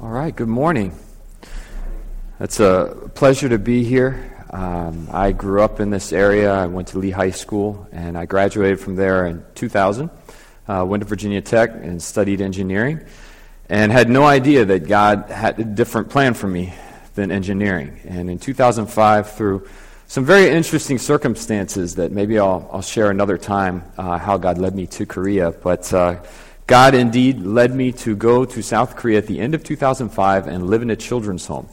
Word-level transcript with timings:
All 0.00 0.10
right, 0.10 0.34
good 0.34 0.46
morning. 0.46 0.96
It's 2.38 2.60
a 2.60 3.10
pleasure 3.16 3.48
to 3.48 3.58
be 3.58 3.82
here. 3.82 4.46
Um, 4.50 5.08
I 5.10 5.32
grew 5.32 5.60
up 5.60 5.80
in 5.80 5.90
this 5.90 6.12
area. 6.12 6.54
I 6.54 6.66
went 6.66 6.86
to 6.88 7.00
Lee 7.00 7.10
High 7.10 7.32
School, 7.32 7.88
and 7.90 8.16
I 8.16 8.24
graduated 8.24 8.78
from 8.78 8.94
there 8.94 9.26
in 9.26 9.44
2000. 9.56 10.08
Uh, 10.68 10.84
went 10.86 11.02
to 11.02 11.08
Virginia 11.08 11.40
Tech 11.40 11.70
and 11.70 12.00
studied 12.00 12.40
engineering, 12.40 13.00
and 13.68 13.90
had 13.90 14.08
no 14.08 14.22
idea 14.22 14.64
that 14.66 14.86
God 14.86 15.30
had 15.30 15.58
a 15.58 15.64
different 15.64 16.10
plan 16.10 16.32
for 16.34 16.46
me 16.46 16.72
than 17.16 17.32
engineering. 17.32 17.98
And 18.04 18.30
in 18.30 18.38
2005, 18.38 19.32
through 19.32 19.66
some 20.06 20.24
very 20.24 20.48
interesting 20.48 20.98
circumstances 20.98 21.96
that 21.96 22.12
maybe 22.12 22.38
I'll, 22.38 22.70
I'll 22.72 22.82
share 22.82 23.10
another 23.10 23.36
time, 23.36 23.82
uh, 23.98 24.16
how 24.16 24.36
God 24.36 24.58
led 24.58 24.76
me 24.76 24.86
to 24.86 25.06
Korea, 25.06 25.50
but 25.50 25.92
uh, 25.92 26.20
God 26.68 26.94
indeed 26.94 27.40
led 27.40 27.74
me 27.74 27.92
to 27.92 28.14
go 28.14 28.44
to 28.44 28.62
South 28.62 28.94
Korea 28.94 29.16
at 29.16 29.26
the 29.26 29.40
end 29.40 29.54
of 29.54 29.64
2005 29.64 30.46
and 30.46 30.68
live 30.68 30.82
in 30.82 30.90
a 30.90 30.96
children's 30.96 31.46
home. 31.46 31.66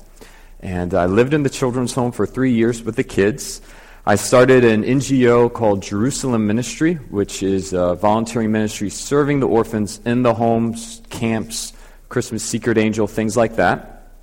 And 0.61 0.93
I 0.93 1.05
lived 1.05 1.33
in 1.33 1.43
the 1.43 1.49
children's 1.49 1.93
home 1.93 2.13
for 2.13 2.25
three 2.25 2.53
years 2.53 2.81
with 2.81 2.95
the 2.95 3.03
kids. 3.03 3.61
I 4.05 4.15
started 4.15 4.63
an 4.63 4.83
NGO 4.83 5.51
called 5.51 5.83
Jerusalem 5.83 6.47
Ministry, 6.47 6.93
which 6.93 7.43
is 7.43 7.73
a 7.73 7.95
volunteering 7.95 8.53
ministry 8.53 8.89
serving 8.89 9.41
the 9.41 9.49
orphans 9.49 9.99
in 10.05 10.23
the 10.23 10.33
homes, 10.33 11.01
camps, 11.09 11.73
Christmas 12.07 12.41
Secret 12.41 12.77
Angel, 12.77 13.05
things 13.05 13.35
like 13.35 13.57
that. 13.57 14.13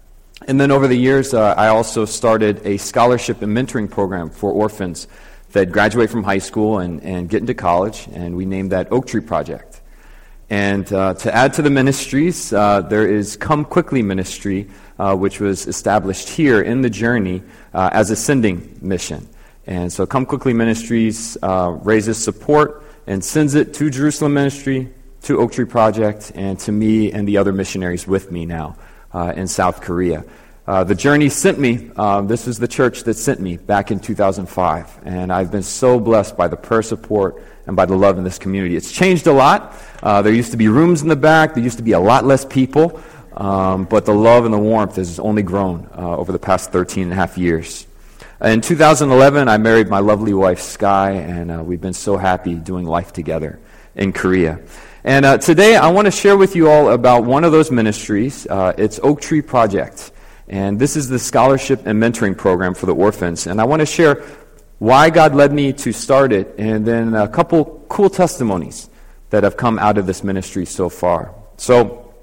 And 0.49 0.59
then 0.59 0.71
over 0.71 0.89
the 0.89 0.97
years, 0.97 1.35
uh, 1.35 1.53
I 1.55 1.69
also 1.69 2.07
started 2.07 2.67
a 2.67 2.79
scholarship 2.79 3.43
and 3.43 3.55
mentoring 3.55 3.91
program 3.91 4.31
for 4.31 4.51
orphans 4.51 5.07
that 5.51 5.71
graduate 5.71 6.09
from 6.09 6.25
high 6.25 6.39
school 6.39 6.79
and, 6.79 7.03
and 7.03 7.29
get 7.29 7.43
into 7.43 7.53
college, 7.53 8.09
and 8.15 8.35
we 8.37 8.47
named 8.47 8.73
that 8.73 8.91
Oak 8.91 9.07
Tree 9.07 9.21
Project. 9.21 9.82
And 10.53 10.93
uh, 10.93 11.15
to 11.15 11.35
add 11.35 11.55
to 11.55 11.63
the 11.63 11.71
ministries, 11.71 12.53
uh, 12.53 12.83
there 12.83 13.07
is 13.07 13.37
Come 13.37 13.65
Quickly 13.65 14.03
Ministry, 14.03 14.69
uh, 14.99 15.17
which 15.17 15.41
was 15.41 15.67
established 15.67 16.29
here 16.29 16.61
in 16.61 16.83
the 16.83 16.91
journey 16.91 17.43
uh, 17.73 17.89
as 17.91 18.11
a 18.11 18.17
sending 18.17 18.79
mission. 18.83 19.27
And 19.67 19.91
so 19.91 20.05
Come 20.05 20.27
Quickly 20.27 20.53
Ministries 20.53 21.39
uh, 21.43 21.79
raises 21.83 22.23
support 22.23 22.85
and 23.07 23.25
sends 23.25 23.55
it 23.55 23.73
to 23.73 23.89
Jerusalem 23.89 24.35
Ministry, 24.35 24.93
to 25.23 25.39
Oak 25.39 25.53
Tree 25.53 25.65
Project, 25.65 26.33
and 26.35 26.59
to 26.59 26.71
me 26.71 27.11
and 27.11 27.27
the 27.27 27.39
other 27.39 27.55
missionaries 27.55 28.07
with 28.07 28.31
me 28.31 28.45
now 28.45 28.77
uh, 29.15 29.33
in 29.35 29.49
South 29.49 29.81
Korea. 29.81 30.23
the 30.67 30.95
journey 30.95 31.31
sent 31.31 31.59
me. 31.61 31.91
this 32.25 32.47
is 32.47 32.59
the 32.59 32.69
church 32.69 33.05
that 33.05 33.15
sent 33.15 33.41
me 33.41 33.57
back 33.57 33.91
in 33.91 34.01
2005. 34.01 35.01
And 35.07 35.33
I've 35.33 35.51
been 35.51 35.63
so 35.63 35.99
blessed 35.99 36.37
by 36.37 36.49
the 36.49 36.59
prayer 36.59 36.83
support 36.83 37.43
and 37.67 37.77
by 37.77 37.87
the 37.87 37.97
love 37.97 38.19
in 38.19 38.25
this 38.25 38.39
community. 38.39 38.77
It's 38.77 38.93
changed 38.93 39.27
a 39.27 39.33
lot. 39.33 39.75
Uh, 40.03 40.23
there 40.23 40.33
used 40.33 40.51
to 40.51 40.57
be 40.57 40.69
rooms 40.69 41.03
in 41.03 41.09
the 41.09 41.17
back, 41.17 41.55
there 41.55 41.63
used 41.63 41.79
to 41.79 41.85
be 41.85 41.93
a 41.93 42.01
lot 42.01 42.25
less 42.25 42.45
people, 42.45 43.01
um, 43.35 43.85
but 43.85 44.05
the 44.05 44.15
love 44.15 44.45
and 44.45 44.53
the 44.53 44.59
warmth 44.59 44.97
has 44.97 45.19
only 45.19 45.43
grown 45.43 45.89
uh, 45.97 46.17
over 46.17 46.33
the 46.33 46.39
past 46.39 46.73
13 46.73 47.05
and 47.05 47.13
a 47.13 47.17
half 47.17 47.39
years. 47.39 47.87
In 48.43 48.61
2011, 48.61 49.49
I 49.49 49.57
married 49.59 49.89
my 49.89 50.01
lovely 50.01 50.35
wife, 50.35 50.61
Sky, 50.61 51.13
and 51.13 51.51
uh, 51.51 51.63
we've 51.63 51.81
been 51.81 51.93
so 51.93 52.17
happy 52.17 52.57
doing 52.57 52.85
life 52.85 53.13
together 53.13 53.61
in 53.95 54.13
Korea. 54.13 54.59
And 55.05 55.25
uh, 55.25 55.39
today, 55.39 55.77
I 55.77 55.91
want 55.91 56.07
to 56.07 56.11
share 56.11 56.37
with 56.37 56.57
you 56.57 56.69
all 56.69 56.91
about 56.91 57.25
one 57.25 57.45
of 57.45 57.53
those 57.53 57.71
ministries. 57.71 58.47
Uh, 58.47 58.73
it's 58.77 58.99
Oak 59.03 59.21
Tree 59.21 59.43
Project. 59.43 60.11
And 60.49 60.79
this 60.79 60.97
is 60.97 61.09
the 61.09 61.19
scholarship 61.19 61.87
and 61.87 62.03
mentoring 62.03 62.37
program 62.37 62.75
for 62.75 62.87
the 62.87 62.95
orphans. 62.95 63.47
And 63.47 63.61
I 63.61 63.65
want 63.65 63.81
to 63.81 63.87
share 63.87 64.25
why 64.82 65.10
God 65.10 65.34
led 65.34 65.52
me 65.52 65.74
to 65.74 65.92
start 65.92 66.32
it, 66.32 66.56
and 66.58 66.86
then 66.86 67.16
a 67.16 67.28
couple 67.28 67.86
cool 67.90 68.10
testimonies 68.10 68.90
that 69.30 69.44
have 69.44 69.58
come 69.58 69.80
out 69.80 69.98
of 69.98 70.06
this 70.06 70.24
ministry 70.24 70.66
so 70.66 70.90
far. 70.90 71.34
So, 71.58 72.14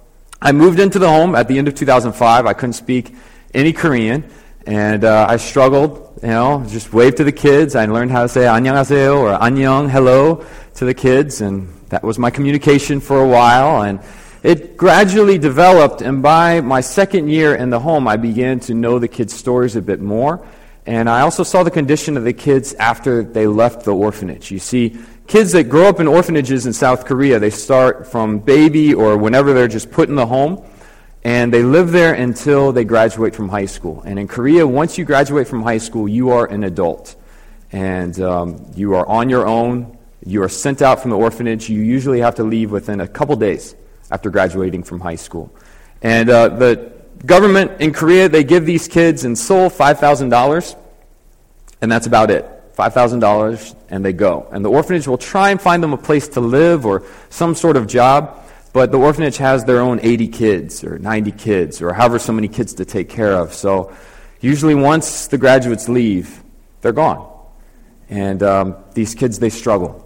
I 0.40 0.52
moved 0.52 0.78
into 0.78 0.98
the 0.98 1.08
home 1.08 1.34
at 1.34 1.48
the 1.48 1.58
end 1.58 1.68
of 1.68 1.74
2005. 1.74 2.46
I 2.46 2.52
couldn't 2.52 2.74
speak 2.74 3.14
any 3.54 3.72
Korean, 3.72 4.24
and 4.66 5.04
uh, 5.04 5.26
I 5.28 5.36
struggled, 5.38 6.18
you 6.22 6.28
know, 6.28 6.64
just 6.68 6.92
waved 6.92 7.16
to 7.16 7.24
the 7.24 7.32
kids. 7.32 7.74
I 7.74 7.86
learned 7.86 8.10
how 8.10 8.22
to 8.22 8.28
say 8.28 8.46
안녕하세요 8.46 9.20
or 9.20 9.38
안녕, 9.38 9.90
hello 9.90 10.44
to 10.74 10.84
the 10.84 10.94
kids, 10.94 11.40
and 11.40 11.68
that 11.88 12.02
was 12.02 12.18
my 12.18 12.30
communication 12.30 13.00
for 13.00 13.22
a 13.22 13.26
while. 13.26 13.82
And 13.82 14.00
it 14.42 14.76
gradually 14.76 15.38
developed, 15.38 16.02
and 16.02 16.22
by 16.22 16.60
my 16.60 16.82
second 16.82 17.30
year 17.30 17.54
in 17.54 17.70
the 17.70 17.80
home, 17.80 18.06
I 18.06 18.16
began 18.16 18.60
to 18.60 18.74
know 18.74 18.98
the 18.98 19.08
kids' 19.08 19.34
stories 19.34 19.76
a 19.76 19.82
bit 19.82 20.00
more 20.00 20.46
and 20.89 21.07
I 21.07 21.21
also 21.21 21.43
saw 21.43 21.61
the 21.61 21.69
condition 21.69 22.17
of 22.17 22.23
the 22.23 22.33
kids 22.33 22.73
after 22.73 23.21
they 23.21 23.45
left 23.45 23.85
the 23.85 23.93
orphanage. 23.93 24.49
You 24.49 24.57
see, 24.57 24.97
kids 25.27 25.51
that 25.51 25.65
grow 25.65 25.87
up 25.87 25.99
in 25.99 26.07
orphanages 26.07 26.65
in 26.65 26.73
South 26.73 27.05
Korea, 27.05 27.37
they 27.37 27.51
start 27.51 28.07
from 28.07 28.39
baby 28.39 28.95
or 28.95 29.15
whenever 29.15 29.53
they're 29.53 29.67
just 29.67 29.91
put 29.91 30.09
in 30.09 30.15
the 30.15 30.25
home, 30.25 30.67
and 31.23 31.53
they 31.53 31.61
live 31.61 31.91
there 31.91 32.15
until 32.15 32.71
they 32.71 32.85
graduate 32.85 33.35
from 33.35 33.49
high 33.49 33.67
school. 33.67 34.01
And 34.01 34.17
in 34.17 34.27
Korea, 34.27 34.65
once 34.65 34.97
you 34.97 35.05
graduate 35.05 35.47
from 35.47 35.61
high 35.61 35.77
school, 35.77 36.07
you 36.09 36.31
are 36.31 36.47
an 36.47 36.63
adult. 36.63 37.15
And 37.71 38.19
um, 38.19 38.65
you 38.75 38.95
are 38.95 39.07
on 39.07 39.29
your 39.29 39.45
own. 39.45 39.95
You 40.25 40.41
are 40.41 40.49
sent 40.49 40.81
out 40.81 41.01
from 41.01 41.11
the 41.11 41.17
orphanage. 41.17 41.69
You 41.69 41.83
usually 41.83 42.21
have 42.21 42.33
to 42.35 42.43
leave 42.43 42.71
within 42.71 42.99
a 42.99 43.07
couple 43.07 43.35
days 43.35 43.75
after 44.09 44.31
graduating 44.31 44.81
from 44.81 45.01
high 45.01 45.17
school. 45.17 45.55
And 46.01 46.31
uh, 46.31 46.49
the 46.49 46.98
government 47.25 47.81
in 47.81 47.93
Korea, 47.93 48.29
they 48.29 48.43
give 48.43 48.65
these 48.65 48.87
kids 48.87 49.25
in 49.25 49.35
Seoul 49.35 49.69
$5,000, 49.69 50.75
and 51.81 51.91
that's 51.91 52.07
about 52.07 52.31
it. 52.31 52.45
$5,000, 52.75 53.75
and 53.89 54.05
they 54.05 54.13
go. 54.13 54.47
And 54.51 54.63
the 54.63 54.69
orphanage 54.69 55.05
will 55.05 55.17
try 55.17 55.49
and 55.49 55.61
find 55.61 55.83
them 55.83 55.91
a 55.91 55.97
place 55.97 56.29
to 56.29 56.39
live 56.39 56.85
or 56.85 57.03
some 57.29 57.53
sort 57.53 57.75
of 57.75 57.87
job, 57.87 58.39
but 58.71 58.91
the 58.91 58.97
orphanage 58.97 59.35
has 59.37 59.65
their 59.65 59.81
own 59.81 59.99
80 60.01 60.27
kids 60.29 60.83
or 60.83 60.97
90 60.97 61.31
kids 61.33 61.81
or 61.81 61.91
however 61.91 62.19
so 62.19 62.31
many 62.31 62.47
kids 62.47 62.75
to 62.75 62.85
take 62.85 63.09
care 63.09 63.33
of. 63.33 63.53
So 63.53 63.93
usually 64.39 64.75
once 64.75 65.27
the 65.27 65.37
graduates 65.37 65.89
leave, 65.89 66.41
they're 66.81 66.93
gone. 66.93 67.27
And 68.09 68.41
um, 68.43 68.75
these 68.93 69.13
kids, 69.13 69.39
they 69.39 69.49
struggle. 69.49 70.05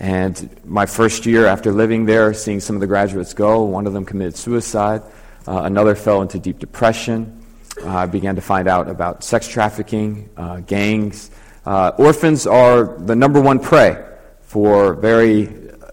And 0.00 0.48
my 0.64 0.86
first 0.86 1.24
year 1.24 1.46
after 1.46 1.72
living 1.72 2.04
there, 2.04 2.34
seeing 2.34 2.60
some 2.60 2.76
of 2.76 2.80
the 2.80 2.86
graduates 2.86 3.34
go, 3.34 3.62
one 3.62 3.86
of 3.86 3.92
them 3.92 4.04
committed 4.04 4.36
suicide. 4.36 5.02
Uh, 5.48 5.62
another 5.62 5.94
fell 5.94 6.20
into 6.20 6.38
deep 6.38 6.58
depression. 6.58 7.42
Uh, 7.82 7.88
I 7.88 8.06
began 8.06 8.36
to 8.36 8.42
find 8.42 8.68
out 8.68 8.90
about 8.90 9.24
sex 9.24 9.48
trafficking, 9.48 10.28
uh, 10.36 10.60
gangs. 10.60 11.30
Uh, 11.64 11.92
orphans 11.96 12.46
are 12.46 12.98
the 12.98 13.16
number 13.16 13.40
one 13.40 13.58
prey 13.58 14.04
for 14.42 14.92
very 14.92 15.48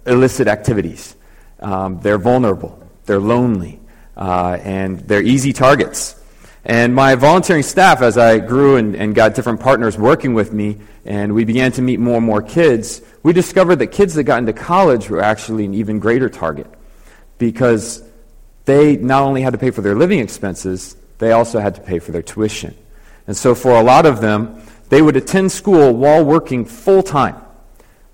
illicit 0.06 0.50
activities. 0.50 1.16
Um, 1.62 2.02
they're 2.02 2.18
vulnerable, 2.18 2.86
they're 3.06 3.22
lonely, 3.22 3.80
and 4.18 5.00
they're 5.00 5.24
easy 5.24 5.54
targets. 5.54 6.22
And 6.66 6.94
my 6.94 7.16
volunteering 7.16 7.64
staff, 7.64 8.02
as 8.02 8.18
I 8.18 8.40
grew 8.40 8.76
and, 8.76 8.94
and, 8.94 9.16
got 9.16 9.36
different 9.36 9.62
partners 9.62 9.98
working 9.98 10.34
with 10.34 10.52
me, 10.52 10.80
and 11.06 11.34
we 11.34 11.46
began 11.46 11.72
to 11.74 11.82
meet 11.82 12.02
more 12.02 12.18
and 12.18 12.26
more 12.26 12.42
kids, 12.42 13.02
we 13.24 13.32
discovered 13.32 13.78
that 13.78 13.88
kids 13.88 14.16
that 14.16 14.24
got 14.24 14.40
into 14.40 14.52
college 14.52 15.10
were 15.10 15.22
actually 15.22 15.64
an 15.64 15.74
even 15.76 16.00
greater 16.00 16.28
target 16.28 16.68
because 17.38 18.05
they 18.66 18.98
not 18.98 19.22
only 19.24 19.42
had 19.42 19.54
to 19.54 19.60
pay 19.60 19.72
for 19.72 19.82
their 19.82 19.96
living 19.96 20.20
expenses, 20.20 20.96
they 21.20 21.32
also 21.32 21.60
had 21.60 21.76
to 21.76 21.82
pay 21.82 22.00
for 22.00 22.12
their 22.12 22.22
tuition. 22.22 22.76
And 23.28 23.38
so 23.38 23.56
for 23.56 23.72
a 23.72 23.84
lot 23.84 24.06
of 24.06 24.22
them, 24.22 24.62
they 24.90 25.02
would 25.02 25.16
attend 25.16 25.52
school 25.52 25.94
while 25.94 26.24
working 26.24 26.66
full 26.66 27.02
time. 27.02 27.38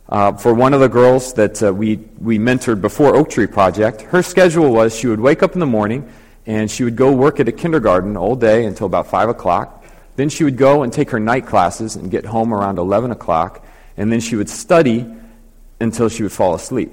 Uh, 0.07 0.33
for 0.33 0.53
one 0.53 0.73
of 0.73 0.81
the 0.81 0.89
girls 0.89 1.33
that 1.33 1.63
uh, 1.63 1.73
we, 1.73 1.95
we 2.19 2.37
mentored 2.37 2.81
before 2.81 3.15
Oak 3.15 3.29
Tree 3.29 3.47
Project, 3.47 4.01
her 4.01 4.21
schedule 4.21 4.71
was 4.71 4.97
she 4.97 5.07
would 5.07 5.21
wake 5.21 5.41
up 5.41 5.53
in 5.53 5.59
the 5.59 5.65
morning 5.65 6.09
and 6.45 6.69
she 6.69 6.83
would 6.83 6.97
go 6.97 7.11
work 7.11 7.39
at 7.39 7.47
a 7.47 7.51
kindergarten 7.51 8.17
all 8.17 8.35
day 8.35 8.65
until 8.65 8.87
about 8.87 9.07
5 9.07 9.29
o'clock. 9.29 9.85
Then 10.17 10.27
she 10.27 10.43
would 10.43 10.57
go 10.57 10.83
and 10.83 10.91
take 10.91 11.11
her 11.11 11.19
night 11.19 11.45
classes 11.45 11.95
and 11.95 12.11
get 12.11 12.25
home 12.25 12.53
around 12.53 12.77
11 12.77 13.11
o'clock. 13.11 13.65
And 13.95 14.11
then 14.11 14.19
she 14.19 14.35
would 14.35 14.49
study 14.49 15.05
until 15.79 16.09
she 16.09 16.23
would 16.23 16.31
fall 16.31 16.55
asleep. 16.55 16.91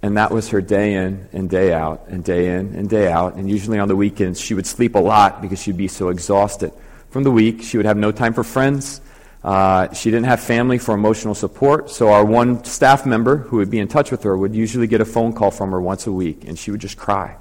And 0.00 0.16
that 0.16 0.30
was 0.30 0.50
her 0.50 0.60
day 0.60 0.94
in 0.94 1.28
and 1.32 1.50
day 1.50 1.72
out 1.72 2.06
and 2.08 2.22
day 2.22 2.54
in 2.54 2.74
and 2.74 2.88
day 2.88 3.10
out. 3.10 3.34
And 3.34 3.50
usually 3.50 3.78
on 3.78 3.88
the 3.88 3.96
weekends, 3.96 4.40
she 4.40 4.54
would 4.54 4.66
sleep 4.66 4.94
a 4.94 5.00
lot 5.00 5.42
because 5.42 5.60
she'd 5.60 5.76
be 5.76 5.88
so 5.88 6.08
exhausted 6.08 6.72
from 7.10 7.24
the 7.24 7.30
week. 7.30 7.62
She 7.62 7.76
would 7.76 7.86
have 7.86 7.96
no 7.96 8.12
time 8.12 8.32
for 8.32 8.44
friends. 8.44 9.00
Uh, 9.42 9.92
she 9.92 10.10
didn't 10.10 10.26
have 10.26 10.40
family 10.40 10.78
for 10.78 10.94
emotional 10.94 11.34
support. 11.34 11.90
So 11.90 12.08
our 12.08 12.24
one 12.24 12.62
staff 12.64 13.06
member 13.06 13.38
who 13.38 13.56
would 13.56 13.70
be 13.70 13.80
in 13.80 13.88
touch 13.88 14.10
with 14.10 14.22
her 14.22 14.36
would 14.36 14.54
usually 14.54 14.86
get 14.86 15.00
a 15.00 15.04
phone 15.04 15.32
call 15.32 15.50
from 15.50 15.72
her 15.72 15.80
once 15.80 16.06
a 16.06 16.12
week. 16.12 16.44
And 16.46 16.56
she 16.56 16.70
would 16.70 16.80
just 16.80 16.96
cry. 16.96 17.36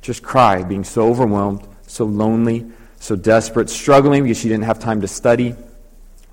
Just 0.00 0.22
cry, 0.22 0.62
being 0.62 0.84
so 0.84 1.08
overwhelmed, 1.08 1.66
so 1.86 2.04
lonely, 2.04 2.70
so 3.00 3.16
desperate, 3.16 3.70
struggling 3.70 4.22
because 4.22 4.38
she 4.38 4.48
didn't 4.48 4.64
have 4.64 4.78
time 4.78 5.00
to 5.00 5.08
study. 5.08 5.56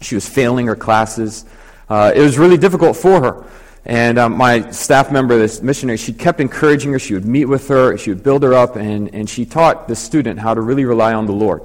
She 0.01 0.13
was 0.13 0.27
failing 0.29 0.67
her 0.67 0.75
classes. 0.75 1.45
Uh, 1.89 2.11
it 2.13 2.21
was 2.21 2.37
really 2.37 2.57
difficult 2.57 2.95
for 2.97 3.21
her. 3.21 3.45
And 3.85 4.17
um, 4.17 4.35
my 4.35 4.71
staff 4.71 5.11
member, 5.11 5.37
this 5.37 5.61
missionary, 5.61 5.97
she 5.97 6.11
kept 6.11 6.39
encouraging 6.39 6.91
her. 6.93 6.99
She 6.99 7.13
would 7.13 7.25
meet 7.25 7.45
with 7.45 7.67
her, 7.67 7.97
she 7.97 8.09
would 8.09 8.23
build 8.23 8.41
her 8.41 8.53
up, 8.53 8.75
and, 8.75 9.13
and 9.13 9.29
she 9.29 9.45
taught 9.45 9.87
the 9.87 9.95
student 9.95 10.39
how 10.39 10.55
to 10.55 10.61
really 10.61 10.85
rely 10.85 11.13
on 11.13 11.27
the 11.27 11.33
Lord. 11.33 11.61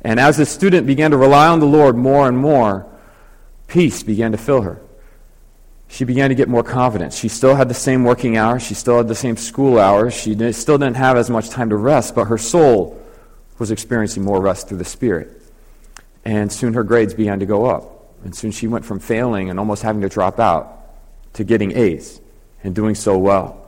And 0.00 0.18
as 0.18 0.38
the 0.38 0.46
student 0.46 0.86
began 0.86 1.10
to 1.10 1.16
rely 1.18 1.48
on 1.48 1.60
the 1.60 1.66
Lord 1.66 1.94
more 1.94 2.26
and 2.26 2.38
more, 2.38 2.86
peace 3.68 4.02
began 4.02 4.32
to 4.32 4.38
fill 4.38 4.62
her. 4.62 4.80
she 5.88 6.04
began 6.04 6.30
to 6.30 6.34
get 6.34 6.48
more 6.48 6.62
confidence. 6.62 7.18
She 7.18 7.28
still 7.28 7.54
had 7.54 7.68
the 7.68 7.74
same 7.74 8.02
working 8.02 8.38
hours, 8.38 8.62
she 8.62 8.72
still 8.72 8.96
had 8.96 9.08
the 9.08 9.14
same 9.14 9.36
school 9.36 9.78
hours, 9.78 10.14
she 10.14 10.34
did, 10.34 10.54
still 10.54 10.78
didn't 10.78 10.96
have 10.96 11.18
as 11.18 11.28
much 11.28 11.50
time 11.50 11.68
to 11.68 11.76
rest, 11.76 12.14
but 12.14 12.24
her 12.24 12.38
soul 12.38 12.98
was 13.58 13.70
experiencing 13.70 14.24
more 14.24 14.40
rest 14.40 14.68
through 14.68 14.78
the 14.78 14.86
Spirit. 14.86 15.42
And 16.24 16.50
soon 16.50 16.72
her 16.72 16.82
grades 16.82 17.12
began 17.12 17.40
to 17.40 17.46
go 17.46 17.66
up. 17.66 18.14
And 18.24 18.34
soon 18.34 18.52
she 18.52 18.68
went 18.68 18.86
from 18.86 19.00
failing 19.00 19.50
and 19.50 19.58
almost 19.58 19.82
having 19.82 20.00
to 20.00 20.08
drop 20.08 20.40
out 20.40 20.81
to 21.34 21.44
getting 21.44 21.76
A's 21.76 22.20
and 22.62 22.74
doing 22.74 22.94
so 22.94 23.18
well. 23.18 23.66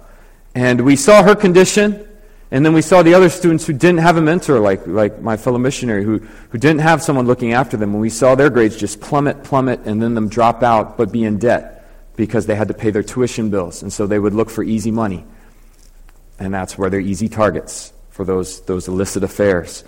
And 0.55 0.83
we 0.83 0.97
saw 0.97 1.23
her 1.23 1.35
condition, 1.35 2.09
and 2.51 2.65
then 2.65 2.73
we 2.73 2.83
saw 2.83 3.03
the 3.03 3.15
other 3.15 3.29
students 3.29 3.67
who 3.67 3.73
didn't 3.73 3.99
have 3.99 4.17
a 4.17 4.21
mentor, 4.21 4.61
like, 4.61 4.87
like 4.87 5.21
my 5.21 5.37
fellow 5.37 5.59
missionary, 5.59 6.05
who, 6.05 6.19
who 6.51 6.59
didn't 6.59 6.81
have 6.81 7.03
someone 7.03 7.27
looking 7.27 7.53
after 7.53 7.77
them. 7.77 7.93
And 7.93 8.01
we 8.01 8.11
saw 8.11 8.35
their 8.35 8.51
grades 8.51 8.77
just 8.77 9.01
plummet, 9.01 9.43
plummet, 9.43 9.81
and 9.85 10.01
then 10.01 10.15
them 10.15 10.29
drop 10.29 10.63
out 10.63 10.97
but 10.97 11.11
be 11.11 11.25
in 11.25 11.39
debt 11.39 11.85
because 12.17 12.47
they 12.47 12.55
had 12.55 12.69
to 12.69 12.75
pay 12.75 12.91
their 12.91 13.03
tuition 13.03 13.51
bills. 13.51 13.83
And 13.83 13.93
so 13.93 14.07
they 14.07 14.19
would 14.19 14.35
look 14.35 14.51
for 14.51 14.63
easy 14.63 14.93
money. 14.93 15.25
And 16.39 16.55
that's 16.55 16.79
where 16.79 16.91
they're 16.91 17.01
easy 17.01 17.29
targets 17.29 17.93
for 18.11 18.25
those, 18.25 18.61
those 18.63 18.87
illicit 18.87 19.25
affairs. 19.25 19.83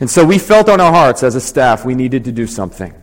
And 0.00 0.08
so 0.08 0.24
we 0.24 0.38
felt 0.38 0.68
on 0.68 0.80
our 0.80 0.92
hearts 0.92 1.22
as 1.22 1.34
a 1.34 1.40
staff 1.40 1.84
we 1.84 1.94
needed 1.94 2.24
to 2.24 2.32
do 2.32 2.46
something. 2.46 2.94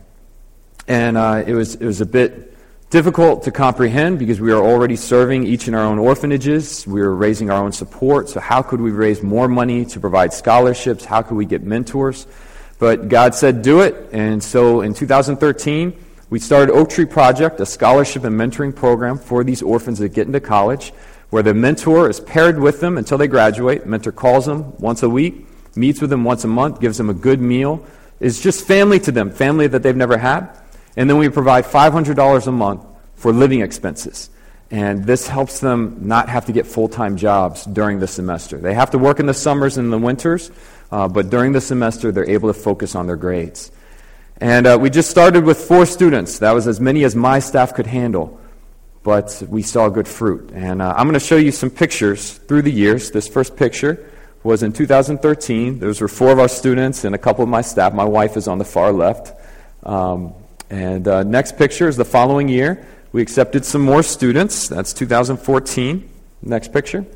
And 0.88 1.16
uh, 1.16 1.44
it, 1.46 1.54
was, 1.54 1.76
it 1.76 1.86
was 1.86 2.00
a 2.00 2.06
bit 2.06 2.51
difficult 2.92 3.42
to 3.42 3.50
comprehend 3.50 4.18
because 4.18 4.38
we 4.38 4.52
are 4.52 4.62
already 4.62 4.96
serving 4.96 5.46
each 5.46 5.66
in 5.66 5.74
our 5.74 5.82
own 5.82 5.98
orphanages. 5.98 6.86
We 6.86 7.00
were 7.00 7.16
raising 7.16 7.50
our 7.50 7.64
own 7.64 7.72
support. 7.72 8.28
So, 8.28 8.38
how 8.38 8.60
could 8.60 8.82
we 8.82 8.90
raise 8.90 9.22
more 9.22 9.48
money 9.48 9.86
to 9.86 9.98
provide 9.98 10.30
scholarships? 10.34 11.06
How 11.06 11.22
could 11.22 11.38
we 11.38 11.46
get 11.46 11.62
mentors? 11.62 12.26
But 12.78 13.08
God 13.08 13.34
said, 13.34 13.62
do 13.62 13.80
it. 13.80 14.10
And 14.12 14.42
so 14.42 14.82
in 14.82 14.92
2013, 14.92 15.94
we 16.28 16.38
started 16.38 16.72
Oak 16.72 16.90
Tree 16.90 17.06
Project, 17.06 17.60
a 17.60 17.66
scholarship 17.66 18.24
and 18.24 18.38
mentoring 18.38 18.74
program 18.76 19.16
for 19.16 19.42
these 19.42 19.62
orphans 19.62 20.00
that 20.00 20.10
get 20.10 20.26
into 20.26 20.40
college, 20.40 20.92
where 21.30 21.42
the 21.42 21.54
mentor 21.54 22.10
is 22.10 22.20
paired 22.20 22.58
with 22.58 22.80
them 22.80 22.98
until 22.98 23.16
they 23.16 23.28
graduate. 23.28 23.86
mentor 23.86 24.12
calls 24.12 24.44
them 24.44 24.76
once 24.76 25.02
a 25.02 25.08
week, 25.08 25.46
meets 25.76 26.02
with 26.02 26.10
them 26.10 26.24
once 26.24 26.44
a 26.44 26.48
month, 26.48 26.78
gives 26.78 26.98
them 26.98 27.08
a 27.08 27.14
good 27.14 27.40
meal. 27.40 27.86
It's 28.20 28.42
just 28.42 28.66
family 28.66 29.00
to 29.00 29.12
them, 29.12 29.30
family 29.30 29.66
that 29.68 29.82
they've 29.82 29.96
never 29.96 30.18
had. 30.18 30.61
And 30.96 31.08
then 31.08 31.18
we 31.18 31.28
provide 31.28 31.64
$500 31.64 32.46
a 32.46 32.52
month 32.52 32.84
for 33.14 33.32
living 33.32 33.60
expenses. 33.60 34.30
And 34.70 35.04
this 35.04 35.28
helps 35.28 35.60
them 35.60 35.98
not 36.00 36.28
have 36.30 36.46
to 36.46 36.52
get 36.52 36.66
full 36.66 36.88
time 36.88 37.16
jobs 37.16 37.64
during 37.66 37.98
the 37.98 38.06
semester. 38.06 38.58
They 38.58 38.74
have 38.74 38.90
to 38.92 38.98
work 38.98 39.20
in 39.20 39.26
the 39.26 39.34
summers 39.34 39.76
and 39.76 39.92
the 39.92 39.98
winters, 39.98 40.50
uh, 40.90 41.08
but 41.08 41.28
during 41.28 41.52
the 41.52 41.60
semester, 41.60 42.10
they're 42.10 42.28
able 42.28 42.52
to 42.52 42.58
focus 42.58 42.94
on 42.94 43.06
their 43.06 43.16
grades. 43.16 43.70
And 44.38 44.66
uh, 44.66 44.78
we 44.80 44.90
just 44.90 45.10
started 45.10 45.44
with 45.44 45.58
four 45.58 45.84
students. 45.84 46.38
That 46.38 46.52
was 46.52 46.66
as 46.66 46.80
many 46.80 47.04
as 47.04 47.14
my 47.14 47.38
staff 47.38 47.74
could 47.74 47.86
handle. 47.86 48.40
But 49.02 49.42
we 49.48 49.62
saw 49.62 49.88
good 49.88 50.08
fruit. 50.08 50.50
And 50.52 50.80
uh, 50.80 50.94
I'm 50.96 51.06
going 51.06 51.14
to 51.14 51.20
show 51.20 51.36
you 51.36 51.52
some 51.52 51.70
pictures 51.70 52.38
through 52.38 52.62
the 52.62 52.72
years. 52.72 53.10
This 53.10 53.28
first 53.28 53.56
picture 53.56 54.10
was 54.42 54.62
in 54.62 54.72
2013. 54.72 55.80
Those 55.80 56.00
were 56.00 56.08
four 56.08 56.32
of 56.32 56.38
our 56.38 56.48
students 56.48 57.04
and 57.04 57.14
a 57.14 57.18
couple 57.18 57.42
of 57.42 57.48
my 57.48 57.60
staff. 57.60 57.92
My 57.92 58.04
wife 58.04 58.36
is 58.36 58.48
on 58.48 58.58
the 58.58 58.64
far 58.64 58.90
left. 58.90 59.32
Um, 59.82 60.34
and 60.72 61.06
uh, 61.06 61.22
next 61.22 61.56
picture 61.56 61.86
is 61.86 61.96
the 61.96 62.04
following 62.04 62.48
year. 62.48 62.86
We 63.12 63.22
accepted 63.22 63.64
some 63.64 63.82
more 63.82 64.02
students. 64.02 64.68
That's 64.68 64.92
2014. 64.92 66.08
Next 66.42 66.72
picture. 66.72 67.06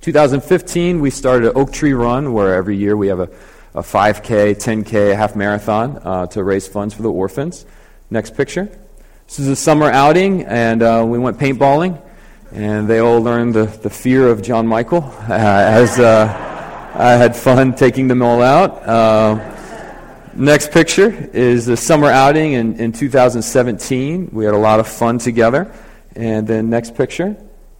2015, 0.00 1.00
we 1.00 1.10
started 1.10 1.54
Oak 1.54 1.72
Tree 1.72 1.92
Run, 1.92 2.32
where 2.32 2.54
every 2.54 2.76
year 2.76 2.96
we 2.96 3.06
have 3.08 3.20
a 3.20 3.28
a 3.74 3.80
5K, 3.80 4.54
10K, 4.54 5.12
a 5.12 5.16
half 5.16 5.34
marathon 5.34 5.98
uh, 6.04 6.26
to 6.26 6.44
raise 6.44 6.68
funds 6.68 6.92
for 6.92 7.02
the 7.02 7.10
orphans. 7.10 7.64
Next 8.10 8.36
picture. 8.36 8.70
This 9.26 9.38
is 9.38 9.48
a 9.48 9.56
summer 9.56 9.90
outing, 9.90 10.44
and 10.44 10.82
uh, 10.82 11.04
we 11.06 11.18
went 11.18 11.38
paintballing, 11.38 12.00
and 12.52 12.86
they 12.86 12.98
all 12.98 13.20
learned 13.22 13.54
the, 13.54 13.64
the 13.64 13.88
fear 13.88 14.28
of 14.28 14.42
John 14.42 14.66
Michael 14.66 15.02
uh, 15.02 15.32
as 15.32 15.98
uh, 15.98 16.26
I 16.94 17.12
had 17.12 17.34
fun 17.34 17.74
taking 17.74 18.08
them 18.08 18.20
all 18.20 18.42
out. 18.42 19.51
Next 20.34 20.70
picture 20.70 21.10
is 21.34 21.66
the 21.66 21.76
summer 21.76 22.08
outing 22.08 22.54
in, 22.54 22.80
in 22.80 22.92
2017. 22.92 24.30
We 24.32 24.46
had 24.46 24.54
a 24.54 24.58
lot 24.58 24.80
of 24.80 24.88
fun 24.88 25.18
together. 25.18 25.70
And 26.16 26.46
then 26.46 26.70
next 26.70 26.94
picture 26.94 27.36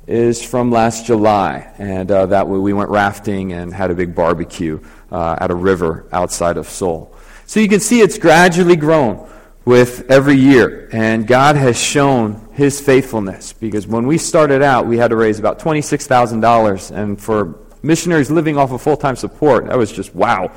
is 0.06 0.44
from 0.44 0.70
last 0.70 1.06
July, 1.06 1.72
and 1.78 2.10
uh, 2.10 2.26
that 2.26 2.48
way 2.48 2.58
we 2.58 2.72
went 2.72 2.90
rafting 2.90 3.52
and 3.52 3.72
had 3.72 3.90
a 3.90 3.94
big 3.94 4.14
barbecue 4.14 4.80
uh, 5.10 5.36
at 5.40 5.50
a 5.50 5.54
river 5.54 6.06
outside 6.12 6.56
of 6.56 6.68
Seoul. 6.68 7.14
So 7.46 7.60
you 7.60 7.68
can 7.68 7.80
see 7.80 8.00
it's 8.00 8.18
gradually 8.18 8.76
grown 8.76 9.28
with 9.64 10.10
every 10.10 10.36
year, 10.36 10.88
and 10.92 11.26
God 11.26 11.56
has 11.56 11.80
shown 11.80 12.48
His 12.52 12.80
faithfulness 12.80 13.52
because 13.52 13.86
when 13.86 14.06
we 14.06 14.18
started 14.18 14.60
out, 14.60 14.86
we 14.86 14.98
had 14.98 15.08
to 15.08 15.16
raise 15.16 15.38
about 15.38 15.60
$26,000, 15.60 16.90
and 16.90 17.20
for 17.20 17.60
missionaries 17.82 18.30
living 18.30 18.58
off 18.58 18.72
of 18.72 18.82
full 18.82 18.96
time 18.96 19.14
support, 19.14 19.66
that 19.66 19.78
was 19.78 19.92
just 19.92 20.14
wow. 20.14 20.50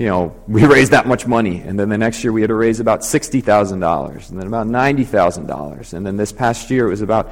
You 0.00 0.06
know, 0.06 0.34
we 0.48 0.64
raised 0.64 0.92
that 0.92 1.06
much 1.06 1.26
money, 1.26 1.60
and 1.60 1.78
then 1.78 1.90
the 1.90 1.98
next 1.98 2.24
year 2.24 2.32
we 2.32 2.40
had 2.40 2.48
to 2.48 2.54
raise 2.54 2.80
about 2.80 3.00
$60,000, 3.00 4.30
and 4.30 4.40
then 4.40 4.46
about 4.46 4.66
$90,000, 4.66 5.92
and 5.92 6.06
then 6.06 6.16
this 6.16 6.32
past 6.32 6.70
year 6.70 6.86
it 6.86 6.88
was 6.88 7.02
about, 7.02 7.26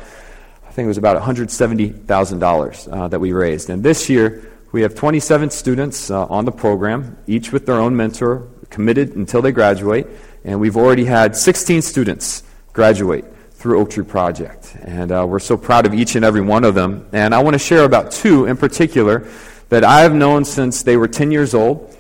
I 0.67 0.71
think 0.73 0.85
it 0.85 0.89
was 0.89 0.99
about 0.99 1.17
$170,000 1.23 2.93
uh, 2.93 3.09
that 3.09 3.19
we 3.19 3.33
raised. 3.33 3.71
And 3.71 3.83
this 3.83 4.11
year, 4.11 4.53
we 4.71 4.83
have 4.83 4.95
27 4.95 5.49
students 5.49 6.11
uh, 6.11 6.27
on 6.27 6.45
the 6.45 6.53
program, 6.53 7.17
each 7.27 7.53
with 7.53 7.65
their 7.65 7.77
own 7.77 7.97
mentor, 7.97 8.47
committed 8.69 9.17
until 9.17 9.41
they 9.41 9.51
graduate. 9.51 10.07
And 10.45 10.61
we've 10.61 10.77
already 10.77 11.07
had 11.07 11.35
16 11.35 11.81
students 11.81 12.43
graduate 12.75 13.25
through 13.53 13.81
Oak 13.81 13.89
Tree 13.89 14.05
Project. 14.05 14.77
And 14.83 15.11
uh, 15.11 15.25
we're 15.27 15.39
so 15.39 15.57
proud 15.57 15.87
of 15.87 15.95
each 15.95 16.17
and 16.17 16.25
every 16.25 16.43
one 16.43 16.65
of 16.65 16.75
them. 16.75 17.09
And 17.13 17.35
I 17.35 17.43
want 17.43 17.55
to 17.55 17.59
share 17.59 17.85
about 17.85 18.11
two 18.11 18.45
in 18.45 18.59
particular 18.59 19.27
that 19.71 19.85
I 19.85 20.01
have 20.01 20.13
known 20.13 20.45
since 20.45 20.83
they 20.83 20.99
were 20.99 21.09
10 21.09 21.31
years 21.31 21.55
old. 21.55 21.95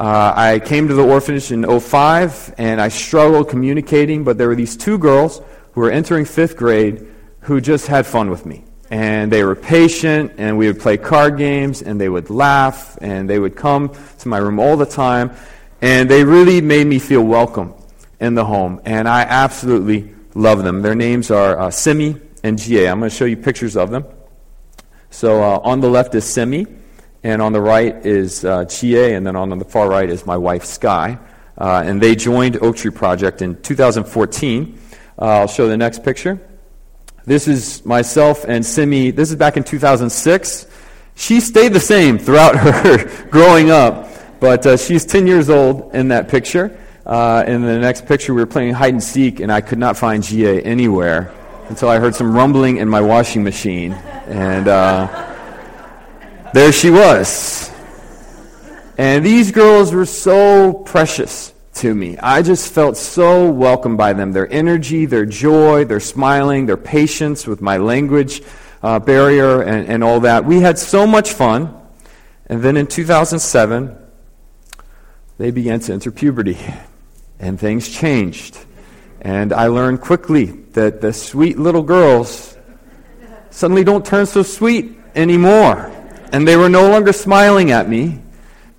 Uh, 0.00 0.32
I 0.34 0.60
came 0.60 0.88
to 0.88 0.94
the 0.94 1.04
orphanage 1.04 1.52
in 1.52 1.78
05 1.78 2.54
and 2.56 2.80
I 2.80 2.88
struggled 2.88 3.50
communicating, 3.50 4.24
but 4.24 4.38
there 4.38 4.48
were 4.48 4.54
these 4.54 4.74
two 4.74 4.96
girls 4.96 5.42
who 5.72 5.82
were 5.82 5.90
entering 5.90 6.24
fifth 6.24 6.56
grade 6.56 7.06
who 7.40 7.60
just 7.60 7.86
had 7.86 8.06
fun 8.06 8.30
with 8.30 8.46
me 8.46 8.64
and 8.90 9.30
they 9.30 9.44
were 9.44 9.54
patient, 9.54 10.32
and 10.38 10.56
we 10.56 10.66
would 10.68 10.80
play 10.80 10.96
card 10.96 11.36
games, 11.36 11.82
and 11.82 12.00
they 12.00 12.08
would 12.08 12.28
laugh, 12.28 12.98
and 13.00 13.30
they 13.30 13.38
would 13.38 13.54
come 13.54 13.92
to 14.18 14.28
my 14.28 14.38
room 14.38 14.58
all 14.58 14.76
the 14.76 14.86
time, 14.86 15.30
and 15.80 16.10
they 16.10 16.24
really 16.24 16.60
made 16.60 16.86
me 16.86 16.98
feel 16.98 17.22
welcome 17.22 17.72
in 18.18 18.34
the 18.34 18.44
home, 18.44 18.80
and 18.84 19.06
I 19.06 19.22
absolutely 19.22 20.12
love 20.34 20.64
them. 20.64 20.82
Their 20.82 20.96
names 20.96 21.30
are 21.30 21.56
uh, 21.58 21.70
Simi 21.70 22.16
and 22.42 22.58
Ga. 22.58 22.88
I'm 22.88 22.98
going 22.98 23.10
to 23.10 23.16
show 23.16 23.26
you 23.26 23.36
pictures 23.36 23.76
of 23.76 23.90
them. 23.90 24.04
So 25.10 25.40
uh, 25.40 25.60
on 25.62 25.80
the 25.80 25.88
left 25.88 26.14
is 26.16 26.24
Simi, 26.24 26.66
and 27.22 27.42
on 27.42 27.52
the 27.52 27.60
right 27.60 28.06
is 28.06 28.44
uh, 28.44 28.64
Ga, 28.64 29.14
and 29.14 29.26
then 29.26 29.36
on 29.36 29.58
the 29.58 29.64
far 29.64 29.88
right 29.88 30.08
is 30.08 30.24
my 30.24 30.36
wife 30.36 30.64
Sky. 30.64 31.18
Uh, 31.58 31.82
and 31.84 32.00
they 32.00 32.14
joined 32.14 32.56
Oak 32.62 32.76
Tree 32.76 32.90
Project 32.90 33.42
in 33.42 33.60
2014. 33.60 34.78
Uh, 35.18 35.24
I'll 35.24 35.46
show 35.46 35.68
the 35.68 35.76
next 35.76 36.02
picture. 36.02 36.40
This 37.26 37.46
is 37.46 37.84
myself 37.84 38.44
and 38.48 38.64
Simi. 38.64 39.10
This 39.10 39.30
is 39.30 39.36
back 39.36 39.58
in 39.58 39.64
2006. 39.64 40.66
She 41.16 41.40
stayed 41.40 41.74
the 41.74 41.80
same 41.80 42.18
throughout 42.18 42.56
her 42.56 43.28
growing 43.28 43.70
up, 43.70 44.08
but 44.40 44.66
uh, 44.66 44.76
she's 44.78 45.04
10 45.04 45.26
years 45.26 45.50
old 45.50 45.94
in 45.94 46.08
that 46.08 46.28
picture. 46.28 46.78
Uh, 47.04 47.44
in 47.46 47.60
the 47.62 47.78
next 47.78 48.06
picture, 48.06 48.32
we 48.32 48.40
were 48.40 48.46
playing 48.46 48.72
hide 48.72 48.94
and 48.94 49.02
seek, 49.02 49.40
and 49.40 49.52
I 49.52 49.60
could 49.60 49.78
not 49.78 49.98
find 49.98 50.22
GA 50.22 50.62
anywhere 50.62 51.34
until 51.68 51.88
I 51.88 51.98
heard 51.98 52.14
some 52.14 52.34
rumbling 52.34 52.78
in 52.78 52.88
my 52.88 53.02
washing 53.02 53.44
machine. 53.44 53.92
And 53.92 54.66
uh, 54.66 55.29
there 56.52 56.72
she 56.72 56.90
was. 56.90 57.70
And 58.98 59.24
these 59.24 59.50
girls 59.50 59.92
were 59.92 60.04
so 60.04 60.72
precious 60.74 61.54
to 61.74 61.94
me. 61.94 62.18
I 62.18 62.42
just 62.42 62.72
felt 62.72 62.96
so 62.96 63.50
welcomed 63.50 63.96
by 63.96 64.12
them. 64.12 64.32
Their 64.32 64.50
energy, 64.52 65.06
their 65.06 65.24
joy, 65.24 65.84
their 65.84 66.00
smiling, 66.00 66.66
their 66.66 66.76
patience 66.76 67.46
with 67.46 67.62
my 67.62 67.78
language 67.78 68.42
uh, 68.82 68.98
barrier, 68.98 69.62
and, 69.62 69.88
and 69.88 70.04
all 70.04 70.20
that. 70.20 70.44
We 70.44 70.60
had 70.60 70.78
so 70.78 71.06
much 71.06 71.32
fun. 71.32 71.76
And 72.46 72.62
then 72.62 72.76
in 72.76 72.86
2007, 72.86 73.96
they 75.38 75.50
began 75.50 75.80
to 75.80 75.92
enter 75.92 76.10
puberty, 76.10 76.58
and 77.38 77.58
things 77.58 77.88
changed. 77.88 78.58
And 79.20 79.52
I 79.52 79.68
learned 79.68 80.00
quickly 80.00 80.46
that 80.72 81.00
the 81.00 81.12
sweet 81.12 81.58
little 81.58 81.82
girls 81.82 82.56
suddenly 83.50 83.84
don't 83.84 84.04
turn 84.04 84.26
so 84.26 84.42
sweet 84.42 84.98
anymore. 85.14 85.92
And 86.32 86.46
they 86.46 86.56
were 86.56 86.68
no 86.68 86.88
longer 86.88 87.12
smiling 87.12 87.70
at 87.70 87.88
me. 87.88 88.20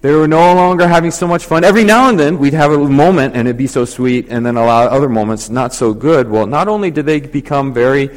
They 0.01 0.12
were 0.12 0.27
no 0.27 0.55
longer 0.55 0.88
having 0.88 1.12
so 1.12 1.27
much 1.27 1.46
fun. 1.46 1.63
Every 1.63 1.84
now 1.84 2.10
and 2.10 2.20
then, 2.20 2.39
we'd 2.39 2.53
have 2.53 2.72
a 2.72 2.77
moment 2.77 3.36
and 3.36 3.48
it'd 3.48 3.58
be 3.58 3.67
so 3.67 3.86
sweet, 3.86 4.27
and 4.29 4.43
then 4.43 4.58
a 4.58 4.65
lot 4.65 4.88
of 4.88 4.93
other 4.93 5.10
moments 5.10 5.50
not 5.50 5.74
so 5.74 5.93
good. 5.93 6.27
Well, 6.27 6.48
not 6.48 6.67
only 6.67 6.89
did 6.89 7.05
they 7.05 7.20
become 7.20 7.72
very 7.74 8.10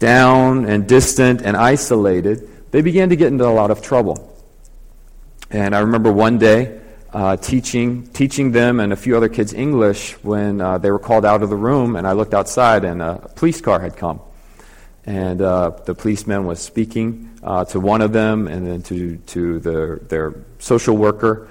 down 0.00 0.66
and 0.66 0.88
distant 0.88 1.42
and 1.42 1.56
isolated, 1.56 2.48
they 2.72 2.82
began 2.82 3.10
to 3.10 3.16
get 3.16 3.28
into 3.28 3.46
a 3.46 3.54
lot 3.54 3.70
of 3.70 3.80
trouble. 3.80 4.36
And 5.50 5.76
I 5.76 5.80
remember 5.80 6.12
one 6.12 6.38
day 6.38 6.80
uh, 7.12 7.36
teaching, 7.36 8.08
teaching 8.08 8.50
them 8.50 8.80
and 8.80 8.92
a 8.92 8.96
few 8.96 9.16
other 9.16 9.28
kids 9.28 9.54
English 9.54 10.14
when 10.24 10.60
uh, 10.60 10.78
they 10.78 10.90
were 10.90 10.98
called 10.98 11.24
out 11.24 11.44
of 11.44 11.48
the 11.48 11.56
room, 11.56 11.94
and 11.94 12.08
I 12.08 12.12
looked 12.12 12.34
outside 12.34 12.84
and 12.84 13.00
a 13.00 13.30
police 13.36 13.60
car 13.60 13.78
had 13.78 13.96
come. 13.96 14.20
And 15.06 15.42
uh, 15.42 15.70
the 15.84 15.94
policeman 15.94 16.46
was 16.46 16.60
speaking 16.60 17.38
uh, 17.42 17.64
to 17.66 17.80
one 17.80 18.00
of 18.00 18.12
them 18.12 18.48
and 18.48 18.66
then 18.66 18.82
to, 18.82 19.16
to 19.18 19.58
the, 19.60 20.00
their 20.08 20.34
social 20.58 20.96
worker. 20.96 21.48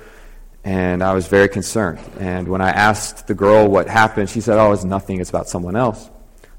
And 0.63 1.03
I 1.03 1.13
was 1.13 1.27
very 1.27 1.49
concerned. 1.49 1.99
And 2.19 2.47
when 2.47 2.61
I 2.61 2.69
asked 2.69 3.27
the 3.27 3.35
girl 3.35 3.67
what 3.67 3.87
happened, 3.87 4.29
she 4.29 4.41
said, 4.41 4.57
Oh, 4.57 4.71
it's 4.71 4.85
nothing, 4.85 5.19
it's 5.19 5.29
about 5.29 5.49
someone 5.49 5.75
else. 5.75 6.09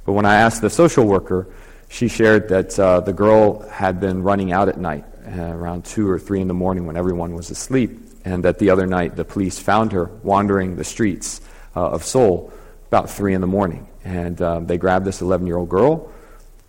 But 0.04 0.12
when 0.12 0.26
I 0.26 0.34
asked 0.36 0.60
the 0.60 0.70
social 0.70 1.06
worker, 1.06 1.48
she 1.88 2.08
shared 2.08 2.48
that 2.48 2.78
uh, 2.78 3.00
the 3.00 3.12
girl 3.12 3.66
had 3.68 4.00
been 4.00 4.22
running 4.22 4.52
out 4.52 4.68
at 4.68 4.78
night 4.78 5.04
uh, 5.26 5.40
around 5.40 5.84
2 5.84 6.08
or 6.08 6.18
3 6.18 6.42
in 6.42 6.48
the 6.48 6.54
morning 6.54 6.86
when 6.86 6.96
everyone 6.96 7.34
was 7.34 7.50
asleep, 7.50 7.98
and 8.24 8.44
that 8.44 8.58
the 8.58 8.70
other 8.70 8.86
night 8.86 9.16
the 9.16 9.24
police 9.24 9.58
found 9.58 9.92
her 9.92 10.06
wandering 10.22 10.76
the 10.76 10.84
streets 10.84 11.40
uh, 11.74 11.90
of 11.90 12.04
Seoul 12.04 12.52
about 12.88 13.10
3 13.10 13.34
in 13.34 13.40
the 13.40 13.46
morning. 13.46 13.88
And 14.04 14.40
um, 14.42 14.66
they 14.66 14.76
grabbed 14.76 15.06
this 15.06 15.22
11 15.22 15.46
year 15.46 15.56
old 15.56 15.68
girl, 15.68 16.12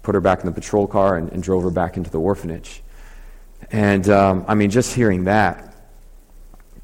put 0.06 0.16
her 0.16 0.22
back 0.22 0.40
in 0.40 0.46
the 0.46 0.52
patrol 0.52 0.88
car, 0.88 1.18
and, 1.18 1.32
and 1.34 1.44
drove 1.44 1.64
her 1.64 1.72
back 1.72 1.98
into 1.98 2.10
the 2.10 2.20
orphanage. 2.20 2.82
And 3.72 4.08
um, 4.10 4.46
I 4.48 4.54
mean, 4.54 4.70
just 4.70 4.94
hearing 4.94 5.26
that 5.26 5.74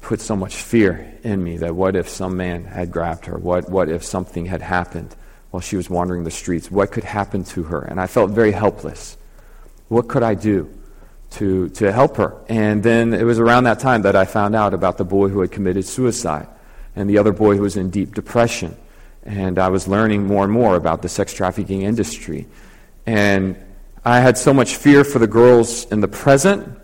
put 0.02 0.20
so 0.20 0.34
much 0.34 0.56
fear 0.56 1.14
in 1.22 1.42
me 1.42 1.56
that 1.58 1.74
what 1.74 1.94
if 1.94 2.08
some 2.08 2.36
man 2.36 2.64
had 2.64 2.90
grabbed 2.90 3.24
her? 3.26 3.38
What, 3.38 3.70
what 3.70 3.88
if 3.88 4.02
something 4.02 4.46
had 4.46 4.60
happened 4.60 5.14
while 5.52 5.60
she 5.60 5.76
was 5.76 5.88
wandering 5.88 6.24
the 6.24 6.30
streets? 6.30 6.70
What 6.70 6.90
could 6.90 7.04
happen 7.04 7.44
to 7.44 7.62
her? 7.62 7.82
And 7.82 8.00
I 8.00 8.08
felt 8.08 8.32
very 8.32 8.50
helpless. 8.50 9.16
What 9.88 10.08
could 10.08 10.24
I 10.24 10.34
do 10.34 10.68
to, 11.30 11.68
to 11.68 11.92
help 11.92 12.16
her? 12.16 12.36
And 12.48 12.82
then 12.82 13.14
it 13.14 13.22
was 13.22 13.38
around 13.38 13.64
that 13.64 13.78
time 13.78 14.02
that 14.02 14.16
I 14.16 14.24
found 14.24 14.56
out 14.56 14.74
about 14.74 14.98
the 14.98 15.04
boy 15.04 15.28
who 15.28 15.40
had 15.40 15.52
committed 15.52 15.84
suicide 15.84 16.48
and 16.96 17.08
the 17.08 17.18
other 17.18 17.32
boy 17.32 17.56
who 17.56 17.62
was 17.62 17.76
in 17.76 17.90
deep 17.90 18.12
depression. 18.12 18.76
And 19.22 19.56
I 19.60 19.68
was 19.68 19.86
learning 19.86 20.26
more 20.26 20.42
and 20.42 20.52
more 20.52 20.74
about 20.74 21.02
the 21.02 21.08
sex 21.08 21.32
trafficking 21.32 21.82
industry. 21.82 22.48
And 23.06 23.56
I 24.04 24.20
had 24.20 24.36
so 24.38 24.52
much 24.52 24.76
fear 24.76 25.04
for 25.04 25.18
the 25.18 25.26
girls 25.26 25.84
in 25.86 26.00
the 26.00 26.08
present, 26.08 26.78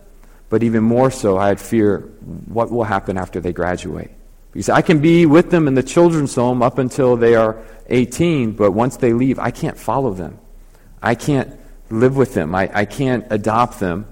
but 0.50 0.62
even 0.62 0.82
more 0.82 1.10
so, 1.10 1.36
I 1.36 1.48
had 1.48 1.60
fear 1.60 2.00
what 2.46 2.70
will 2.70 2.84
happen 2.84 3.18
after 3.18 3.40
they 3.40 3.52
graduate. 3.52 4.10
Because 4.52 4.68
I 4.68 4.82
can 4.82 5.00
be 5.00 5.26
with 5.26 5.50
them 5.50 5.68
in 5.68 5.74
the 5.74 5.82
children's 5.82 6.34
home 6.34 6.62
up 6.62 6.78
until 6.78 7.16
they 7.16 7.34
are 7.34 7.62
18, 7.88 8.52
but 8.52 8.72
once 8.72 8.96
they 8.96 9.12
leave, 9.12 9.38
I 9.38 9.50
can't 9.50 9.76
follow 9.76 10.12
them. 10.12 10.38
I 11.02 11.14
can't 11.14 11.58
live 11.90 12.16
with 12.16 12.34
them. 12.34 12.54
I, 12.54 12.70
I 12.72 12.84
can't 12.84 13.26
adopt 13.30 13.80
them. 13.80 14.06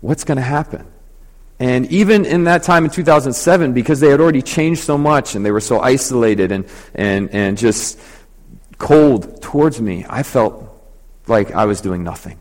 What's 0.00 0.24
going 0.24 0.36
to 0.36 0.42
happen? 0.42 0.86
And 1.58 1.86
even 1.90 2.26
in 2.26 2.44
that 2.44 2.62
time 2.62 2.84
in 2.84 2.90
2007, 2.90 3.72
because 3.72 4.00
they 4.00 4.10
had 4.10 4.20
already 4.20 4.42
changed 4.42 4.82
so 4.82 4.98
much 4.98 5.34
and 5.34 5.44
they 5.44 5.50
were 5.50 5.60
so 5.60 5.80
isolated 5.80 6.52
and, 6.52 6.66
and, 6.94 7.30
and 7.30 7.56
just 7.56 7.98
cold 8.78 9.40
towards 9.40 9.80
me, 9.80 10.04
I 10.08 10.22
felt 10.22 10.65
like 11.26 11.52
I 11.52 11.64
was 11.64 11.80
doing 11.80 12.04
nothing. 12.04 12.38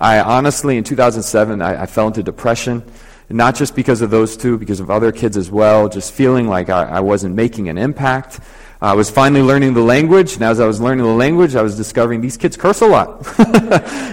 I 0.00 0.20
honestly, 0.20 0.76
in 0.76 0.84
2007, 0.84 1.62
I, 1.62 1.82
I 1.82 1.86
fell 1.86 2.08
into 2.08 2.22
depression, 2.22 2.82
not 3.28 3.54
just 3.54 3.74
because 3.74 4.02
of 4.02 4.10
those 4.10 4.36
two, 4.36 4.58
because 4.58 4.80
of 4.80 4.90
other 4.90 5.12
kids 5.12 5.36
as 5.36 5.50
well, 5.50 5.88
just 5.88 6.12
feeling 6.12 6.48
like 6.48 6.68
I, 6.68 6.84
I 6.84 7.00
wasn't 7.00 7.34
making 7.34 7.68
an 7.68 7.78
impact. 7.78 8.40
I 8.80 8.94
was 8.94 9.10
finally 9.10 9.40
learning 9.40 9.74
the 9.74 9.80
language, 9.80 10.34
and 10.34 10.42
as 10.42 10.60
I 10.60 10.66
was 10.66 10.80
learning 10.80 11.04
the 11.04 11.12
language, 11.12 11.54
I 11.54 11.62
was 11.62 11.76
discovering 11.76 12.20
these 12.20 12.36
kids 12.36 12.56
curse 12.56 12.82
a 12.82 12.86
lot. 12.86 13.26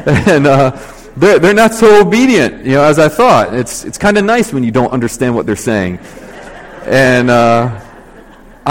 and, 0.07 0.47
uh, 0.47 0.77
they're, 1.17 1.39
they're 1.39 1.53
not 1.53 1.73
so 1.73 2.01
obedient, 2.01 2.65
you 2.65 2.73
know, 2.73 2.83
as 2.83 2.97
I 2.97 3.09
thought. 3.09 3.53
It's, 3.53 3.83
it's 3.83 3.97
kind 3.97 4.17
of 4.17 4.23
nice 4.23 4.53
when 4.53 4.63
you 4.63 4.71
don't 4.71 4.91
understand 4.91 5.35
what 5.35 5.45
they're 5.45 5.55
saying. 5.57 5.99
And 6.85 7.29
uh, 7.29 7.81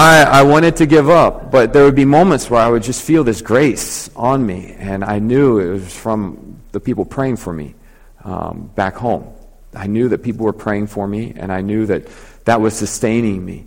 I, 0.01 0.23
I 0.23 0.43
wanted 0.45 0.77
to 0.77 0.87
give 0.87 1.11
up, 1.11 1.51
but 1.51 1.75
there 1.75 1.85
would 1.85 1.95
be 1.95 2.07
moments 2.07 2.49
where 2.49 2.63
I 2.63 2.71
would 2.71 2.83
just 2.83 3.03
feel 3.03 3.23
this 3.23 3.43
grace 3.43 4.09
on 4.17 4.47
me, 4.47 4.75
and 4.79 5.05
I 5.05 5.19
knew 5.19 5.59
it 5.59 5.71
was 5.73 5.95
from 5.95 6.57
the 6.73 6.81
people 6.81 7.05
praying 7.05 7.37
for 7.37 7.53
me 7.53 7.75
um, 8.25 8.71
back 8.75 8.95
home. 8.95 9.31
I 9.75 9.89
knew 9.89 10.09
that 10.09 10.23
people 10.23 10.47
were 10.47 10.55
praying 10.55 10.87
for 10.87 11.07
me, 11.07 11.35
and 11.37 11.53
I 11.53 11.61
knew 11.61 11.85
that 11.85 12.09
that 12.47 12.63
was 12.63 12.75
sustaining 12.75 13.45
me. 13.45 13.67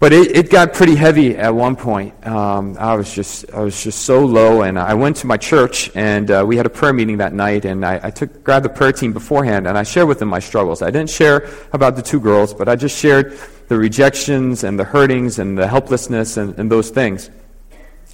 But 0.00 0.12
it, 0.12 0.36
it 0.36 0.50
got 0.50 0.74
pretty 0.74 0.94
heavy 0.94 1.36
at 1.36 1.52
one 1.52 1.74
point. 1.74 2.24
Um, 2.24 2.76
I 2.78 2.94
was 2.94 3.12
just 3.12 3.50
I 3.52 3.60
was 3.60 3.82
just 3.82 4.02
so 4.02 4.24
low, 4.24 4.62
and 4.62 4.78
I 4.78 4.94
went 4.94 5.16
to 5.16 5.26
my 5.26 5.36
church, 5.36 5.90
and 5.96 6.30
uh, 6.30 6.44
we 6.46 6.56
had 6.56 6.66
a 6.66 6.70
prayer 6.70 6.92
meeting 6.92 7.16
that 7.16 7.32
night. 7.32 7.64
And 7.64 7.84
I, 7.84 7.98
I 8.04 8.10
took 8.10 8.44
grabbed 8.44 8.64
the 8.64 8.68
prayer 8.68 8.92
team 8.92 9.12
beforehand, 9.12 9.66
and 9.66 9.76
I 9.76 9.82
shared 9.82 10.06
with 10.06 10.20
them 10.20 10.28
my 10.28 10.38
struggles. 10.38 10.82
I 10.82 10.90
didn't 10.92 11.10
share 11.10 11.48
about 11.72 11.96
the 11.96 12.02
two 12.02 12.20
girls, 12.20 12.54
but 12.54 12.68
I 12.68 12.76
just 12.76 12.96
shared 12.96 13.36
the 13.66 13.76
rejections 13.76 14.62
and 14.62 14.78
the 14.78 14.84
hurtings 14.84 15.40
and 15.40 15.58
the 15.58 15.66
helplessness 15.66 16.36
and, 16.36 16.56
and 16.60 16.70
those 16.70 16.90
things. 16.90 17.28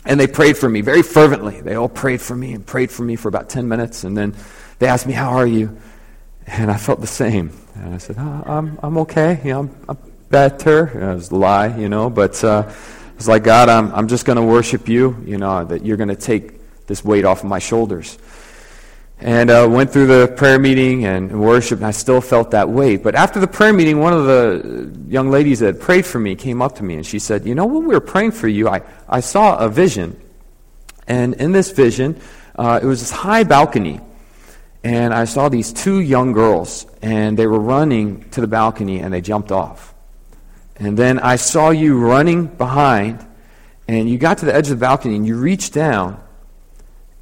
And 0.07 0.19
they 0.19 0.27
prayed 0.27 0.57
for 0.57 0.71
me 0.71 0.81
very 0.81 1.03
fervently. 1.03 1.61
They 1.61 1.75
all 1.75 1.91
prayed 1.91 2.23
for 2.23 2.35
me 2.35 2.55
and 2.55 2.67
prayed 2.67 2.91
for 2.91 3.03
me 3.03 3.15
for 3.17 3.29
about 3.29 3.51
ten 3.51 3.69
minutes, 3.69 4.05
and 4.05 4.17
then 4.17 4.35
they 4.79 4.87
asked 4.87 5.07
me, 5.07 5.13
"How 5.13 5.37
are 5.37 5.47
you?" 5.47 5.77
And 6.47 6.71
I 6.71 6.79
felt 6.79 7.03
the 7.03 7.07
same. 7.07 7.53
And 7.75 7.95
I 7.95 7.99
said, 7.99 8.17
oh, 8.19 8.43
"I'm 8.47 8.79
I'm 8.83 8.97
okay. 8.99 9.41
You 9.45 9.51
know, 9.51 9.61
I'm, 9.61 9.77
I'm 9.91 10.14
better. 10.35 10.89
It 10.89 11.15
was 11.15 11.31
a 11.31 11.37
lie, 11.37 11.77
you 11.79 11.89
know, 11.89 12.11
but 12.11 12.43
uh, 12.43 12.69
it's 13.17 13.29
like, 13.29 13.45
God, 13.45 13.69
I'm, 13.69 13.95
I'm 13.95 14.09
just 14.09 14.27
going 14.27 14.35
to 14.35 14.43
worship 14.43 14.89
you, 14.89 15.17
you 15.25 15.39
know, 15.39 15.65
that 15.65 15.87
you're 15.87 15.97
going 15.97 16.09
to 16.09 16.17
take 16.17 16.87
this 16.89 17.05
weight 17.05 17.25
off 17.25 17.45
of 17.45 17.49
my 17.49 17.61
shoulders. 17.61 18.19
And 19.21 19.49
uh, 19.49 19.69
went 19.71 19.93
through 19.93 20.09
the 20.09 20.35
prayer 20.35 20.59
meeting 20.59 21.05
and 21.05 21.41
worship, 21.41 21.79
and 21.79 21.87
I 21.87 21.93
still 21.93 22.21
felt 22.21 22.51
that 22.51 22.69
weight. 22.69 23.05
But 23.05 23.15
after 23.15 23.39
the 23.39 23.47
prayer 23.47 23.73
meeting, 23.73 24.01
one 24.01 24.13
of 24.13 24.27
the 24.27 24.91
young 25.07 25.31
ladies 25.31 25.61
that 25.61 25.79
prayed 25.79 26.05
for 26.05 26.19
me 26.19 26.35
came 26.35 26.61
up 26.61 26.75
to 26.79 26.83
me 26.83 26.97
and 26.97 27.07
she 27.07 27.21
said, 27.21 27.47
You 27.47 27.55
know, 27.55 27.67
when 27.67 27.87
we 27.87 27.95
were 27.95 28.01
praying 28.01 28.33
for 28.33 28.49
you, 28.49 28.69
I, 28.69 28.83
I 29.09 29.21
saw 29.21 29.57
a 29.59 29.69
vision. 29.69 30.21
And 31.07 31.35
in 31.35 31.53
this 31.53 31.71
vision, 31.71 32.21
uh, 32.57 32.81
it 32.83 32.87
was 32.87 32.99
this 32.99 33.13
high 33.13 33.45
balcony. 33.45 34.01
And 34.83 35.15
I 35.15 35.27
saw 35.27 35.49
these 35.49 35.73
two 35.73 36.01
young 36.01 36.33
girls, 36.33 36.87
and 37.03 37.39
they 37.39 37.47
were 37.47 37.61
running 37.61 38.29
to 38.31 38.41
the 38.41 38.49
balcony, 38.49 38.99
and 38.99 39.15
they 39.15 39.21
jumped 39.21 39.53
off. 39.53 39.94
And 40.77 40.97
then 40.97 41.19
I 41.19 41.37
saw 41.37 41.71
you 41.71 41.99
running 41.99 42.47
behind, 42.47 43.25
and 43.87 44.09
you 44.09 44.19
got 44.19 44.39
to 44.39 44.47
the 44.47 44.55
edge 44.55 44.71
of 44.71 44.79
the 44.79 44.85
balcony, 44.85 45.17
and 45.17 45.27
you 45.27 45.37
reached 45.37 45.73
down, 45.73 46.21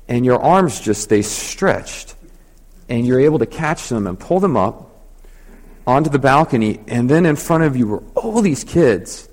and 0.09 0.25
your 0.25 0.41
arms 0.41 0.81
just 0.81 1.03
stay 1.03 1.23
stretched, 1.23 2.15
and 2.89 3.07
you're 3.07 3.21
able 3.21 3.39
to 3.41 3.47
catch 3.47 3.89
them 3.89 4.07
and 4.07 4.19
pull 4.19 4.41
them 4.41 4.57
up 4.57 4.91
onto 5.87 6.09
the 6.09 6.19
balcony, 6.19 6.81
and 6.87 7.11
then 7.11 7.27
in 7.27 7.37
front 7.37 7.65
of 7.65 7.77
you 7.77 7.87
were 7.87 8.03
all 8.15 8.41
these 8.41 8.65
kids. 8.65 9.29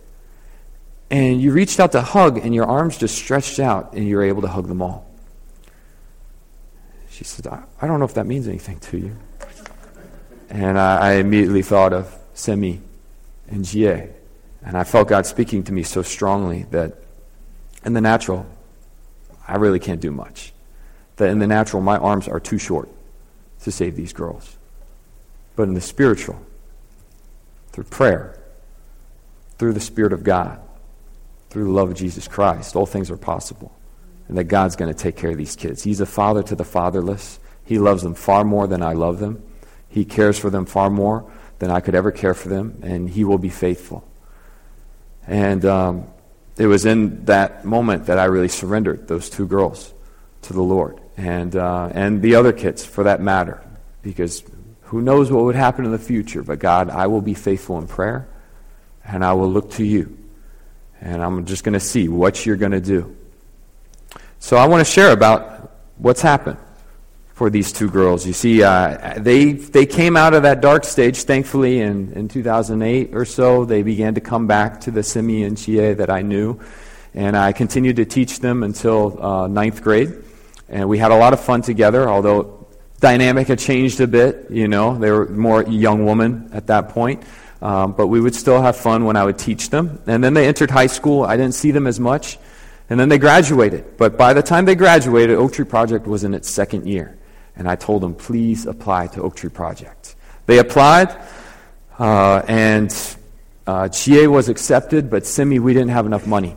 And 1.12 1.42
you 1.42 1.52
reached 1.52 1.80
out 1.80 1.94
to 1.94 2.02
hug, 2.02 2.38
and 2.38 2.54
your 2.54 2.66
arms 2.66 2.98
just 2.98 3.16
stretched 3.16 3.60
out, 3.60 3.94
and 3.94 4.08
you 4.08 4.18
were 4.18 4.24
able 4.24 4.42
to 4.42 4.48
hug 4.48 4.68
them 4.68 4.82
all. 4.82 5.10
She 7.10 7.24
said, 7.24 7.48
I, 7.48 7.88
don't 7.88 8.00
know 8.00 8.06
if 8.06 8.14
that 8.14 8.26
means 8.28 8.48
anything 8.48 8.80
to 8.80 8.98
you. 8.98 9.16
And 10.50 10.80
I, 10.80 10.98
I 10.98 11.12
immediately 11.14 11.62
thought 11.62 11.94
of 11.94 12.16
Semi 12.34 12.80
and 13.50 13.66
Jie. 13.66 14.10
And 14.64 14.78
I 14.78 14.84
felt 14.84 15.08
God 15.08 15.26
speaking 15.26 15.64
to 15.64 15.74
me 15.74 15.84
so 15.84 16.02
strongly 16.02 16.64
that 16.72 16.98
in 17.86 17.94
the 17.94 18.02
natural, 18.02 18.46
I 19.48 19.56
really 19.56 19.80
can't 19.80 20.02
do 20.02 20.12
much. 20.12 20.54
That 21.16 21.30
in 21.30 21.40
the 21.40 21.48
natural, 21.48 21.82
my 21.82 21.98
arms 21.98 22.28
are 22.28 22.40
too 22.40 22.58
short 22.58 22.90
to 23.64 23.72
save 23.72 23.96
these 23.96 24.14
girls. 24.14 24.58
But 25.56 25.64
in 25.64 25.74
the 25.74 25.82
spiritual, 25.82 26.40
through 27.72 27.86
prayer, 27.86 28.40
through 29.58 29.74
the 29.74 29.80
Spirit 29.80 30.14
of 30.14 30.24
God, 30.24 30.60
through 31.50 31.66
the 31.66 31.72
love 31.72 31.90
of 31.90 31.98
Jesus 31.98 32.28
Christ, 32.28 32.76
all 32.76 32.86
things 32.86 33.10
are 33.10 33.18
possible. 33.18 33.76
And 34.28 34.38
that 34.38 34.46
God's 34.46 34.76
going 34.76 34.94
to 34.94 34.98
take 34.98 35.18
care 35.18 35.32
of 35.32 35.38
these 35.38 35.56
kids. 35.56 35.84
He's 35.84 36.00
a 36.00 36.06
father 36.06 36.44
to 36.44 36.56
the 36.56 36.64
fatherless. 36.64 37.40
He 37.66 37.80
loves 37.80 38.04
them 38.04 38.14
far 38.14 38.44
more 38.44 38.68
than 38.68 38.84
I 38.84 38.94
love 38.94 39.20
them. 39.20 39.44
He 39.90 40.06
cares 40.06 40.38
for 40.38 40.50
them 40.50 40.66
far 40.66 40.90
more 40.90 41.30
than 41.60 41.70
I 41.70 41.82
could 41.82 41.96
ever 41.96 42.12
care 42.12 42.34
for 42.34 42.50
them, 42.50 42.80
and 42.84 43.10
He 43.10 43.24
will 43.24 43.38
be 43.38 43.50
faithful. 43.50 44.08
And 45.28 45.64
um, 45.66 46.08
it 46.58 46.66
was 46.66 46.86
in 46.86 47.26
that 47.26 47.66
moment 47.66 48.06
that 48.08 48.18
I 48.18 48.26
really 48.26 48.48
surrendered 48.48 49.08
those 49.08 49.30
two 49.30 49.46
girls 49.46 49.94
to 50.44 50.54
the 50.54 50.62
Lord, 50.62 51.00
and 51.18 51.56
uh, 51.56 51.90
and 51.94 52.22
the 52.22 52.36
other 52.36 52.54
kids 52.54 52.86
for 52.86 53.04
that 53.04 53.22
matter, 53.22 53.62
because 54.02 54.44
who 54.84 55.02
knows 55.02 55.32
what 55.32 55.44
would 55.44 55.56
happen 55.56 55.86
in 55.86 55.92
the 55.92 56.00
future? 56.00 56.42
But 56.42 56.60
God, 56.60 56.90
I 56.90 57.08
will 57.08 57.22
be 57.22 57.34
faithful 57.34 57.78
in 57.78 57.88
prayer, 57.88 58.28
and 59.06 59.24
I 59.24 59.34
will 59.34 59.50
look 59.50 59.72
to 59.72 59.86
you, 59.86 60.18
and 61.02 61.22
I'm 61.22 61.46
just 61.46 61.64
going 61.64 61.74
to 61.74 61.80
see 61.80 62.08
what 62.08 62.46
you're 62.46 62.56
going 62.56 62.72
to 62.72 62.82
do. 62.82 63.16
So 64.40 64.56
I 64.56 64.66
want 64.68 64.86
to 64.86 64.92
share 64.92 65.12
about 65.12 65.74
what's 65.98 66.22
happened 66.22 66.58
for 67.40 67.50
these 67.50 67.72
two 67.72 67.90
girls. 67.90 68.28
You 68.28 68.34
see, 68.34 68.62
uh, 68.64 69.14
they, 69.16 69.54
they 69.54 69.86
came 69.86 70.18
out 70.18 70.34
of 70.34 70.44
that 70.44 70.60
dark 70.60 70.84
stage, 70.84 71.24
thankfully, 71.24 71.80
in, 71.80 72.12
in 72.12 72.28
2008 72.28 73.16
or 73.16 73.24
so. 73.24 73.64
They 73.64 73.82
began 73.82 74.16
to 74.16 74.20
come 74.20 74.46
back 74.46 74.82
to 74.82 74.92
the 74.92 75.04
Simi 75.04 75.44
and 75.44 75.58
Chie 75.58 75.94
that 75.94 76.10
I 76.10 76.22
knew. 76.22 76.60
And 77.14 77.38
I 77.38 77.54
continued 77.54 77.96
to 77.96 78.04
teach 78.04 78.42
them 78.42 78.62
until 78.62 79.24
uh, 79.24 79.48
ninth 79.48 79.82
grade. 79.82 80.22
And 80.68 80.90
we 80.90 80.98
had 80.98 81.12
a 81.12 81.16
lot 81.16 81.32
of 81.32 81.40
fun 81.40 81.62
together, 81.62 82.10
although 82.10 82.68
dynamic 83.00 83.48
had 83.48 83.60
changed 83.60 84.02
a 84.02 84.08
bit. 84.08 84.48
You 84.50 84.68
know, 84.68 85.00
they 85.00 85.10
were 85.10 85.26
more 85.30 85.64
young 85.64 86.06
women 86.06 86.50
at 86.52 86.68
that 86.68 86.90
point. 86.90 87.24
Um, 87.62 87.94
but 87.94 88.08
we 88.08 88.20
would 88.20 88.36
still 88.36 88.62
have 88.62 88.76
fun 88.76 89.06
when 89.06 89.16
I 89.16 89.24
would 89.24 89.38
teach 89.38 89.70
them. 89.70 90.02
And 90.08 90.22
then 90.22 90.34
they 90.34 90.46
entered 90.46 90.72
high 90.72 90.88
school. 90.88 91.24
I 91.24 91.38
didn't 91.38 91.56
see 91.56 91.72
them 91.72 91.88
as 91.88 92.02
much. 92.02 92.38
And 92.90 93.00
then 93.00 93.08
they 93.08 93.18
graduated. 93.18 93.96
But 93.96 94.18
by 94.18 94.34
the 94.34 94.44
time 94.44 94.66
they 94.66 94.76
graduated, 94.76 95.38
Oak 95.38 95.54
Tree 95.54 95.64
Project 95.64 96.06
was 96.06 96.26
in 96.26 96.34
its 96.34 96.50
second 96.50 96.86
year. 96.86 97.16
And 97.60 97.68
I 97.68 97.76
told 97.76 98.02
them, 98.02 98.16
please 98.16 98.66
apply 98.66 99.08
to 99.08 99.22
Oak 99.22 99.36
Tree 99.36 99.50
Project. 99.50 100.16
They 100.46 100.60
applied, 100.60 101.16
uh, 102.00 102.42
and 102.48 102.92
uh, 103.68 103.90
Chie 103.90 104.28
was 104.28 104.48
accepted, 104.48 105.10
but 105.10 105.26
Simi, 105.26 105.60
we 105.60 105.74
didn't 105.74 105.90
have 105.90 106.06
enough 106.06 106.26
money. 106.26 106.56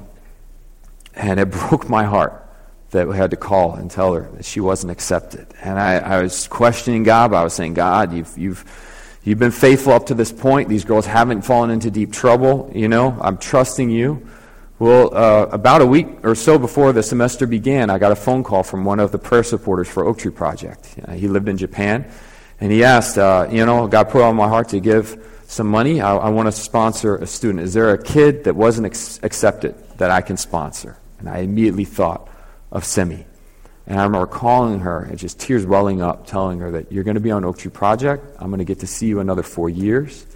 And 1.15 1.41
it 1.41 1.51
broke 1.51 1.89
my 1.89 2.05
heart 2.05 2.39
that 2.93 3.09
we 3.09 3.17
had 3.17 3.33
to 3.33 3.37
call 3.37 3.75
and 3.75 3.91
tell 3.91 4.15
her 4.15 4.31
that 4.35 4.45
she 4.45 4.61
wasn't 4.61 4.93
accepted. 4.93 5.49
And 5.61 5.77
I, 5.77 5.97
I 5.97 6.23
was 6.23 6.47
questioning 6.47 7.03
God, 7.03 7.35
I 7.35 7.43
was 7.43 7.53
saying, 7.53 7.75
God, 7.75 8.13
you've, 8.13 8.39
you've, 8.39 9.19
you've 9.25 9.41
been 9.41 9.51
faithful 9.51 9.95
up 9.95 10.07
to 10.07 10.15
this 10.15 10.31
point. 10.31 10.69
These 10.69 10.85
girls 10.85 11.05
haven't 11.05 11.43
fallen 11.43 11.71
into 11.71 11.91
deep 11.91 12.13
trouble. 12.13 12.71
You 12.73 12.87
know, 12.89 13.19
I'm 13.21 13.39
trusting 13.39 13.91
you. 13.91 14.25
Well, 14.83 15.15
uh, 15.15 15.47
about 15.53 15.81
a 15.81 15.87
week 15.87 16.09
or 16.25 16.35
so 16.35 16.59
before 16.59 16.93
the 16.93 17.05
semester 17.05 17.47
began, 17.47 17.89
I 17.89 17.99
got 17.99 18.11
a 18.11 18.17
phone 18.17 18.43
call 18.43 18.65
from 18.65 18.85
one 18.85 18.99
of 18.99 19.13
the 19.13 19.19
prayer 19.19 19.45
supporters 19.45 19.87
for 19.87 20.05
Oak 20.05 20.19
Tree 20.19 20.33
Project. 20.33 20.97
Uh, 21.07 21.13
he 21.13 21.29
lived 21.29 21.49
in 21.49 21.57
Japan, 21.57 22.11
and 22.59 22.73
he 22.73 22.83
asked, 22.83 23.17
uh, 23.17 23.47
you 23.49 23.65
know, 23.65 23.87
God 23.87 24.11
put 24.11 24.23
on 24.23 24.35
my 24.35 24.49
heart 24.49 24.71
to 24.71 24.81
give 24.81 25.41
some 25.47 25.69
money. 25.69 26.01
I, 26.01 26.17
I 26.17 26.31
want 26.31 26.49
to 26.49 26.53
sponsor 26.53 27.15
a 27.15 27.29
student. 27.29 27.61
Is 27.61 27.75
there 27.75 27.91
a 27.91 28.03
kid 28.03 28.43
that 28.43 28.57
wasn't 28.57 28.87
ex- 28.87 29.21
accepted 29.23 29.77
that 29.99 30.11
I 30.11 30.21
can 30.21 30.37
sponsor? 30.37 30.99
And 31.21 31.29
I 31.29 31.39
immediately 31.39 31.85
thought, 31.85 32.29
of 32.73 32.85
Semi. 32.85 33.25
And 33.87 34.01
I 34.01 34.03
remember 34.03 34.27
calling 34.27 34.81
her 34.81 35.05
and 35.05 35.17
just 35.17 35.39
tears 35.39 35.65
welling 35.65 36.03
up, 36.03 36.27
telling 36.27 36.59
her 36.59 36.73
that 36.73 36.91
you're 36.91 37.05
going 37.05 37.15
to 37.15 37.21
be 37.21 37.31
on 37.31 37.45
Oak 37.45 37.59
Tree 37.59 37.71
Project. 37.71 38.25
I'm 38.41 38.49
going 38.49 38.59
to 38.59 38.65
get 38.65 38.81
to 38.81 38.89
see 38.89 39.07
you 39.07 39.21
another 39.21 39.45
four 39.45 39.71
years. 39.71 40.27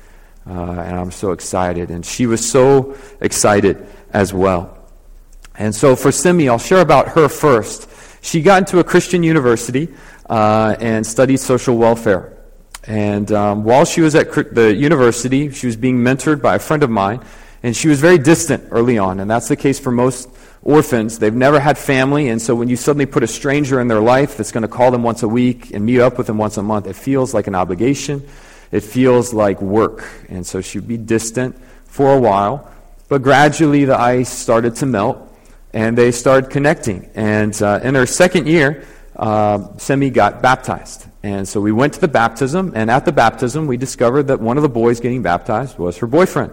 Uh, 0.49 0.53
and 0.53 0.97
I'm 0.97 1.11
so 1.11 1.33
excited. 1.33 1.91
And 1.91 2.05
she 2.05 2.26
was 2.26 2.49
so 2.49 2.97
excited 3.21 3.87
as 4.11 4.33
well. 4.33 4.76
And 5.57 5.75
so 5.75 5.97
for 5.97 6.12
Simi, 6.12 6.49
I'll 6.49 6.59
share 6.59 6.81
about 6.81 7.09
her 7.09 7.29
first. 7.29 7.88
She 8.23 8.43
got 8.43 8.59
into 8.59 8.79
a 8.79 8.85
Christian 8.85 9.23
university 9.23 9.88
uh, 10.29 10.76
and 10.79 11.07
studied 11.07 11.38
social 11.38 11.76
welfare. 11.76 12.37
And 12.87 13.33
um, 13.33 13.65
while 13.65 13.85
she 13.85 14.00
was 14.00 14.15
at 14.15 14.33
the 14.55 14.75
university, 14.75 15.50
she 15.50 15.67
was 15.67 15.76
being 15.76 15.99
mentored 15.99 16.41
by 16.41 16.57
a 16.57 16.59
friend 16.59 16.83
of 16.83 16.91
mine. 16.91 17.25
And 17.62 17.76
she 17.76 17.88
was 17.88 18.00
very 18.00 18.19
distant 18.19 18.69
early 18.71 18.99
on. 18.99 19.19
And 19.19 19.31
that's 19.31 19.49
the 19.49 19.57
case 19.57 19.81
for 19.81 19.91
most 19.91 20.29
orphans. 20.67 21.21
They've 21.21 21.33
never 21.33 21.61
had 21.61 21.79
family, 21.79 22.29
and 22.29 22.43
so 22.43 22.55
when 22.55 22.69
you 22.69 22.75
suddenly 22.76 23.07
put 23.07 23.23
a 23.23 23.26
stranger 23.29 23.81
in 23.81 23.87
their 23.87 24.00
life 24.00 24.37
that's 24.37 24.50
going 24.50 24.62
to 24.62 24.69
call 24.69 24.91
them 24.91 25.05
once 25.05 25.23
a 25.23 25.29
week 25.29 25.73
and 25.73 25.87
meet 25.87 26.00
up 26.00 26.19
with 26.19 26.26
them 26.26 26.38
once 26.38 26.57
a 26.57 26.62
month, 26.62 26.88
it 26.88 26.97
feels 26.97 27.33
like 27.33 27.47
an 27.47 27.55
obligation. 27.55 28.26
It 28.73 28.80
feels 28.80 29.32
like 29.32 29.61
work. 29.61 30.08
And 30.28 30.46
so 30.46 30.61
she'd 30.61 30.88
be 30.88 30.96
distant 30.96 31.56
for 31.87 32.14
a 32.14 32.20
while, 32.20 32.70
but 33.08 33.23
gradually 33.23 33.85
the 33.85 33.99
ice 33.99 34.28
started 34.28 34.76
to 34.76 34.87
melt, 34.87 35.18
and 35.73 35.96
they 35.96 36.11
started 36.11 36.50
connecting. 36.50 37.11
And 37.14 37.61
uh, 37.62 37.80
in 37.82 37.94
her 37.94 38.06
second 38.06 38.49
year, 38.49 38.85
uh, 39.14 39.76
Semi 39.78 40.11
got 40.11 40.42
baptized. 40.42 41.06
And 41.23 41.49
so 41.49 41.61
we 41.61 41.73
went 41.73 41.94
to 41.94 42.00
the 42.00 42.08
baptism, 42.08 42.73
and 42.75 42.90
at 42.90 43.04
the 43.04 43.12
baptism, 43.12 43.66
we 43.66 43.76
discovered 43.76 44.25
that 44.25 44.40
one 44.40 44.56
of 44.56 44.62
the 44.62 44.68
boys 44.68 45.00
getting 45.00 45.23
baptized 45.23 45.78
was 45.78 45.99
her 45.99 46.06
boyfriend. 46.06 46.52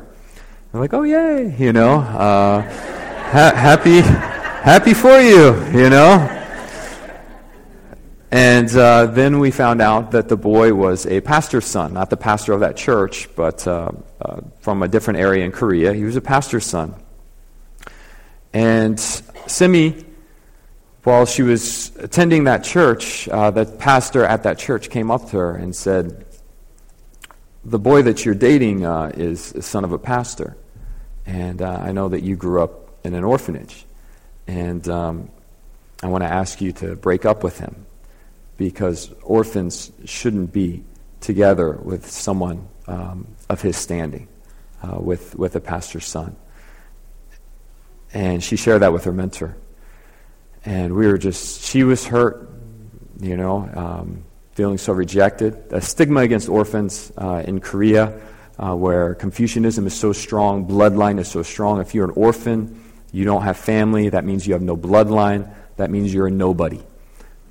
I'm 0.74 0.80
like, 0.80 0.94
oh, 0.94 1.04
yay, 1.04 1.56
you 1.58 1.74
know. 1.74 1.98
Uh, 1.98 2.62
ha- 2.62 3.54
happy, 3.56 4.02
happy 4.02 4.94
for 4.94 5.20
you, 5.20 5.64
you 5.68 5.90
know? 5.90 6.43
And 8.34 8.76
uh, 8.76 9.06
then 9.06 9.38
we 9.38 9.52
found 9.52 9.80
out 9.80 10.10
that 10.10 10.28
the 10.28 10.36
boy 10.36 10.74
was 10.74 11.06
a 11.06 11.22
pastor's 11.22 11.66
son, 11.66 11.94
not 11.94 12.10
the 12.10 12.18
pastor 12.18 12.54
of 12.54 12.62
that 12.62 12.76
church, 12.76 13.30
but 13.36 13.68
uh, 13.68 13.92
uh, 14.20 14.42
from 14.60 14.82
a 14.82 14.88
different 14.88 15.20
area 15.20 15.46
in 15.46 15.52
Korea. 15.52 15.94
He 15.94 16.04
was 16.04 16.16
a 16.16 16.22
pastor's 16.22 16.66
son. 16.66 16.96
And 18.52 19.00
Simi, 19.00 20.04
while 21.04 21.28
she 21.28 21.44
was 21.44 21.96
attending 21.98 22.46
that 22.46 22.64
church, 22.64 23.30
uh, 23.30 23.52
the 23.52 23.68
pastor 23.68 24.26
at 24.26 24.42
that 24.42 24.58
church 24.58 24.90
came 24.90 25.12
up 25.12 25.30
to 25.30 25.38
her 25.38 25.56
and 25.56 25.76
said, 25.76 26.26
The 27.64 27.78
boy 27.78 28.02
that 28.02 28.26
you're 28.26 28.34
dating 28.34 28.84
uh, 28.84 29.12
is 29.14 29.54
a 29.54 29.62
son 29.62 29.84
of 29.84 29.92
a 29.92 30.00
pastor. 30.00 30.58
And 31.28 31.62
uh, 31.62 31.82
I 31.84 31.92
know 31.92 32.10
that 32.10 32.24
you 32.24 32.36
grew 32.36 32.64
up 32.64 32.96
in 33.04 33.14
an 33.14 33.24
orphanage. 33.24 33.86
And 34.48 34.90
um, 34.90 35.30
I 36.02 36.08
want 36.08 36.24
to 36.24 36.34
ask 36.34 36.62
you 36.62 36.72
to 36.72 36.96
break 36.96 37.26
up 37.26 37.44
with 37.44 37.60
him 37.60 37.86
because 38.58 39.12
orphans 39.24 39.92
shouldn't 40.06 40.54
be 40.54 40.84
together 41.20 41.72
with 41.72 42.10
someone 42.10 42.68
um, 42.88 43.28
of 43.50 43.62
his 43.62 43.78
standing, 43.78 44.28
uh, 44.84 45.00
with, 45.00 45.36
with 45.36 45.56
a 45.56 45.62
pastor's 45.62 46.06
son. 46.06 46.36
And 48.14 48.44
she 48.44 48.56
shared 48.56 48.82
that 48.82 48.94
with 48.94 49.06
her 49.06 49.12
mentor. 49.12 49.58
And 50.66 50.96
we 50.96 51.08
were 51.08 51.18
just, 51.18 51.64
she 51.64 51.84
was 51.84 52.06
hurt, 52.06 52.50
you 53.20 53.36
know, 53.36 53.70
um, 53.74 54.24
feeling 54.54 54.78
so 54.78 54.94
rejected. 54.94 55.58
A 55.72 55.82
stigma 55.82 56.22
against 56.22 56.48
orphans 56.48 57.12
uh, 57.18 57.44
in 57.46 57.60
Korea, 57.60 58.22
uh, 58.60 58.76
where 58.76 59.16
Confucianism 59.16 59.88
is 59.88 59.94
so 59.94 60.14
strong, 60.14 60.68
bloodline 60.68 61.20
is 61.20 61.28
so 61.28 61.42
strong. 61.42 61.82
If 61.82 61.96
you're 61.96 62.06
an 62.06 62.14
orphan, 62.16 62.84
you 63.12 63.26
don't 63.26 63.42
have 63.42 63.58
family. 63.58 64.10
That 64.10 64.26
means 64.26 64.46
you 64.46 64.54
have 64.54 64.62
no 64.62 64.78
bloodline. 64.78 65.54
That 65.78 65.90
means 65.90 66.14
you're 66.14 66.28
a 66.28 66.32
nobody. 66.32 66.82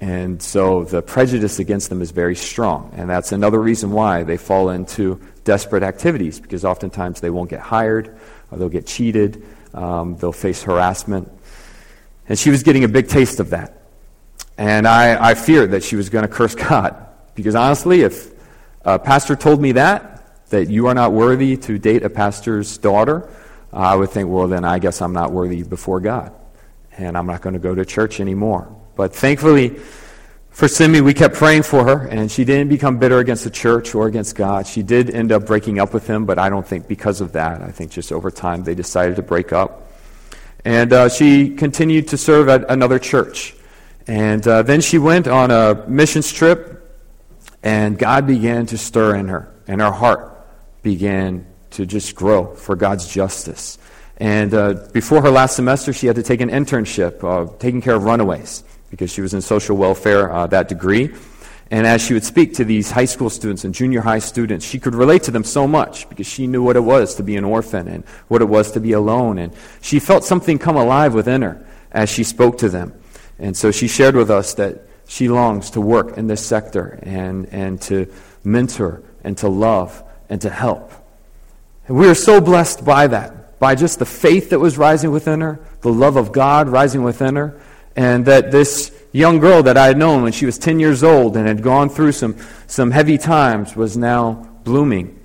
And 0.02 0.42
so 0.42 0.82
the 0.82 1.00
prejudice 1.00 1.60
against 1.60 1.88
them 1.88 2.02
is 2.02 2.10
very 2.10 2.34
strong. 2.34 2.92
And 2.96 3.08
that's 3.08 3.30
another 3.30 3.60
reason 3.60 3.92
why 3.92 4.24
they 4.24 4.36
fall 4.36 4.70
into 4.70 5.20
desperate 5.44 5.84
activities, 5.84 6.40
because 6.40 6.64
oftentimes 6.64 7.20
they 7.20 7.30
won't 7.30 7.48
get 7.48 7.60
hired, 7.60 8.18
or 8.50 8.58
they'll 8.58 8.68
get 8.68 8.84
cheated, 8.84 9.44
um, 9.74 10.16
they'll 10.16 10.32
face 10.32 10.64
harassment. 10.64 11.30
And 12.28 12.36
she 12.36 12.50
was 12.50 12.64
getting 12.64 12.82
a 12.82 12.88
big 12.88 13.06
taste 13.06 13.38
of 13.38 13.50
that. 13.50 13.80
And 14.58 14.88
I, 14.88 15.30
I 15.30 15.34
feared 15.34 15.70
that 15.70 15.84
she 15.84 15.94
was 15.94 16.08
going 16.08 16.26
to 16.26 16.28
curse 16.28 16.54
God. 16.68 16.96
Because 17.36 17.54
honestly, 17.54 18.00
if 18.00 18.32
a 18.84 18.98
pastor 18.98 19.36
told 19.36 19.62
me 19.62 19.70
that, 19.70 20.48
that 20.50 20.68
you 20.68 20.88
are 20.88 20.94
not 20.94 21.12
worthy 21.12 21.56
to 21.58 21.78
date 21.78 22.02
a 22.02 22.10
pastor's 22.10 22.76
daughter, 22.76 23.30
I 23.72 23.94
would 23.94 24.10
think, 24.10 24.28
well, 24.28 24.48
then 24.48 24.64
I 24.64 24.80
guess 24.80 25.00
I'm 25.00 25.12
not 25.12 25.30
worthy 25.30 25.62
before 25.62 26.00
God. 26.00 26.34
And 26.98 27.16
I'm 27.16 27.26
not 27.26 27.40
going 27.40 27.54
to 27.54 27.60
go 27.60 27.72
to 27.72 27.84
church 27.84 28.18
anymore. 28.18 28.81
But 29.02 29.16
thankfully, 29.16 29.80
for 30.50 30.68
Simi, 30.68 31.00
we 31.00 31.12
kept 31.12 31.34
praying 31.34 31.64
for 31.64 31.82
her, 31.82 32.06
and 32.06 32.30
she 32.30 32.44
didn't 32.44 32.68
become 32.68 32.98
bitter 32.98 33.18
against 33.18 33.42
the 33.42 33.50
church 33.50 33.96
or 33.96 34.06
against 34.06 34.36
God. 34.36 34.64
She 34.64 34.84
did 34.84 35.10
end 35.10 35.32
up 35.32 35.44
breaking 35.44 35.80
up 35.80 35.92
with 35.92 36.06
him, 36.06 36.24
but 36.24 36.38
I 36.38 36.48
don't 36.48 36.64
think 36.64 36.86
because 36.86 37.20
of 37.20 37.32
that. 37.32 37.62
I 37.62 37.72
think 37.72 37.90
just 37.90 38.12
over 38.12 38.30
time 38.30 38.62
they 38.62 38.76
decided 38.76 39.16
to 39.16 39.22
break 39.22 39.52
up. 39.52 39.90
And 40.64 40.92
uh, 40.92 41.08
she 41.08 41.56
continued 41.56 42.06
to 42.08 42.16
serve 42.16 42.48
at 42.48 42.70
another 42.70 43.00
church. 43.00 43.56
And 44.06 44.46
uh, 44.46 44.62
then 44.62 44.80
she 44.80 44.98
went 44.98 45.26
on 45.26 45.50
a 45.50 45.84
missions 45.88 46.32
trip, 46.32 46.96
and 47.64 47.98
God 47.98 48.24
began 48.28 48.66
to 48.66 48.78
stir 48.78 49.16
in 49.16 49.26
her, 49.26 49.52
and 49.66 49.80
her 49.80 49.90
heart 49.90 50.46
began 50.82 51.44
to 51.70 51.86
just 51.86 52.14
grow 52.14 52.54
for 52.54 52.76
God's 52.76 53.08
justice. 53.08 53.78
And 54.22 54.54
uh, 54.54 54.74
before 54.92 55.20
her 55.22 55.30
last 55.30 55.56
semester, 55.56 55.92
she 55.92 56.06
had 56.06 56.14
to 56.14 56.22
take 56.22 56.40
an 56.40 56.48
internship 56.48 57.24
uh, 57.24 57.52
taking 57.58 57.80
care 57.80 57.96
of 57.96 58.04
runaways 58.04 58.62
because 58.92 59.10
she 59.10 59.22
was 59.22 59.32
in 59.32 59.40
social 59.40 59.74
welfare, 59.74 60.30
uh, 60.30 60.46
that 60.46 60.68
degree. 60.68 61.10
And 61.70 61.86
as 61.86 62.04
she 62.04 62.12
would 62.12 62.24
speak 62.24 62.52
to 62.56 62.64
these 62.66 62.90
high 62.90 63.06
school 63.06 63.30
students 63.30 63.64
and 63.64 63.74
junior 63.74 64.02
high 64.02 64.18
students, 64.18 64.66
she 64.66 64.78
could 64.78 64.94
relate 64.94 65.22
to 65.22 65.30
them 65.30 65.44
so 65.44 65.66
much 65.66 66.06
because 66.10 66.26
she 66.26 66.46
knew 66.46 66.62
what 66.62 66.76
it 66.76 66.80
was 66.80 67.14
to 67.14 67.22
be 67.22 67.36
an 67.36 67.44
orphan 67.44 67.88
and 67.88 68.04
what 68.28 68.42
it 68.42 68.44
was 68.44 68.72
to 68.72 68.80
be 68.80 68.92
alone. 68.92 69.38
And 69.38 69.54
she 69.80 69.98
felt 69.98 70.24
something 70.24 70.58
come 70.58 70.76
alive 70.76 71.14
within 71.14 71.40
her 71.40 71.66
as 71.90 72.10
she 72.10 72.22
spoke 72.22 72.58
to 72.58 72.68
them. 72.68 72.92
And 73.38 73.56
so 73.56 73.70
she 73.70 73.88
shared 73.88 74.14
with 74.14 74.30
us 74.30 74.52
that 74.54 74.82
she 75.08 75.30
longs 75.30 75.70
to 75.70 75.80
work 75.80 76.18
in 76.18 76.26
this 76.26 76.44
sector 76.44 76.98
and, 77.02 77.46
and 77.46 77.80
to 77.82 78.12
mentor 78.44 79.02
and 79.24 79.38
to 79.38 79.48
love 79.48 80.02
and 80.28 80.38
to 80.42 80.50
help. 80.50 80.92
And 81.88 81.96
we 81.96 82.06
are 82.10 82.14
so 82.14 82.42
blessed 82.42 82.84
by 82.84 83.06
that, 83.06 83.58
by 83.58 83.74
just 83.74 83.98
the 83.98 84.04
faith 84.04 84.50
that 84.50 84.58
was 84.58 84.76
rising 84.76 85.10
within 85.10 85.40
her, 85.40 85.58
the 85.80 85.90
love 85.90 86.16
of 86.16 86.32
God 86.32 86.68
rising 86.68 87.02
within 87.02 87.36
her, 87.36 87.58
and 87.96 88.24
that 88.26 88.50
this 88.50 88.92
young 89.12 89.38
girl 89.38 89.62
that 89.62 89.76
I 89.76 89.86
had 89.86 89.98
known 89.98 90.22
when 90.22 90.32
she 90.32 90.46
was 90.46 90.58
10 90.58 90.80
years 90.80 91.02
old 91.04 91.36
and 91.36 91.46
had 91.46 91.62
gone 91.62 91.88
through 91.88 92.12
some, 92.12 92.36
some 92.66 92.90
heavy 92.90 93.18
times 93.18 93.76
was 93.76 93.96
now 93.96 94.48
blooming 94.64 95.18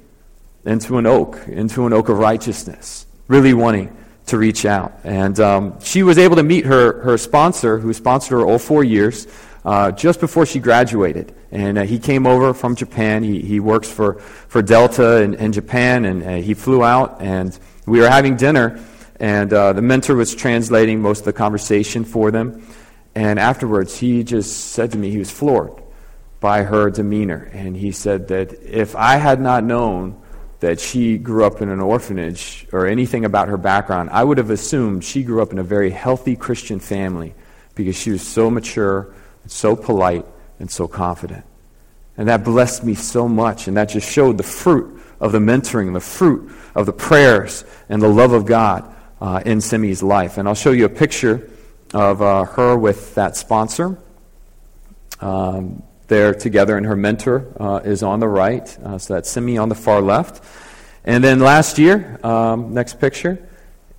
into 0.65 0.97
an 0.97 1.05
oak, 1.05 1.39
into 1.47 1.85
an 1.85 1.93
oak 1.93 2.09
of 2.09 2.17
righteousness, 2.17 3.05
really 3.27 3.53
wanting 3.53 3.95
to 4.27 4.37
reach 4.37 4.65
out. 4.65 4.99
And 5.03 5.39
um, 5.39 5.79
she 5.79 6.03
was 6.03 6.17
able 6.17 6.35
to 6.35 6.43
meet 6.43 6.65
her, 6.65 7.01
her 7.01 7.17
sponsor, 7.17 7.79
who 7.79 7.93
sponsored 7.93 8.39
her 8.39 8.45
all 8.45 8.59
four 8.59 8.83
years, 8.83 9.27
uh, 9.63 9.91
just 9.91 10.19
before 10.19 10.45
she 10.45 10.59
graduated. 10.59 11.33
And 11.51 11.77
uh, 11.77 11.83
he 11.83 11.97
came 11.97 12.27
over 12.27 12.53
from 12.53 12.75
Japan. 12.75 13.23
He, 13.23 13.41
he 13.41 13.61
works 13.61 13.89
for, 13.89 14.15
for 14.15 14.61
Delta 14.61 15.21
in, 15.21 15.33
in 15.35 15.53
Japan, 15.53 16.03
and 16.05 16.23
uh, 16.23 16.35
he 16.35 16.53
flew 16.53 16.83
out, 16.83 17.21
and 17.21 17.57
we 17.85 17.99
were 17.99 18.09
having 18.09 18.35
dinner, 18.35 18.83
and 19.19 19.51
uh, 19.51 19.73
the 19.73 19.81
mentor 19.81 20.15
was 20.15 20.35
translating 20.35 21.01
most 21.01 21.19
of 21.19 21.25
the 21.25 21.33
conversation 21.33 22.05
for 22.05 22.31
them. 22.31 22.65
And 23.15 23.39
afterwards, 23.39 23.97
he 23.97 24.23
just 24.23 24.71
said 24.71 24.91
to 24.91 24.97
me 24.97 25.09
he 25.09 25.17
was 25.17 25.31
floored 25.31 25.73
by 26.39 26.63
her 26.63 26.91
demeanor. 26.91 27.49
And 27.51 27.75
he 27.75 27.91
said 27.91 28.27
that 28.27 28.53
if 28.61 28.95
I 28.95 29.15
had 29.15 29.41
not 29.41 29.63
known 29.63 30.21
that 30.59 30.79
she 30.79 31.17
grew 31.17 31.45
up 31.45 31.61
in 31.61 31.69
an 31.69 31.79
orphanage 31.79 32.67
or 32.71 32.85
anything 32.85 33.25
about 33.25 33.47
her 33.47 33.57
background, 33.57 34.11
I 34.11 34.23
would 34.23 34.37
have 34.37 34.51
assumed 34.51 35.03
she 35.03 35.23
grew 35.23 35.41
up 35.41 35.51
in 35.51 35.57
a 35.57 35.63
very 35.63 35.89
healthy 35.89 36.35
Christian 36.35 36.79
family 36.79 37.33
because 37.73 37.95
she 37.95 38.11
was 38.11 38.25
so 38.25 38.49
mature, 38.49 39.13
and 39.43 39.51
so 39.51 39.75
polite, 39.75 40.25
and 40.59 40.69
so 40.69 40.87
confident. 40.87 41.45
And 42.17 42.27
that 42.27 42.43
blessed 42.43 42.83
me 42.83 42.95
so 42.95 43.27
much, 43.27 43.67
and 43.67 43.77
that 43.77 43.89
just 43.89 44.11
showed 44.11 44.37
the 44.37 44.43
fruit 44.43 44.99
of 45.19 45.31
the 45.31 45.37
mentoring, 45.37 45.93
the 45.93 45.99
fruit 45.99 46.51
of 46.73 46.87
the 46.87 46.93
prayers, 46.93 47.63
and 47.87 48.01
the 48.01 48.07
love 48.07 48.33
of 48.33 48.47
God 48.47 48.95
uh, 49.21 49.41
in 49.45 49.61
Simi's 49.61 50.03
life. 50.03 50.37
And 50.37 50.47
I'll 50.47 50.55
show 50.55 50.71
you 50.71 50.85
a 50.85 50.89
picture 50.89 51.49
of 51.93 52.21
uh, 52.21 52.43
her 52.45 52.77
with 52.77 53.15
that 53.15 53.35
sponsor. 53.35 53.97
Um, 55.19 55.83
together, 56.07 56.77
and 56.77 56.85
her 56.85 56.95
mentor 56.95 57.53
uh, 57.59 57.81
is 57.83 58.01
on 58.01 58.19
the 58.19 58.27
right. 58.27 58.77
Uh, 58.79 58.97
so 58.97 59.15
that's 59.15 59.29
Simi 59.29 59.57
on 59.57 59.69
the 59.69 59.75
far 59.75 60.01
left. 60.01 60.43
And 61.03 61.23
then 61.23 61.39
last 61.39 61.77
year, 61.77 62.19
um, 62.23 62.73
next 62.73 62.99
picture, 62.99 63.47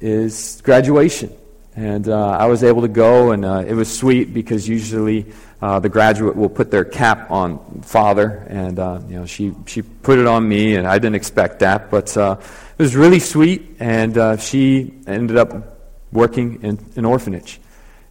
is 0.01 0.61
graduation. 0.63 1.33
And 1.77 2.09
uh, 2.09 2.31
I 2.31 2.47
was 2.47 2.65
able 2.65 2.83
to 2.83 2.89
go, 2.89 3.33
and 3.33 3.45
uh, 3.45 3.65
it 3.67 3.75
was 3.75 3.95
sweet 3.95 4.35
because 4.35 4.69
usually 4.69 5.27
uh, 5.61 5.81
the 5.81 5.89
graduate 5.89 6.37
will 6.37 6.49
put 6.49 6.71
their 6.71 6.85
cap 6.85 7.31
on 7.31 7.83
father, 7.83 8.47
and 8.49 8.79
uh, 8.79 9.01
you 9.09 9.17
know 9.17 9.27
she 9.27 9.55
she 9.67 9.83
put 9.83 10.19
it 10.19 10.27
on 10.27 10.49
me, 10.49 10.77
and 10.77 10.87
I 10.87 10.99
didn't 10.99 11.17
expect 11.17 11.61
that, 11.61 11.91
but 11.91 12.17
it 12.17 12.79
was 12.79 12.95
really 12.95 13.21
sweet. 13.21 13.77
And 13.81 14.41
she 14.41 14.95
ended 15.07 15.37
up 15.37 15.79
working 16.13 16.63
in 16.63 16.79
an 16.97 17.05
orphanage 17.05 17.61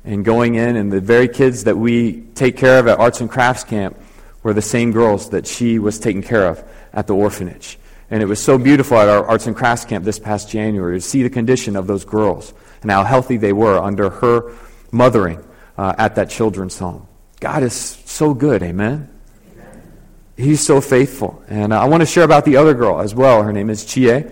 and 0.03 0.23
going 0.23 0.55
in, 0.55 0.75
and 0.75 0.91
the 0.91 1.01
very 1.01 1.27
kids 1.27 1.65
that 1.65 1.77
we 1.77 2.21
take 2.35 2.57
care 2.57 2.79
of 2.79 2.87
at 2.87 2.99
Arts 2.99 3.21
and 3.21 3.29
Crafts 3.29 3.63
Camp 3.63 3.97
were 4.41 4.53
the 4.53 4.61
same 4.61 4.91
girls 4.91 5.31
that 5.31 5.45
she 5.45 5.79
was 5.79 5.99
taking 5.99 6.23
care 6.23 6.47
of 6.47 6.63
at 6.93 7.07
the 7.07 7.13
orphanage. 7.13 7.77
And 8.09 8.23
it 8.23 8.25
was 8.25 8.41
so 8.41 8.57
beautiful 8.57 8.97
at 8.97 9.09
our 9.09 9.25
Arts 9.25 9.47
and 9.47 9.55
Crafts 9.55 9.83
Camp 9.83 10.05
this 10.05 10.19
past 10.19 10.49
January 10.49 10.97
to 10.97 11.01
see 11.01 11.23
the 11.23 11.29
condition 11.29 11.75
of 11.75 11.87
those 11.87 12.05
girls 12.05 12.53
and 12.81 12.89
how 12.89 13.03
healthy 13.03 13.35
they 13.35 13.51
were 13.51 13.77
under 13.77 14.09
her 14.09 14.53
mothering 14.91 15.45
uh, 15.77 15.93
at 15.97 16.15
that 16.15 16.29
children's 16.29 16.79
home. 16.79 17.05
God 17.39 17.63
is 17.63 17.73
so 17.75 18.33
good, 18.33 18.63
amen? 18.63 19.09
amen. 19.53 19.93
He's 20.35 20.65
so 20.65 20.81
faithful. 20.81 21.43
And 21.47 21.71
uh, 21.71 21.79
I 21.81 21.85
want 21.85 22.01
to 22.01 22.07
share 22.07 22.23
about 22.23 22.45
the 22.45 22.57
other 22.57 22.73
girl 22.73 22.99
as 22.99 23.13
well. 23.13 23.43
Her 23.43 23.53
name 23.53 23.69
is 23.69 23.85
Chie. 23.85 24.25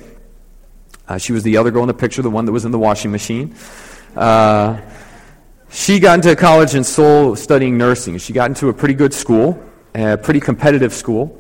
Uh, 1.08 1.18
she 1.20 1.32
was 1.32 1.44
the 1.44 1.58
other 1.58 1.70
girl 1.70 1.84
in 1.84 1.88
the 1.88 1.94
picture, 1.94 2.24
the 2.24 2.32
one 2.32 2.46
that 2.46 2.52
was 2.52 2.66
in 2.66 2.72
the 2.72 2.80
washing 2.80 3.12
machine. 3.12 3.56
Uh, 4.16 4.82
she 5.70 6.00
got 6.00 6.16
into 6.16 6.36
college 6.36 6.74
in 6.74 6.84
Seoul 6.84 7.36
studying 7.36 7.78
nursing. 7.78 8.18
She 8.18 8.34
got 8.34 8.50
into 8.50 8.70
a 8.70 8.74
pretty 8.74 8.96
good 8.96 9.14
school, 9.14 9.64
a 9.94 10.18
pretty 10.18 10.40
competitive 10.40 10.94
school. 10.94 11.40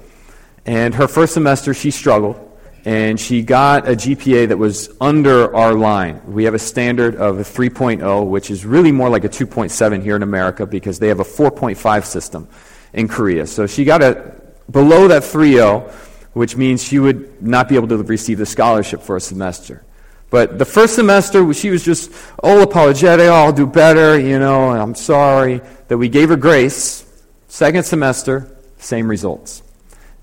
And 0.68 0.94
her 0.94 1.08
first 1.08 1.34
semester, 1.34 1.74
she 1.74 1.90
struggled. 1.90 2.45
And 2.86 3.20
she 3.20 3.42
got 3.42 3.88
a 3.88 3.94
GPA 3.94 4.50
that 4.50 4.58
was 4.58 4.96
under 5.02 5.54
our 5.56 5.74
line. 5.74 6.22
We 6.32 6.44
have 6.44 6.54
a 6.54 6.60
standard 6.60 7.16
of 7.16 7.40
a 7.40 7.44
3.0, 7.44 8.28
which 8.28 8.52
is 8.52 8.64
really 8.64 8.92
more 8.92 9.10
like 9.10 9.24
a 9.24 9.30
2.7 9.30 10.04
here 10.04 10.16
in 10.16 10.22
America 10.22 10.68
because 10.68 11.00
they 11.00 11.08
have 11.08 11.20
a 11.20 11.24
4.5 11.24 12.06
system 12.06 12.48
in 12.94 13.08
Korea. 13.08 13.48
So 13.48 13.66
she 13.66 13.86
got 13.86 14.04
a 14.04 14.40
below 14.70 15.08
that 15.08 15.24
3.0, 15.24 15.92
which 16.34 16.56
means 16.56 16.84
she 16.84 17.00
would 17.00 17.42
not 17.42 17.70
be 17.70 17.76
able 17.76 17.88
to 17.88 17.98
receive 17.98 18.38
the 18.38 18.46
scholarship 18.46 19.02
for 19.02 19.16
a 19.16 19.22
semester. 19.22 19.84
But 20.30 20.60
the 20.60 20.66
first 20.66 20.96
semester, 20.96 21.54
she 21.54 21.70
was 21.70 21.84
just 21.84 22.12
all 22.44 22.62
apologetic, 22.62 23.28
oh, 23.28 23.34
I'll 23.34 23.54
do 23.54 23.66
better, 23.66 24.20
you 24.20 24.38
know, 24.38 24.70
I'm 24.70 24.96
sorry 24.96 25.62
that 25.88 25.98
we 25.98 26.10
gave 26.10 26.30
her 26.30 26.36
grace. 26.36 27.06
Second 27.48 27.84
semester, 27.84 28.52
same 28.78 29.08
results. 29.08 29.64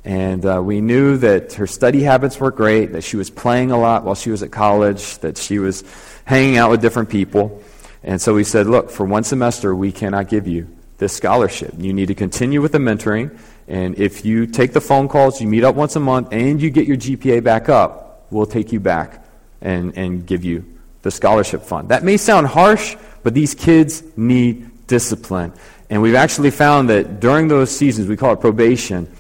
And 0.05 0.45
uh, 0.45 0.61
we 0.63 0.81
knew 0.81 1.17
that 1.19 1.55
her 1.55 1.67
study 1.67 2.03
habits 2.03 2.41
were 2.41 2.51
great, 2.51 2.93
that 2.93 3.05
she 3.05 3.17
was 3.17 3.31
playing 3.31 3.71
a 3.71 3.79
lot 3.79 4.05
while 4.05 4.17
she 4.17 4.31
was 4.31 4.43
at 4.43 4.51
college, 4.51 5.19
that 5.19 5.39
she 5.39 5.59
was 5.59 5.85
hanging 6.25 6.57
out 6.57 6.71
with 6.71 6.81
different 6.81 7.09
people. 7.09 7.63
And 8.03 8.21
so 8.21 8.35
we 8.35 8.43
said, 8.43 8.67
look, 8.67 8.91
for 8.91 9.07
one 9.07 9.23
semester, 9.23 9.75
we 9.75 9.93
cannot 9.93 10.29
give 10.29 10.49
you 10.49 10.69
this 10.99 11.13
scholarship. 11.13 11.75
You 11.79 11.93
need 11.93 12.07
to 12.07 12.15
continue 12.15 12.61
with 12.61 12.73
the 12.73 12.79
mentoring. 12.79 13.39
And 13.69 13.97
if 13.97 14.25
you 14.25 14.47
take 14.47 14.73
the 14.73 14.81
phone 14.81 15.09
calls, 15.09 15.41
you 15.41 15.47
meet 15.47 15.63
up 15.63 15.77
once 15.77 15.95
a 15.95 16.01
month, 16.01 16.29
and 16.33 16.61
you 16.61 16.71
get 16.71 16.87
your 16.87 16.97
GPA 16.97 17.45
back 17.45 17.69
up, 17.69 18.27
we'll 18.31 18.47
take 18.47 18.73
you 18.73 18.81
back 18.81 19.25
and, 19.61 19.97
and 19.97 20.27
give 20.27 20.45
you 20.45 20.65
the 21.03 21.11
scholarship 21.11 21.63
fund. 21.63 21.91
That 21.91 22.03
may 22.03 22.17
sound 22.17 22.49
harsh, 22.49 22.97
but 23.23 23.35
these 23.35 23.55
kids 23.55 24.03
need 24.17 24.87
discipline. 24.89 25.53
And 25.91 26.03
we've 26.03 26.15
actually 26.15 26.51
found 26.51 26.89
that 26.91 27.21
during 27.21 27.49
those 27.49 27.71
seasons, 27.71 28.09
we 28.09 28.17
call 28.17 28.33
it 28.33 28.41
probation, 28.41 29.13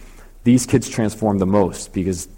these 0.45 0.67
kids 0.67 0.89
transform 0.89 1.39
the 1.39 1.47
most 1.47 1.93
because 1.93 2.29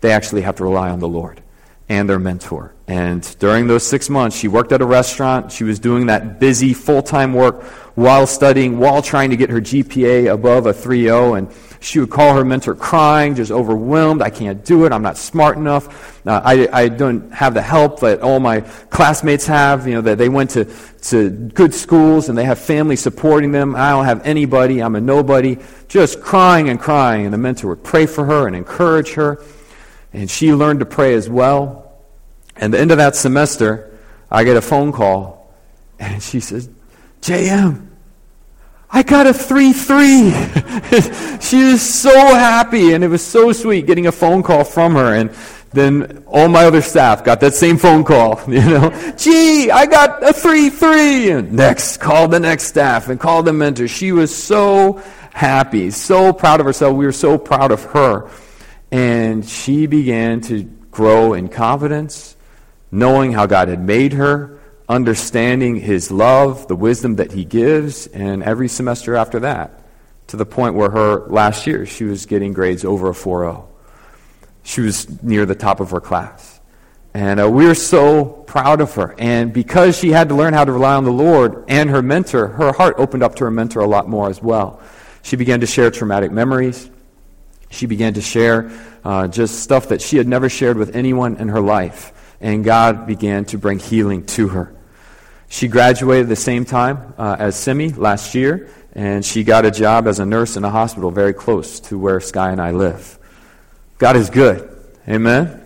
they 0.00 0.12
actually 0.12 0.42
have 0.42 0.56
to 0.56 0.64
rely 0.64 0.90
on 0.90 1.00
the 1.00 1.08
Lord 1.08 1.42
and 1.88 2.08
their 2.08 2.18
mentor. 2.18 2.74
And 2.88 3.22
during 3.38 3.66
those 3.66 3.86
six 3.86 4.10
months, 4.10 4.36
she 4.36 4.48
worked 4.48 4.72
at 4.72 4.80
a 4.82 4.86
restaurant. 4.86 5.52
She 5.52 5.64
was 5.64 5.78
doing 5.78 6.06
that 6.06 6.38
busy 6.38 6.74
full 6.74 7.02
time 7.02 7.32
work 7.32 7.62
while 7.94 8.26
studying, 8.26 8.78
while 8.78 9.02
trying 9.02 9.30
to 9.30 9.36
get 9.36 9.50
her 9.50 9.60
GPA 9.60 10.32
above 10.32 10.66
a 10.66 10.72
3.0. 10.72 11.38
And 11.38 11.48
she 11.86 12.00
would 12.00 12.10
call 12.10 12.34
her 12.34 12.44
mentor 12.44 12.74
crying, 12.74 13.36
just 13.36 13.52
overwhelmed. 13.52 14.20
I 14.20 14.28
can't 14.28 14.64
do 14.64 14.86
it. 14.86 14.92
I'm 14.92 15.02
not 15.02 15.16
smart 15.16 15.56
enough. 15.56 16.26
Uh, 16.26 16.40
I, 16.44 16.68
I 16.72 16.88
don't 16.88 17.32
have 17.32 17.54
the 17.54 17.62
help 17.62 18.00
that 18.00 18.22
all 18.22 18.40
my 18.40 18.62
classmates 18.90 19.46
have. 19.46 19.86
You 19.86 19.94
know, 19.94 20.00
that 20.00 20.18
they 20.18 20.28
went 20.28 20.50
to, 20.50 20.64
to 20.64 21.30
good 21.30 21.72
schools 21.72 22.28
and 22.28 22.36
they 22.36 22.44
have 22.44 22.58
family 22.58 22.96
supporting 22.96 23.52
them. 23.52 23.76
I 23.76 23.90
don't 23.90 24.04
have 24.04 24.26
anybody. 24.26 24.82
I'm 24.82 24.96
a 24.96 25.00
nobody. 25.00 25.58
Just 25.86 26.20
crying 26.20 26.68
and 26.68 26.80
crying. 26.80 27.24
And 27.24 27.32
the 27.32 27.38
mentor 27.38 27.68
would 27.68 27.84
pray 27.84 28.06
for 28.06 28.24
her 28.24 28.48
and 28.48 28.56
encourage 28.56 29.12
her. 29.12 29.40
And 30.12 30.28
she 30.28 30.52
learned 30.52 30.80
to 30.80 30.86
pray 30.86 31.14
as 31.14 31.30
well. 31.30 32.02
And 32.56 32.74
the 32.74 32.80
end 32.80 32.90
of 32.90 32.96
that 32.96 33.14
semester, 33.14 33.96
I 34.28 34.42
get 34.42 34.56
a 34.56 34.62
phone 34.62 34.90
call, 34.90 35.54
and 36.00 36.20
she 36.20 36.40
says, 36.40 36.68
JM, 37.20 37.86
I 38.90 39.02
got 39.02 39.26
a 39.26 39.34
3 39.34 39.72
3. 39.72 40.30
she 41.40 41.64
was 41.64 41.82
so 41.82 42.14
happy, 42.14 42.92
and 42.92 43.02
it 43.02 43.08
was 43.08 43.24
so 43.24 43.52
sweet 43.52 43.86
getting 43.86 44.06
a 44.06 44.12
phone 44.12 44.42
call 44.42 44.64
from 44.64 44.94
her. 44.94 45.14
And 45.14 45.30
then 45.72 46.24
all 46.26 46.48
my 46.48 46.64
other 46.64 46.80
staff 46.80 47.24
got 47.24 47.40
that 47.40 47.54
same 47.54 47.76
phone 47.76 48.04
call, 48.04 48.40
you 48.48 48.60
know. 48.60 49.14
Gee, 49.16 49.70
I 49.70 49.86
got 49.86 50.22
a 50.22 50.32
3 50.32 50.70
3. 50.70 51.30
And 51.30 51.52
next, 51.52 51.98
called 51.98 52.30
the 52.30 52.40
next 52.40 52.64
staff 52.64 53.08
and 53.08 53.18
called 53.18 53.46
the 53.46 53.52
mentor. 53.52 53.88
She 53.88 54.12
was 54.12 54.34
so 54.34 55.02
happy, 55.32 55.90
so 55.90 56.32
proud 56.32 56.60
of 56.60 56.66
herself. 56.66 56.96
We 56.96 57.06
were 57.06 57.12
so 57.12 57.38
proud 57.38 57.72
of 57.72 57.84
her. 57.84 58.30
And 58.90 59.44
she 59.44 59.86
began 59.86 60.40
to 60.42 60.62
grow 60.90 61.34
in 61.34 61.48
confidence, 61.48 62.36
knowing 62.90 63.32
how 63.32 63.46
God 63.46 63.68
had 63.68 63.82
made 63.82 64.14
her, 64.14 64.55
understanding 64.88 65.76
His 65.76 66.10
love, 66.10 66.68
the 66.68 66.76
wisdom 66.76 67.16
that 67.16 67.32
He 67.32 67.44
gives, 67.44 68.06
and 68.08 68.42
every 68.42 68.68
semester 68.68 69.16
after 69.16 69.40
that, 69.40 69.82
to 70.28 70.36
the 70.36 70.46
point 70.46 70.74
where 70.74 70.90
her 70.90 71.26
last 71.28 71.66
year 71.66 71.86
she 71.86 72.04
was 72.04 72.26
getting 72.26 72.52
grades 72.52 72.84
over 72.84 73.08
a 73.08 73.14
4.0. 73.14 73.66
She 74.62 74.80
was 74.80 75.22
near 75.22 75.46
the 75.46 75.54
top 75.54 75.80
of 75.80 75.90
her 75.90 76.00
class. 76.00 76.60
And 77.14 77.40
uh, 77.40 77.48
we 77.48 77.64
were 77.64 77.74
so 77.74 78.26
proud 78.26 78.82
of 78.82 78.94
her. 78.96 79.14
And 79.16 79.50
because 79.50 79.96
she 79.96 80.10
had 80.10 80.28
to 80.28 80.34
learn 80.34 80.52
how 80.52 80.66
to 80.66 80.72
rely 80.72 80.96
on 80.96 81.04
the 81.04 81.12
Lord 81.12 81.64
and 81.66 81.88
her 81.88 82.02
mentor, 82.02 82.48
her 82.48 82.72
heart 82.72 82.96
opened 82.98 83.22
up 83.22 83.36
to 83.36 83.44
her 83.44 83.50
mentor 83.50 83.80
a 83.80 83.86
lot 83.86 84.06
more 84.06 84.28
as 84.28 84.42
well. 84.42 84.82
She 85.22 85.36
began 85.36 85.60
to 85.60 85.66
share 85.66 85.90
traumatic 85.90 86.30
memories. 86.30 86.90
She 87.70 87.86
began 87.86 88.12
to 88.14 88.20
share 88.20 88.70
uh, 89.02 89.28
just 89.28 89.60
stuff 89.60 89.88
that 89.88 90.02
she 90.02 90.18
had 90.18 90.28
never 90.28 90.50
shared 90.50 90.76
with 90.76 90.94
anyone 90.94 91.38
in 91.38 91.48
her 91.48 91.60
life. 91.60 92.12
And 92.40 92.62
God 92.62 93.06
began 93.06 93.46
to 93.46 93.56
bring 93.56 93.78
healing 93.78 94.26
to 94.26 94.48
her. 94.48 94.75
She 95.48 95.68
graduated 95.68 96.28
the 96.28 96.36
same 96.36 96.64
time 96.64 97.14
uh, 97.18 97.36
as 97.38 97.56
Simi 97.56 97.90
last 97.90 98.34
year, 98.34 98.68
and 98.94 99.24
she 99.24 99.44
got 99.44 99.64
a 99.64 99.70
job 99.70 100.06
as 100.06 100.18
a 100.18 100.26
nurse 100.26 100.56
in 100.56 100.64
a 100.64 100.70
hospital 100.70 101.10
very 101.10 101.34
close 101.34 101.80
to 101.80 101.98
where 101.98 102.20
Sky 102.20 102.50
and 102.50 102.60
I 102.60 102.72
live. 102.72 103.18
God 103.98 104.16
is 104.16 104.30
good. 104.30 104.68
Amen? 105.08 105.62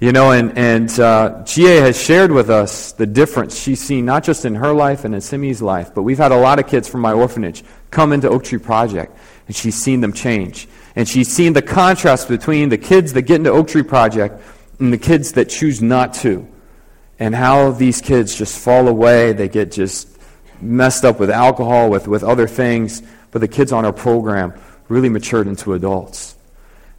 You 0.00 0.12
know, 0.12 0.30
and, 0.30 0.56
and 0.56 1.00
uh, 1.00 1.42
GA 1.44 1.78
has 1.78 2.00
shared 2.00 2.30
with 2.30 2.50
us 2.50 2.92
the 2.92 3.06
difference 3.06 3.60
she's 3.60 3.80
seen 3.80 4.04
not 4.04 4.22
just 4.22 4.44
in 4.44 4.54
her 4.54 4.72
life 4.72 5.04
and 5.04 5.12
in 5.12 5.20
Simi's 5.20 5.60
life, 5.60 5.92
but 5.92 6.02
we've 6.02 6.18
had 6.18 6.30
a 6.30 6.38
lot 6.38 6.60
of 6.60 6.68
kids 6.68 6.88
from 6.88 7.00
my 7.00 7.12
orphanage 7.12 7.64
come 7.90 8.12
into 8.12 8.28
Oak 8.28 8.44
Tree 8.44 8.58
Project, 8.58 9.16
and 9.48 9.56
she's 9.56 9.74
seen 9.74 10.00
them 10.00 10.12
change. 10.12 10.68
And 10.94 11.08
she's 11.08 11.28
seen 11.28 11.52
the 11.52 11.62
contrast 11.62 12.28
between 12.28 12.68
the 12.68 12.78
kids 12.78 13.12
that 13.14 13.22
get 13.22 13.36
into 13.36 13.50
Oak 13.50 13.68
Tree 13.68 13.82
Project 13.82 14.40
and 14.78 14.92
the 14.92 14.98
kids 14.98 15.32
that 15.32 15.48
choose 15.48 15.82
not 15.82 16.14
to. 16.14 16.46
And 17.18 17.34
how 17.34 17.72
these 17.72 18.00
kids 18.00 18.34
just 18.34 18.58
fall 18.58 18.88
away. 18.88 19.32
They 19.32 19.48
get 19.48 19.72
just 19.72 20.08
messed 20.60 21.04
up 21.04 21.18
with 21.18 21.30
alcohol, 21.30 21.90
with, 21.90 22.06
with 22.06 22.22
other 22.22 22.46
things. 22.46 23.02
But 23.30 23.40
the 23.40 23.48
kids 23.48 23.72
on 23.72 23.84
our 23.84 23.92
program 23.92 24.54
really 24.88 25.08
matured 25.08 25.46
into 25.46 25.74
adults. 25.74 26.36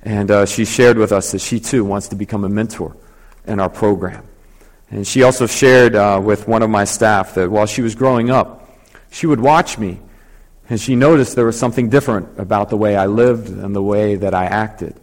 And 0.02 0.32
uh, 0.32 0.46
she 0.46 0.66
shared 0.66 0.98
with 0.98 1.12
us 1.12 1.32
that 1.32 1.40
she 1.40 1.60
too 1.60 1.84
wants 1.84 2.10
to 2.10 2.16
become 2.16 2.44
a 2.44 2.50
mentor 2.50 2.96
in 3.46 3.60
our 3.60 3.70
program. 3.70 4.26
And 4.92 5.06
she 5.06 5.24
also 5.24 5.46
shared 5.46 5.96
uh, 5.96 6.20
with 6.24 6.48
one 6.48 6.64
of 6.64 6.70
my 6.70 6.84
staff 6.84 7.36
that 7.36 7.50
while 7.50 7.66
she 7.66 7.82
was 7.82 7.96
growing 7.96 8.30
up, 8.30 8.78
she 9.12 9.28
would 9.28 9.40
watch 9.40 9.78
me 9.78 10.00
and 10.70 10.80
she 10.80 10.96
noticed 10.96 11.36
there 11.36 11.46
was 11.46 11.58
something 11.58 11.90
different 11.90 12.40
about 12.40 12.70
the 12.70 12.78
way 12.78 12.96
I 12.96 13.08
lived 13.08 13.50
and 13.50 13.76
the 13.76 13.82
way 13.82 14.16
that 14.16 14.34
I 14.34 14.46
acted. 14.46 14.96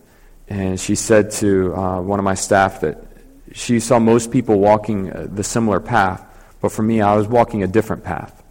and 0.48 0.78
she 0.78 0.94
said 0.94 1.32
to 1.32 1.74
uh, 1.74 2.00
one 2.00 2.20
of 2.20 2.24
my 2.24 2.34
staff 2.34 2.80
that 2.80 3.04
she 3.52 3.80
saw 3.80 3.98
most 3.98 4.30
people 4.30 4.58
walking 4.58 5.12
uh, 5.12 5.26
the 5.30 5.44
similar 5.44 5.80
path, 5.80 6.24
but 6.60 6.72
for 6.72 6.82
me, 6.82 7.00
I 7.00 7.14
was 7.14 7.26
walking 7.26 7.62
a 7.62 7.66
different 7.66 8.04
path. 8.04 8.42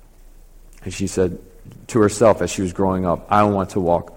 And 0.84 0.94
she 0.94 1.08
said 1.08 1.40
to 1.88 2.00
herself 2.00 2.42
as 2.42 2.52
she 2.52 2.62
was 2.62 2.74
growing 2.74 3.06
up, 3.06 3.28
I 3.30 3.44
want 3.44 3.72
to 3.72 3.80
walk 3.80 4.14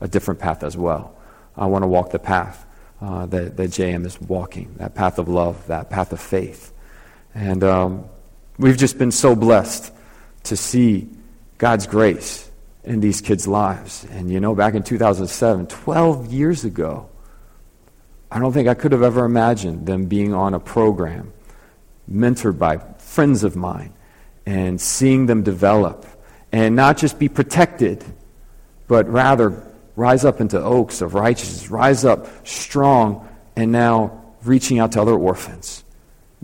a 0.00 0.08
different 0.08 0.40
path 0.40 0.62
as 0.62 0.76
well. 0.76 1.14
I 1.56 1.66
want 1.66 1.82
to 1.82 1.88
walk 1.88 2.10
the 2.10 2.18
path 2.18 2.66
uh, 3.00 3.26
that, 3.26 3.56
that 3.56 3.70
JM 3.70 4.06
is 4.06 4.20
walking, 4.20 4.74
that 4.78 4.94
path 4.94 5.18
of 5.18 5.28
love, 5.28 5.66
that 5.68 5.90
path 5.90 6.12
of 6.12 6.20
faith. 6.20 6.72
And 7.34 7.62
um, 7.64 8.04
we've 8.58 8.76
just 8.76 8.98
been 8.98 9.12
so 9.12 9.34
blessed 9.34 9.92
to 10.44 10.56
see 10.56 11.08
God's 11.58 11.86
grace 11.86 12.50
in 12.84 13.00
these 13.00 13.20
kids' 13.20 13.46
lives. 13.46 14.06
And 14.10 14.30
you 14.30 14.40
know, 14.40 14.54
back 14.54 14.74
in 14.74 14.82
2007, 14.82 15.66
12 15.66 16.32
years 16.32 16.64
ago, 16.64 17.08
I 18.30 18.38
don't 18.38 18.52
think 18.52 18.68
I 18.68 18.74
could 18.74 18.92
have 18.92 19.02
ever 19.02 19.24
imagined 19.24 19.86
them 19.86 20.06
being 20.06 20.34
on 20.34 20.54
a 20.54 20.60
program 20.60 21.32
mentored 22.10 22.58
by 22.58 22.78
friends 22.98 23.44
of 23.44 23.56
mine 23.56 23.92
and 24.44 24.80
seeing 24.80 25.26
them 25.26 25.42
develop 25.42 26.06
and 26.52 26.76
not 26.76 26.96
just 26.96 27.18
be 27.18 27.28
protected, 27.28 28.04
but 28.88 29.08
rather 29.08 29.62
rise 29.96 30.24
up 30.24 30.40
into 30.40 30.62
oaks 30.62 31.00
of 31.00 31.14
righteousness, 31.14 31.70
rise 31.70 32.04
up 32.04 32.46
strong, 32.46 33.28
and 33.56 33.72
now 33.72 34.22
reaching 34.44 34.78
out 34.78 34.92
to 34.92 35.00
other 35.00 35.14
orphans, 35.14 35.84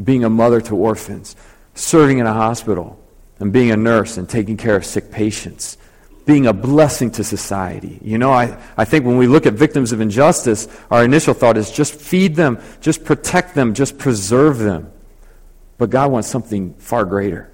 being 0.02 0.24
a 0.24 0.30
mother 0.30 0.60
to 0.60 0.74
orphans, 0.74 1.36
serving 1.74 2.18
in 2.18 2.26
a 2.26 2.32
hospital, 2.32 2.98
and 3.38 3.52
being 3.52 3.70
a 3.70 3.76
nurse 3.76 4.16
and 4.16 4.28
taking 4.28 4.56
care 4.56 4.76
of 4.76 4.84
sick 4.84 5.10
patients, 5.10 5.76
being 6.24 6.46
a 6.46 6.52
blessing 6.52 7.10
to 7.12 7.24
society. 7.24 7.98
You 8.02 8.18
know, 8.18 8.32
I, 8.32 8.58
I 8.76 8.84
think 8.84 9.04
when 9.04 9.16
we 9.16 9.26
look 9.26 9.46
at 9.46 9.54
victims 9.54 9.92
of 9.92 10.00
injustice, 10.00 10.68
our 10.90 11.04
initial 11.04 11.34
thought 11.34 11.56
is 11.56 11.70
just 11.70 11.94
feed 11.94 12.36
them, 12.36 12.60
just 12.80 13.04
protect 13.04 13.54
them, 13.54 13.74
just 13.74 13.98
preserve 13.98 14.58
them. 14.58 14.92
But 15.78 15.90
God 15.90 16.12
wants 16.12 16.28
something 16.28 16.74
far 16.74 17.04
greater. 17.04 17.50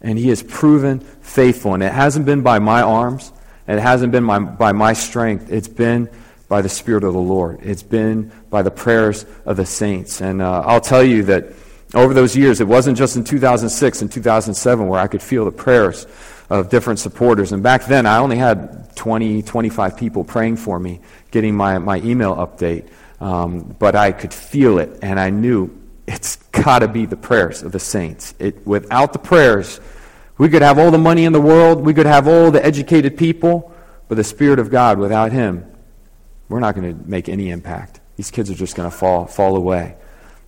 And 0.00 0.18
He 0.18 0.28
has 0.28 0.42
proven 0.42 1.00
faithful. 1.00 1.74
And 1.74 1.82
it 1.82 1.92
hasn't 1.92 2.26
been 2.26 2.42
by 2.42 2.58
my 2.58 2.82
arms, 2.82 3.32
it 3.66 3.78
hasn't 3.78 4.12
been 4.12 4.24
my, 4.24 4.38
by 4.40 4.72
my 4.72 4.92
strength. 4.92 5.50
It's 5.50 5.68
been 5.68 6.10
by 6.48 6.60
the 6.60 6.68
Spirit 6.68 7.04
of 7.04 7.14
the 7.14 7.20
Lord. 7.20 7.60
It's 7.62 7.82
been 7.82 8.30
by 8.50 8.60
the 8.62 8.70
prayers 8.70 9.24
of 9.46 9.56
the 9.56 9.64
saints. 9.64 10.20
And 10.20 10.42
uh, 10.42 10.62
I'll 10.66 10.80
tell 10.80 11.02
you 11.02 11.22
that 11.24 11.54
over 11.94 12.12
those 12.12 12.36
years, 12.36 12.60
it 12.60 12.66
wasn't 12.66 12.98
just 12.98 13.16
in 13.16 13.24
2006 13.24 14.02
and 14.02 14.12
2007 14.12 14.86
where 14.86 15.00
I 15.00 15.06
could 15.06 15.22
feel 15.22 15.44
the 15.44 15.52
prayers 15.52 16.06
of 16.50 16.68
different 16.68 16.98
supporters. 16.98 17.52
And 17.52 17.62
back 17.62 17.86
then, 17.86 18.06
I 18.06 18.18
only 18.18 18.36
had 18.36 18.94
20, 18.96 19.42
25 19.42 19.96
people 19.96 20.24
praying 20.24 20.56
for 20.56 20.78
me, 20.78 21.00
getting 21.30 21.54
my, 21.54 21.78
my 21.78 21.98
email 21.98 22.34
update. 22.36 22.88
Um, 23.20 23.76
but 23.78 23.94
I 23.94 24.12
could 24.12 24.34
feel 24.34 24.78
it, 24.78 24.98
and 25.00 25.18
I 25.18 25.30
knew 25.30 25.70
it's 26.06 26.36
got 26.36 26.80
to 26.80 26.88
be 26.88 27.06
the 27.06 27.16
prayers 27.16 27.62
of 27.62 27.72
the 27.72 27.78
saints. 27.78 28.34
It, 28.38 28.66
without 28.66 29.12
the 29.12 29.18
prayers, 29.18 29.80
we 30.38 30.48
could 30.48 30.62
have 30.62 30.78
all 30.78 30.90
the 30.90 30.98
money 30.98 31.24
in 31.24 31.32
the 31.32 31.40
world, 31.40 31.84
we 31.84 31.94
could 31.94 32.06
have 32.06 32.26
all 32.26 32.50
the 32.50 32.64
educated 32.64 33.16
people, 33.16 33.72
but 34.08 34.16
the 34.16 34.24
Spirit 34.24 34.58
of 34.58 34.70
God, 34.70 34.98
without 34.98 35.32
Him, 35.32 35.64
we're 36.48 36.60
not 36.60 36.74
going 36.74 36.98
to 36.98 37.08
make 37.08 37.28
any 37.28 37.50
impact. 37.50 38.00
These 38.16 38.30
kids 38.30 38.50
are 38.50 38.54
just 38.54 38.74
going 38.74 38.90
to 38.90 38.94
fall, 38.94 39.26
fall 39.26 39.56
away. 39.56 39.96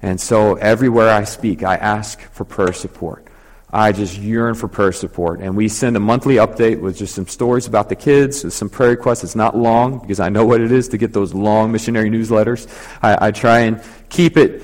And 0.02 0.20
so 0.20 0.56
everywhere 0.56 1.10
I 1.10 1.24
speak, 1.24 1.62
I 1.62 1.76
ask 1.76 2.20
for 2.20 2.44
prayer 2.44 2.72
support. 2.72 3.26
I 3.74 3.90
just 3.90 4.16
yearn 4.16 4.54
for 4.54 4.68
prayer 4.68 4.92
support. 4.92 5.40
And 5.40 5.56
we 5.56 5.68
send 5.68 5.96
a 5.96 6.00
monthly 6.00 6.36
update 6.36 6.80
with 6.80 6.96
just 6.96 7.12
some 7.12 7.26
stories 7.26 7.66
about 7.66 7.88
the 7.88 7.96
kids, 7.96 8.54
some 8.54 8.70
prayer 8.70 8.90
requests. 8.90 9.24
It's 9.24 9.34
not 9.34 9.56
long 9.56 9.98
because 9.98 10.20
I 10.20 10.28
know 10.28 10.46
what 10.46 10.60
it 10.60 10.70
is 10.70 10.88
to 10.90 10.96
get 10.96 11.12
those 11.12 11.34
long 11.34 11.72
missionary 11.72 12.08
newsletters. 12.08 12.68
I, 13.02 13.26
I 13.26 13.30
try 13.32 13.60
and 13.60 13.82
keep 14.08 14.36
it 14.36 14.62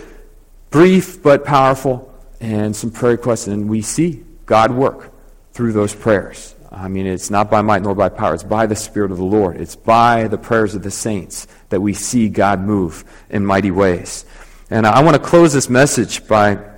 brief 0.71 1.21
but 1.25 1.45
powerful 1.45 2.15
and 2.41 2.75
some 2.75 2.93
prayer 2.93 3.13
requests. 3.13 3.49
And 3.49 3.69
we 3.69 3.83
see 3.83 4.25
God 4.47 4.71
work 4.71 5.13
through 5.55 5.73
those 5.73 5.93
prayers. 5.93 6.55
I 6.71 6.87
mean, 6.87 7.07
it's 7.07 7.31
not 7.31 7.51
by 7.51 7.63
might 7.63 7.83
nor 7.83 7.97
by 7.97 8.11
power. 8.11 8.35
It's 8.35 8.45
by 8.45 8.67
the 8.67 8.77
Spirit 8.77 9.11
of 9.11 9.19
the 9.19 9.25
Lord. 9.25 9.61
It's 9.61 9.75
by 9.75 10.29
the 10.29 10.39
prayers 10.39 10.77
of 10.77 10.85
the 10.85 10.91
saints 10.93 11.49
that 11.71 11.81
we 11.81 11.95
see 11.95 12.29
God 12.29 12.61
move 12.61 13.03
in 13.29 13.45
mighty 13.45 13.73
ways. 13.73 14.25
And 14.71 14.87
I 14.87 15.03
want 15.03 15.17
to 15.17 15.23
close 15.23 15.53
this 15.53 15.69
message 15.69 16.29
by 16.29 16.70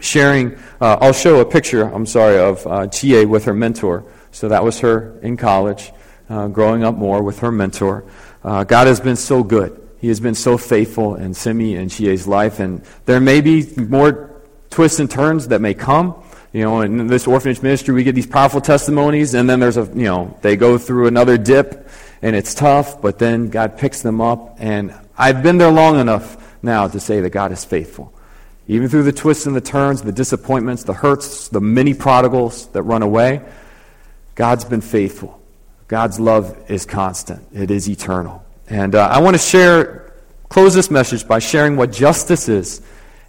sharing. 0.00 0.56
Uh, 0.80 0.98
I'll 1.00 1.12
show 1.12 1.40
a 1.40 1.44
picture, 1.44 1.82
I'm 1.82 2.06
sorry, 2.06 2.38
of 2.38 2.66
uh, 2.66 2.88
with 3.26 3.44
her 3.44 3.54
mentor. 3.54 4.04
So 4.32 4.48
that 4.48 4.64
was 4.64 4.80
her 4.80 5.18
in 5.20 5.36
college, 5.36 5.92
uh, 6.28 6.48
growing 6.48 6.84
up 6.84 6.96
more 6.96 7.22
with 7.22 7.38
her 7.40 7.52
mentor. 7.52 8.04
Uh, 8.42 8.64
God 8.64 8.86
has 8.86 9.00
been 9.00 9.16
so 9.16 9.42
good. 9.42 9.80
He 10.00 10.08
has 10.08 10.20
been 10.20 10.34
so 10.34 10.58
faithful 10.58 11.14
in 11.14 11.32
Simi 11.32 11.76
and 11.76 11.90
Chie's 11.90 12.26
life. 12.26 12.60
And 12.60 12.84
there 13.06 13.20
may 13.20 13.40
be 13.40 13.66
more 13.76 14.42
twists 14.70 14.98
and 14.98 15.10
turns 15.10 15.48
that 15.48 15.60
may 15.60 15.72
come. 15.72 16.20
You 16.52 16.62
know, 16.62 16.82
in 16.82 17.08
this 17.08 17.26
orphanage 17.26 17.62
ministry, 17.62 17.94
we 17.94 18.04
get 18.04 18.14
these 18.14 18.28
powerful 18.28 18.60
testimonies, 18.60 19.34
and 19.34 19.50
then 19.50 19.58
there's 19.58 19.76
a, 19.76 19.86
you 19.94 20.04
know, 20.04 20.38
they 20.40 20.54
go 20.54 20.78
through 20.78 21.08
another 21.08 21.36
dip, 21.36 21.88
and 22.22 22.36
it's 22.36 22.54
tough, 22.54 23.02
but 23.02 23.18
then 23.18 23.48
God 23.48 23.76
picks 23.76 24.02
them 24.02 24.20
up. 24.20 24.56
And 24.60 24.94
I've 25.18 25.42
been 25.42 25.58
there 25.58 25.72
long 25.72 25.98
enough 25.98 26.36
now 26.62 26.86
to 26.86 27.00
say 27.00 27.20
that 27.20 27.30
God 27.30 27.50
is 27.50 27.64
faithful. 27.64 28.13
Even 28.66 28.88
through 28.88 29.02
the 29.02 29.12
twists 29.12 29.46
and 29.46 29.54
the 29.54 29.60
turns, 29.60 30.02
the 30.02 30.12
disappointments, 30.12 30.84
the 30.84 30.94
hurts, 30.94 31.48
the 31.48 31.60
many 31.60 31.92
prodigals 31.92 32.66
that 32.68 32.82
run 32.82 33.02
away, 33.02 33.42
God's 34.34 34.64
been 34.64 34.80
faithful. 34.80 35.40
God's 35.86 36.18
love 36.18 36.70
is 36.70 36.86
constant, 36.86 37.46
it 37.52 37.70
is 37.70 37.88
eternal. 37.88 38.44
And 38.68 38.94
uh, 38.94 39.08
I 39.08 39.20
want 39.20 39.34
to 39.34 39.42
share, 39.42 40.14
close 40.48 40.74
this 40.74 40.90
message 40.90 41.28
by 41.28 41.38
sharing 41.38 41.76
what 41.76 41.92
justice 41.92 42.48
is 42.48 42.80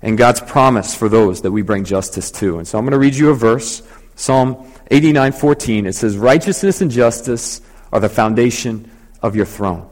and 0.02 0.18
God's 0.18 0.40
promise 0.40 0.96
for 0.96 1.10
those 1.10 1.42
that 1.42 1.52
we 1.52 1.62
bring 1.62 1.84
justice 1.84 2.32
to. 2.32 2.58
And 2.58 2.68
so 2.68 2.78
I'm 2.78 2.86
going 2.86 2.94
to 2.94 3.00
read 3.00 3.16
you 3.16 3.30
a 3.30 3.34
verse, 3.34 3.82
Psalm 4.16 4.72
89:14. 4.92 5.86
It 5.86 5.96
says, 5.96 6.18
"Righteousness 6.18 6.82
and 6.82 6.90
justice 6.90 7.62
are 7.92 8.00
the 8.00 8.10
foundation 8.10 8.90
of 9.22 9.36
your 9.36 9.46
throne." 9.46 9.88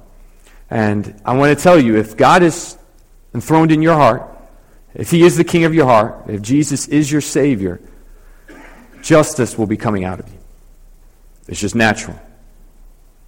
And 0.69 1.19
I 1.25 1.35
want 1.35 1.57
to 1.57 1.61
tell 1.61 1.79
you, 1.79 1.97
if 1.97 2.15
God 2.15 2.43
is 2.43 2.77
enthroned 3.33 3.71
in 3.71 3.81
your 3.81 3.95
heart, 3.95 4.23
if 4.93 5.11
He 5.11 5.23
is 5.23 5.37
the 5.37 5.43
King 5.43 5.65
of 5.65 5.73
your 5.73 5.85
heart, 5.85 6.25
if 6.27 6.41
Jesus 6.41 6.87
is 6.87 7.11
your 7.11 7.21
Savior, 7.21 7.81
justice 9.01 9.57
will 9.57 9.67
be 9.67 9.77
coming 9.77 10.03
out 10.03 10.19
of 10.19 10.29
you. 10.29 10.37
It's 11.47 11.59
just 11.59 11.75
natural. 11.75 12.19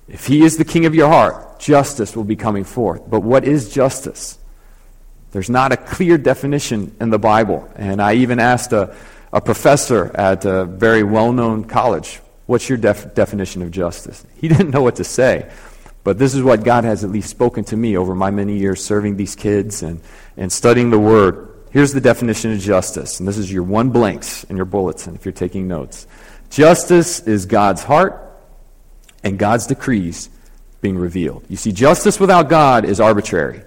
If 0.07 0.27
He 0.27 0.43
is 0.43 0.57
the 0.57 0.65
King 0.65 0.85
of 0.85 0.95
your 0.95 1.09
heart, 1.09 1.59
justice 1.59 2.15
will 2.15 2.23
be 2.23 2.35
coming 2.35 2.63
forth. 2.63 3.09
But 3.09 3.21
what 3.21 3.45
is 3.45 3.73
justice? 3.73 4.37
There's 5.31 5.49
not 5.49 5.71
a 5.71 5.77
clear 5.77 6.17
definition 6.17 6.95
in 7.01 7.09
the 7.09 7.19
Bible. 7.19 7.69
And 7.75 8.01
I 8.01 8.13
even 8.15 8.39
asked 8.39 8.71
a, 8.71 8.95
a 9.33 9.41
professor 9.41 10.15
at 10.15 10.45
a 10.45 10.65
very 10.65 11.03
well 11.03 11.33
known 11.33 11.65
college, 11.65 12.21
What's 12.45 12.69
your 12.69 12.77
def- 12.77 13.15
definition 13.15 13.61
of 13.61 13.71
justice? 13.71 14.25
He 14.39 14.47
didn't 14.47 14.69
know 14.69 14.81
what 14.81 14.97
to 14.97 15.03
say. 15.03 15.49
But 16.03 16.19
this 16.19 16.35
is 16.35 16.43
what 16.43 16.63
God 16.63 16.83
has 16.83 17.03
at 17.03 17.09
least 17.09 17.29
spoken 17.29 17.63
to 17.65 17.77
me 17.77 17.97
over 17.97 18.13
my 18.13 18.29
many 18.29 18.57
years 18.57 18.83
serving 18.83 19.17
these 19.17 19.35
kids 19.35 19.81
and, 19.81 20.01
and 20.37 20.51
studying 20.51 20.91
the 20.91 20.99
Word. 20.99 21.54
Here's 21.75 21.91
the 21.91 21.99
definition 21.99 22.53
of 22.53 22.59
justice. 22.59 23.19
And 23.19 23.27
this 23.27 23.37
is 23.37 23.51
your 23.51 23.63
one 23.63 23.89
blanks 23.89 24.45
in 24.45 24.55
your 24.55 24.65
bulletin 24.65 25.13
if 25.13 25.25
you're 25.25 25.33
taking 25.33 25.67
notes. 25.67 26.07
Justice 26.49 27.19
is 27.27 27.45
God's 27.45 27.83
heart 27.83 28.21
and 29.23 29.37
God's 29.37 29.67
decrees 29.67 30.29
being 30.79 30.97
revealed. 30.97 31.43
You 31.49 31.57
see, 31.57 31.73
justice 31.73 32.17
without 32.17 32.47
God 32.47 32.85
is 32.85 33.01
arbitrary 33.01 33.63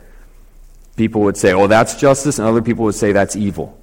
people 0.97 1.21
would 1.21 1.37
say, 1.37 1.53
oh, 1.53 1.69
that's 1.69 1.95
justice, 1.95 2.39
and 2.39 2.49
other 2.49 2.61
people 2.61 2.85
would 2.85 2.95
say 2.95 3.13
that's 3.13 3.37
evil. 3.37 3.79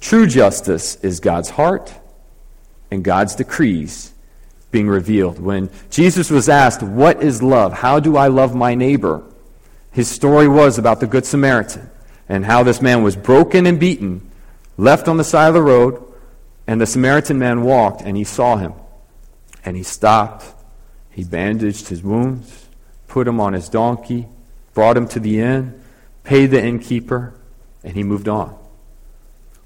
True 0.00 0.26
justice 0.26 0.96
is 0.96 1.20
God's 1.20 1.50
heart 1.50 1.94
and 2.90 3.04
God's 3.04 3.36
decrees 3.36 4.12
being 4.72 4.88
revealed. 4.88 5.38
When 5.38 5.70
Jesus 5.90 6.30
was 6.30 6.48
asked, 6.48 6.82
What 6.82 7.22
is 7.22 7.42
love? 7.42 7.72
How 7.72 8.00
do 8.00 8.16
I 8.16 8.28
love 8.28 8.54
my 8.54 8.74
neighbor? 8.74 9.22
His 9.92 10.08
story 10.08 10.48
was 10.48 10.78
about 10.78 11.00
the 11.00 11.06
Good 11.06 11.26
Samaritan 11.26 11.90
and 12.30 12.44
how 12.44 12.62
this 12.62 12.80
man 12.80 13.02
was 13.02 13.16
broken 13.16 13.66
and 13.66 13.80
beaten, 13.80 14.30
left 14.78 15.08
on 15.08 15.16
the 15.16 15.24
side 15.24 15.48
of 15.48 15.54
the 15.54 15.60
road, 15.60 16.00
and 16.64 16.80
the 16.80 16.86
Samaritan 16.86 17.40
man 17.40 17.64
walked 17.64 18.02
and 18.02 18.16
he 18.16 18.22
saw 18.22 18.56
him. 18.56 18.72
And 19.64 19.76
he 19.76 19.82
stopped. 19.82 20.44
He 21.10 21.24
bandaged 21.24 21.88
his 21.88 22.04
wounds, 22.04 22.68
put 23.08 23.26
him 23.26 23.40
on 23.40 23.52
his 23.52 23.68
donkey, 23.68 24.28
brought 24.74 24.96
him 24.96 25.08
to 25.08 25.18
the 25.18 25.40
inn, 25.40 25.82
paid 26.22 26.52
the 26.52 26.62
innkeeper, 26.62 27.34
and 27.82 27.94
he 27.94 28.04
moved 28.04 28.28
on. 28.28 28.56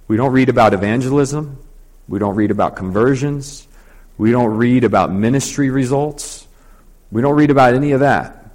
We 0.08 0.16
don't 0.16 0.32
read 0.32 0.48
about 0.48 0.72
evangelism. 0.72 1.58
We 2.08 2.18
don't 2.18 2.34
read 2.34 2.50
about 2.50 2.76
conversions. 2.76 3.68
We 4.16 4.30
don't 4.30 4.56
read 4.56 4.84
about 4.84 5.12
ministry 5.12 5.68
results. 5.68 6.48
We 7.10 7.20
don't 7.20 7.36
read 7.36 7.50
about 7.50 7.74
any 7.74 7.92
of 7.92 8.00
that. 8.00 8.52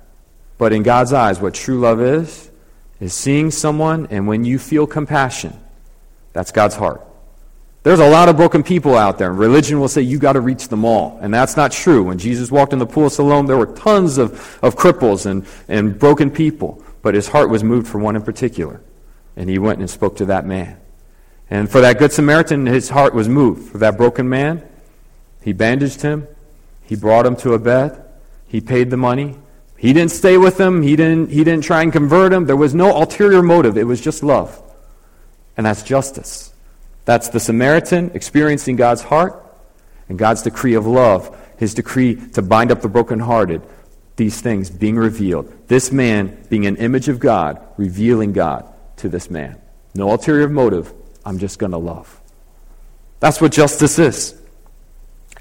But 0.57 0.73
in 0.73 0.81
God's 0.81 1.13
eyes, 1.13 1.39
what 1.39 1.53
true 1.53 1.79
love 1.79 2.01
is, 2.01 2.48
is 2.99 3.13
seeing 3.13 3.51
someone, 3.51 4.07
and 4.09 4.27
when 4.27 4.43
you 4.43 4.59
feel 4.59 4.85
compassion, 4.85 5.57
that's 6.33 6.51
God's 6.51 6.75
heart. 6.75 7.05
There's 7.83 7.99
a 7.99 8.09
lot 8.09 8.27
of 8.27 8.35
broken 8.35 8.61
people 8.61 8.95
out 8.95 9.17
there. 9.17 9.31
Religion 9.31 9.79
will 9.79 9.87
say 9.87 10.01
you 10.01 10.19
got 10.19 10.33
to 10.33 10.41
reach 10.41 10.67
them 10.67 10.83
all. 10.83 11.17
And 11.21 11.33
that's 11.33 11.55
not 11.55 11.71
true. 11.71 12.03
When 12.03 12.17
Jesus 12.17 12.51
walked 12.51 12.73
in 12.73 12.79
the 12.79 12.85
pool 12.85 13.05
of 13.05 13.13
Siloam, 13.13 13.47
there 13.47 13.57
were 13.57 13.67
tons 13.67 14.17
of, 14.17 14.59
of 14.61 14.75
cripples 14.75 15.25
and, 15.25 15.45
and 15.69 15.97
broken 15.97 16.29
people. 16.29 16.83
But 17.01 17.15
his 17.15 17.29
heart 17.29 17.49
was 17.49 17.63
moved 17.63 17.87
for 17.87 17.97
one 17.97 18.17
in 18.17 18.21
particular. 18.21 18.81
And 19.37 19.49
he 19.49 19.57
went 19.57 19.79
and 19.79 19.89
spoke 19.89 20.17
to 20.17 20.25
that 20.25 20.45
man. 20.45 20.77
And 21.49 21.71
for 21.71 21.79
that 21.79 21.97
Good 21.97 22.11
Samaritan, 22.11 22.65
his 22.65 22.89
heart 22.89 23.15
was 23.15 23.29
moved. 23.29 23.71
For 23.71 23.77
that 23.77 23.95
broken 23.95 24.27
man, 24.27 24.61
he 25.41 25.53
bandaged 25.53 26.01
him. 26.01 26.27
He 26.83 26.97
brought 26.97 27.25
him 27.25 27.37
to 27.37 27.53
a 27.53 27.59
bed. 27.59 28.03
He 28.45 28.59
paid 28.59 28.89
the 28.89 28.97
money. 28.97 29.37
He 29.79 29.93
didn't 29.93 30.11
stay 30.11 30.37
with 30.37 30.57
them. 30.57 30.81
He 30.81 30.97
didn't, 30.97 31.29
he 31.29 31.43
didn't 31.43 31.63
try 31.63 31.81
and 31.81 31.91
convert 31.91 32.31
them. 32.31 32.45
There 32.45 32.57
was 32.57 32.75
no 32.75 32.95
ulterior 32.95 33.41
motive. 33.41 33.77
It 33.77 33.85
was 33.85 34.01
just 34.01 34.23
love. 34.23 34.61
And 35.55 35.65
that's 35.65 35.83
justice. 35.83 36.53
That's 37.05 37.29
the 37.29 37.39
Samaritan 37.39 38.11
experiencing 38.13 38.75
God's 38.75 39.03
heart 39.03 39.41
and 40.09 40.19
God's 40.19 40.41
decree 40.41 40.73
of 40.73 40.85
love, 40.85 41.35
his 41.57 41.73
decree 41.73 42.15
to 42.33 42.41
bind 42.41 42.71
up 42.71 42.81
the 42.81 42.89
brokenhearted, 42.89 43.61
these 44.17 44.41
things 44.41 44.69
being 44.69 44.97
revealed. 44.97 45.51
This 45.69 45.91
man 45.91 46.45
being 46.49 46.65
an 46.65 46.75
image 46.75 47.07
of 47.07 47.19
God, 47.19 47.65
revealing 47.77 48.33
God 48.33 48.71
to 48.97 49.07
this 49.07 49.29
man. 49.29 49.61
No 49.95 50.11
ulterior 50.11 50.49
motive. 50.49 50.93
I'm 51.25 51.39
just 51.39 51.57
going 51.57 51.71
to 51.71 51.77
love. 51.77 52.19
That's 53.21 53.39
what 53.39 53.53
justice 53.53 53.97
is. 53.97 54.38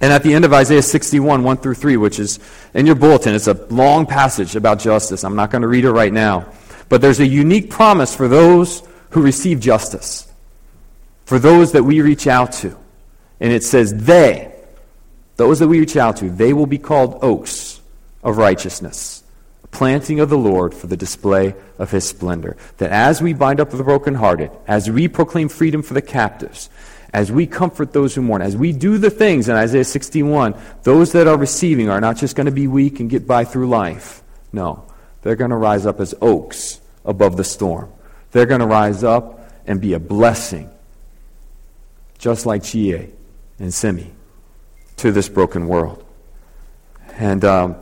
And 0.01 0.13
at 0.13 0.23
the 0.23 0.33
end 0.33 0.45
of 0.45 0.53
Isaiah 0.53 0.83
61, 0.83 1.43
1 1.43 1.57
through 1.57 1.75
3, 1.75 1.97
which 1.97 2.21
is 2.21 2.39
in 2.75 2.87
your 2.87 2.95
bulletin, 2.95 3.35
it's 3.35 3.49
a 3.49 3.55
long 3.71 4.07
passage 4.07 4.55
about 4.55 4.79
justice. 4.79 5.25
I'm 5.25 5.37
not 5.37 5.51
going 5.51 5.63
to 5.63 5.69
read 5.69 5.85
it 5.85 5.91
right 5.91 6.13
now. 6.13 6.53
But 6.89 7.01
there's 7.01 7.21
a 7.21 7.27
unique 7.27 7.71
promise 7.71 8.15
for 8.15 8.29
those 8.29 8.83
who 9.11 9.23
receive 9.23 9.61
justice 9.61 10.29
for 11.29 11.39
those 11.39 11.73
that 11.73 11.83
we 11.83 12.01
reach 12.01 12.27
out 12.27 12.53
to. 12.53 12.75
And 13.39 13.53
it 13.53 13.63
says, 13.63 13.93
they, 13.93 14.51
those 15.37 15.59
that 15.59 15.69
we 15.69 15.79
reach 15.79 15.95
out 15.95 16.17
to, 16.17 16.31
they 16.31 16.55
will 16.55 16.67
be 16.67 16.79
called 16.79 17.19
oaks 17.21 17.83
of 18.23 18.39
righteousness, 18.39 19.23
planting 19.71 20.21
of 20.21 20.31
the 20.31 20.39
Lord 20.39 20.73
for 20.73 20.87
the 20.87 20.97
display 20.97 21.55
of 21.79 21.91
his 21.91 22.09
splendor. 22.09 22.57
That 22.79 22.93
as 22.93 23.21
we 23.21 23.35
bind 23.35 23.61
up 23.61 23.69
the 23.69 23.85
brokenhearted, 23.85 24.51
as 24.67 24.91
we 24.91 25.07
proclaim 25.07 25.51
freedom 25.51 25.83
for 25.83 25.93
the 25.93 26.01
captives, 26.01 26.71
as 27.13 27.33
we 27.33 27.47
comfort 27.47 27.93
those 27.93 28.15
who 28.15 28.23
mourn, 28.23 28.43
as 28.43 28.57
we 28.57 28.73
do 28.73 28.99
the 28.99 29.11
things 29.11 29.49
in 29.49 29.57
Isaiah 29.57 29.85
61, 29.85 30.55
those 30.83 31.13
that 31.13 31.27
are 31.27 31.37
receiving 31.37 31.89
are 31.89 32.01
not 32.01 32.17
just 32.17 32.37
going 32.37 32.47
to 32.47 32.53
be 32.53 32.67
weak 32.67 33.01
and 33.01 33.09
get 33.09 33.27
by 33.27 33.45
through 33.45 33.69
life. 33.69 34.23
No, 34.53 34.85
they're 35.23 35.37
going 35.37 35.51
to 35.51 35.57
rise 35.57 35.87
up 35.87 36.01
as 36.01 36.15
oaks 36.21 36.81
above 37.05 37.37
the 37.37 37.45
storm. 37.45 37.91
They're 38.33 38.47
going 38.47 38.61
to 38.61 38.67
rise 38.67 39.05
up 39.05 39.51
and 39.67 39.81
be 39.81 39.95
a 39.95 40.01
blessing 40.01 40.71
just 42.19 42.47
like 42.47 42.65
Chie 42.65 43.11
and 43.59 43.73
Simi, 43.73 44.11
to 44.97 45.13
this 45.13 45.29
broken 45.29 45.69
world. 45.69 46.05
And 47.15 47.45
um, 47.45 47.77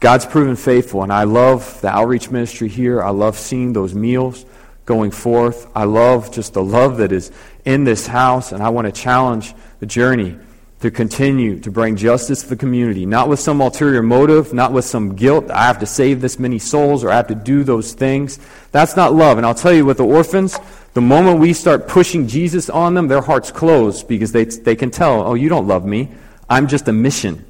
God's 0.00 0.26
proven 0.26 0.56
faithful, 0.56 1.02
and 1.02 1.12
I 1.12 1.24
love 1.24 1.80
the 1.80 1.88
outreach 1.88 2.30
ministry 2.30 2.68
here. 2.68 3.02
I 3.02 3.10
love 3.10 3.38
seeing 3.38 3.72
those 3.72 3.94
meals 3.94 4.44
going 4.84 5.10
forth. 5.10 5.68
I 5.74 5.84
love 5.84 6.32
just 6.32 6.54
the 6.54 6.62
love 6.62 6.98
that 6.98 7.12
is 7.12 7.32
in 7.66 7.84
this 7.84 8.06
house, 8.06 8.52
and 8.52 8.62
I 8.62 8.70
want 8.70 8.86
to 8.86 8.92
challenge 8.92 9.52
the 9.80 9.86
journey 9.86 10.38
to 10.80 10.90
continue 10.90 11.58
to 11.60 11.70
bring 11.70 11.96
justice 11.96 12.42
to 12.42 12.48
the 12.48 12.56
community, 12.56 13.06
not 13.06 13.28
with 13.28 13.40
some 13.40 13.60
ulterior 13.60 14.02
motive, 14.02 14.52
not 14.52 14.72
with 14.72 14.84
some 14.84 15.16
guilt. 15.16 15.50
I 15.50 15.64
have 15.64 15.78
to 15.80 15.86
save 15.86 16.20
this 16.20 16.38
many 16.38 16.58
souls 16.58 17.02
or 17.02 17.10
I 17.10 17.16
have 17.16 17.28
to 17.28 17.34
do 17.34 17.64
those 17.64 17.92
things. 17.94 18.38
That's 18.72 18.94
not 18.94 19.14
love. 19.14 19.38
And 19.38 19.46
I'll 19.46 19.54
tell 19.54 19.72
you, 19.72 19.86
with 19.86 19.96
the 19.96 20.04
orphans, 20.04 20.58
the 20.92 21.00
moment 21.00 21.40
we 21.40 21.54
start 21.54 21.88
pushing 21.88 22.28
Jesus 22.28 22.68
on 22.68 22.94
them, 22.94 23.08
their 23.08 23.22
hearts 23.22 23.50
close 23.50 24.02
because 24.02 24.32
they, 24.32 24.44
they 24.44 24.76
can 24.76 24.90
tell, 24.90 25.26
oh, 25.26 25.34
you 25.34 25.48
don't 25.48 25.66
love 25.66 25.86
me. 25.86 26.10
I'm 26.48 26.68
just 26.68 26.88
a 26.88 26.92
mission. 26.92 27.44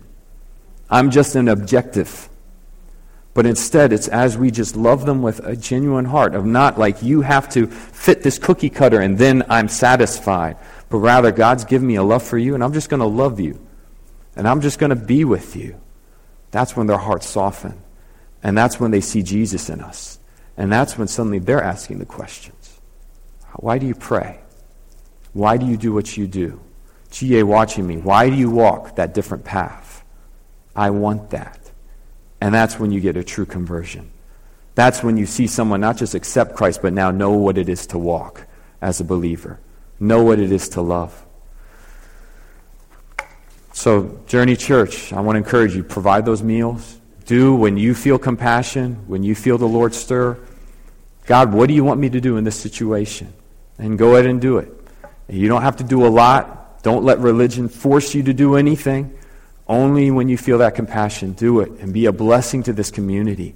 I'm 0.89 1.11
just 1.11 1.35
an 1.35 1.49
objective. 1.49 2.29
But 3.37 3.45
instead, 3.45 3.93
it's 3.93 4.09
as 4.09 4.39
we 4.39 4.51
just 4.51 4.77
love 4.77 5.05
them 5.05 5.21
with 5.21 5.41
a 5.41 5.55
genuine 5.55 6.07
heart, 6.07 6.35
of 6.35 6.47
not 6.47 6.79
like 6.79 7.03
you 7.03 7.21
have 7.21 7.51
to 7.51 7.67
fit 7.67 8.23
this 8.23 8.39
cookie 8.39 8.71
cutter 8.71 9.03
and 9.03 9.19
then 9.19 9.43
I'm 9.51 9.69
satisfied. 9.69 10.57
But 10.89 10.99
rather, 11.01 11.31
God's 11.33 11.67
given 11.67 11.87
me 11.87 11.97
a 11.97 12.03
love 12.03 12.23
for 12.23 12.39
you 12.39 12.55
and 12.55 12.65
I'm 12.65 12.73
just 12.73 12.89
going 12.89 13.01
to 13.01 13.07
love 13.07 13.39
you. 13.39 13.61
And 14.37 14.49
I'm 14.49 14.63
just 14.63 14.79
going 14.79 14.89
to 14.89 14.97
be 14.97 15.27
with 15.27 15.55
you. 15.55 15.79
That's 16.51 16.75
when 16.79 16.87
their 16.87 16.97
hearts 16.97 17.29
soften. 17.29 17.79
And 18.43 18.57
that's 18.57 18.81
when 18.81 18.91
they 18.91 19.03
see 19.03 19.23
Jesus 19.23 19.69
in 19.69 19.83
us. 19.83 20.19
And 20.57 20.73
that's 20.73 20.97
when 20.97 21.07
suddenly 21.07 21.39
they're 21.39 21.63
asking 21.63 21.99
the 21.99 22.07
questions 22.07 22.81
why 23.57 23.77
do 23.77 23.87
you 23.87 23.95
pray? 23.95 24.41
Why 25.35 25.59
do 25.59 25.67
you 25.67 25.77
do 25.77 25.93
what 25.93 26.17
you 26.17 26.27
do? 26.27 26.59
GA 27.11 27.43
watching 27.43 27.87
me, 27.87 27.99
why 27.99 28.31
do 28.31 28.35
you 28.35 28.49
walk 28.49 28.97
that 28.97 29.13
different 29.13 29.45
path? 29.45 30.03
I 30.75 30.89
want 30.89 31.29
that. 31.31 31.66
And 32.41 32.55
that's 32.55 32.79
when 32.79 32.91
you 32.91 33.01
get 33.01 33.17
a 33.17 33.25
true 33.25 33.47
conversion. 33.47 34.11
That's 34.75 35.03
when 35.03 35.17
you 35.17 35.27
see 35.27 35.47
someone 35.47 35.81
not 35.81 35.97
just 35.97 36.15
accept 36.15 36.55
Christ, 36.55 36.83
but 36.83 36.93
now 36.93 37.11
know 37.11 37.33
what 37.33 37.57
it 37.57 37.69
is 37.69 37.87
to 37.89 37.99
walk 37.99 38.47
as 38.81 39.01
a 39.01 39.05
believer, 39.05 39.59
know 39.99 40.23
what 40.23 40.39
it 40.39 40.53
is 40.53 40.69
to 40.71 40.83
love. 40.83 41.25
So, 43.73 44.21
Journey 44.27 44.57
Church, 44.57 45.13
I 45.13 45.21
want 45.21 45.37
to 45.37 45.39
encourage 45.39 45.75
you 45.75 45.83
provide 45.83 46.25
those 46.25 46.43
meals. 46.43 46.99
Do 47.25 47.55
when 47.55 47.77
you 47.77 47.95
feel 47.95 48.19
compassion, 48.19 49.05
when 49.07 49.23
you 49.23 49.35
feel 49.35 49.59
the 49.59 49.67
Lord 49.67 49.95
stir. 49.95 50.39
God, 51.27 51.53
what 51.53 51.69
do 51.69 51.75
you 51.75 51.85
want 51.85 52.01
me 52.01 52.09
to 52.11 52.21
do 52.21 52.37
in 52.37 52.45
this 52.45 52.59
situation? 52.59 53.33
and 53.79 53.99
go 53.99 54.15
ahead 54.15 54.27
and 54.27 54.41
do 54.41 54.59
it. 54.59 54.73
You 55.29 55.49
don't 55.49 55.63
have 55.63 55.77
to 55.77 55.85
do 55.85 56.07
a 56.07 56.09
lot. 56.09 56.83
Don't 56.83 57.05
let 57.05 57.19
religion 57.19 57.69
force 57.69 58.15
you 58.15 58.23
to 58.25 58.33
do 58.33 58.57
anything. 58.57 59.17
Only 59.69 60.11
when 60.11 60.29
you 60.29 60.39
feel 60.39 60.59
that 60.59 60.75
compassion, 60.75 61.33
do 61.33 61.61
it 61.61 61.71
and 61.81 61.93
be 61.93 62.07
a 62.07 62.13
blessing 62.13 62.63
to 62.65 62.73
this 62.73 62.91
community. 62.91 63.55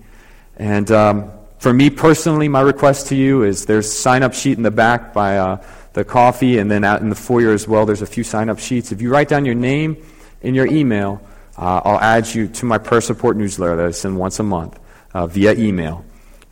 And 0.57 0.91
um, 0.91 1.31
for 1.59 1.73
me 1.73 1.91
personally, 1.91 2.49
my 2.49 2.61
request 2.61 3.09
to 3.09 3.17
you 3.17 3.45
is 3.45 3.67
there's 3.67 3.87
a 3.87 3.91
sign 3.91 4.23
up 4.23 4.35
sheet 4.35 4.57
in 4.57 4.63
the 4.63 4.71
back 4.71 5.13
by 5.13 5.39
uh, 5.39 5.65
the 5.93 6.05
coffee, 6.05 6.59
and 6.59 6.71
then 6.71 6.85
out 6.85 7.01
in 7.01 7.11
the 7.11 7.17
foyer 7.17 7.53
as 7.53 7.69
well, 7.69 7.87
there's 7.87 8.03
a 8.03 8.07
few 8.07 8.25
sign 8.25 8.49
up 8.49 8.59
sheets. 8.59 8.93
If 8.93 9.03
you 9.03 9.11
write 9.11 9.29
down 9.29 9.45
your 9.45 9.55
name 9.55 9.97
and 10.43 10.57
your 10.57 10.67
email, 10.67 11.21
uh, 11.57 11.81
I'll 11.85 12.01
add 12.01 12.33
you 12.35 12.49
to 12.49 12.65
my 12.65 12.79
prayer 12.79 13.01
support 13.01 13.37
newsletter 13.37 13.77
that 13.77 13.87
I 13.87 13.91
send 13.91 14.17
once 14.17 14.39
a 14.39 14.43
month 14.43 14.79
uh, 15.13 15.27
via 15.27 15.55
email. 15.55 16.05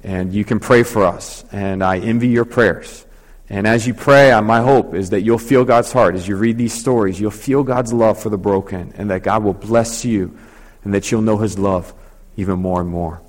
And 0.04 0.32
you 0.32 0.44
can 0.44 0.60
pray 0.60 0.82
for 0.84 1.04
us. 1.04 1.44
And 1.50 1.82
I 1.82 1.98
envy 1.98 2.28
your 2.28 2.44
prayers. 2.44 3.04
And 3.50 3.66
as 3.66 3.86
you 3.86 3.94
pray, 3.94 4.38
my 4.40 4.60
hope 4.60 4.94
is 4.94 5.10
that 5.10 5.22
you'll 5.22 5.38
feel 5.38 5.64
God's 5.64 5.90
heart. 5.90 6.14
As 6.14 6.28
you 6.28 6.36
read 6.36 6.58
these 6.58 6.74
stories, 6.74 7.18
you'll 7.18 7.30
feel 7.30 7.62
God's 7.62 7.92
love 7.92 8.20
for 8.20 8.28
the 8.28 8.36
broken, 8.36 8.92
and 8.96 9.10
that 9.10 9.22
God 9.22 9.42
will 9.42 9.54
bless 9.54 10.04
you, 10.04 10.36
and 10.84 10.92
that 10.92 11.10
you'll 11.10 11.22
know 11.22 11.38
His 11.38 11.58
love 11.58 11.94
even 12.36 12.58
more 12.58 12.80
and 12.80 12.90
more. 12.90 13.22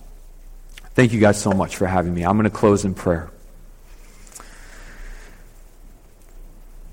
Thank 0.93 1.13
you 1.13 1.19
guys 1.19 1.41
so 1.41 1.51
much 1.51 1.77
for 1.77 1.87
having 1.87 2.13
me. 2.13 2.23
I'm 2.23 2.37
going 2.37 2.43
to 2.43 2.49
close 2.49 2.83
in 2.83 2.93
prayer. 2.93 3.31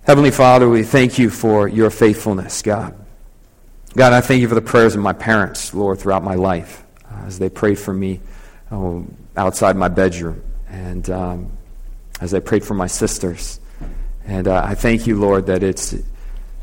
Heavenly 0.05 0.31
Father, 0.31 0.69
we 0.69 0.85
thank 0.85 1.19
you 1.19 1.31
for 1.31 1.67
your 1.67 1.91
faithfulness, 1.91 2.63
God. 2.63 2.95
God, 3.97 4.13
I 4.13 4.21
thank 4.21 4.41
you 4.41 4.49
for 4.49 4.55
the 4.55 4.63
prayers 4.63 4.95
of 4.95 5.01
my 5.01 5.13
parents, 5.13 5.75
Lord, 5.75 5.99
throughout 5.99 6.23
my 6.23 6.37
life, 6.37 6.85
uh, 7.11 7.25
as 7.27 7.41
they 7.41 7.49
prayed 7.49 7.79
for 7.79 7.93
me 7.93 8.21
oh, 8.71 9.05
outside 9.37 9.75
my 9.75 9.89
bedroom. 9.89 10.45
And 10.69 11.11
um, 11.11 11.56
as 12.21 12.35
I 12.35 12.41
prayed 12.41 12.65
for 12.65 12.75
my 12.75 12.87
sisters. 12.87 13.61
And 14.25 14.49
uh, 14.49 14.63
I 14.65 14.75
thank 14.75 15.07
you, 15.07 15.19
Lord, 15.19 15.47
that 15.47 15.63
it's, 15.63 15.95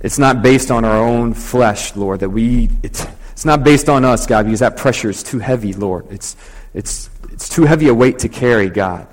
it's 0.02 0.20
not 0.20 0.42
based 0.42 0.72
on 0.72 0.84
our 0.84 0.98
own 0.98 1.34
flesh, 1.34 1.96
Lord, 1.96 2.20
that 2.20 2.30
we, 2.30 2.70
it's, 2.84 3.06
it's 3.32 3.46
not 3.46 3.64
based 3.64 3.90
on 3.90 4.04
us, 4.04 4.26
God, 4.28 4.46
because 4.46 4.60
that 4.60 4.78
pressure 4.78 5.10
is 5.10 5.24
too 5.24 5.40
heavy, 5.40 5.74
Lord. 5.74 6.06
It's, 6.12 6.36
it's, 6.74 7.10
it's 7.32 7.48
too 7.48 7.64
heavy 7.64 7.88
a 7.88 7.94
weight 7.94 8.20
to 8.20 8.30
carry, 8.30 8.70
God. 8.70 9.08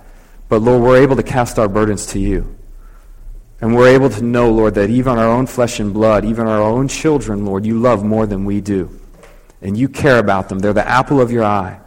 But, 0.49 0.63
Lord, 0.63 0.83
we're 0.83 1.03
able 1.03 1.17
to 1.17 1.23
cast 1.23 1.59
our 1.59 1.69
burdens 1.69 2.07
to 2.07 2.19
you. 2.19 2.57
And 3.61 3.77
we're 3.77 3.89
able 3.89 4.09
to 4.11 4.23
know, 4.23 4.51
Lord, 4.51 4.75
that 4.75 4.91
even 4.91 5.19
our 5.19 5.29
own 5.29 5.47
flesh 5.47 5.81
and 5.81 5.93
blood, 5.93 6.25
even 6.25 6.47
our 6.47 6.63
own 6.63 6.89
children, 6.89 7.45
Lord, 7.45 7.67
you 7.67 7.79
love 7.79 8.03
more 8.03 8.27
than 8.27 8.45
we 8.45 8.61
do. 8.61 8.99
And 9.63 9.77
you 9.77 9.89
care 9.89 10.19
about 10.19 10.49
them. 10.49 10.59
They're 10.59 10.73
the 10.73 10.89
apple 10.89 11.21
of 11.21 11.31
your 11.31 11.45
eye. 11.45 11.81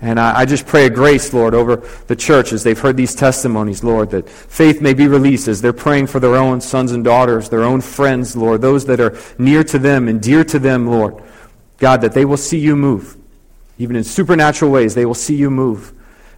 And 0.00 0.20
I, 0.20 0.40
I, 0.40 0.44
just 0.44 0.66
pray 0.66 0.86
a 0.86 0.90
grace, 0.90 1.32
Lord, 1.32 1.54
over 1.54 1.76
the 2.06 2.16
church 2.16 2.52
as 2.52 2.62
they've 2.62 2.78
heard 2.78 2.98
these 2.98 3.14
testimonies, 3.14 3.82
Lord, 3.82 4.10
that 4.10 4.28
faith 4.28 4.82
may 4.82 4.92
be 4.92 5.08
released 5.08 5.48
as 5.48 5.62
they're 5.62 5.72
praying 5.72 6.08
for 6.08 6.20
their 6.20 6.36
own 6.36 6.60
sons 6.60 6.92
and 6.92 7.02
daughters, 7.02 7.48
their 7.48 7.64
own 7.64 7.80
friends, 7.80 8.36
Lord, 8.36 8.60
those 8.60 8.84
that 8.86 9.00
are 9.00 9.16
near 9.38 9.64
to 9.64 9.78
them 9.78 10.06
and 10.08 10.20
dear 10.20 10.44
to 10.44 10.58
them, 10.58 10.86
Lord. 10.86 11.22
God, 11.78 12.02
that 12.02 12.12
they 12.12 12.26
will 12.26 12.36
see 12.36 12.58
you 12.58 12.76
move. 12.76 13.16
Even 13.78 13.96
in 13.96 14.04
supernatural 14.04 14.70
ways, 14.70 14.94
they 14.94 15.06
will 15.06 15.14
see 15.14 15.36
you 15.36 15.50
move. 15.50 15.92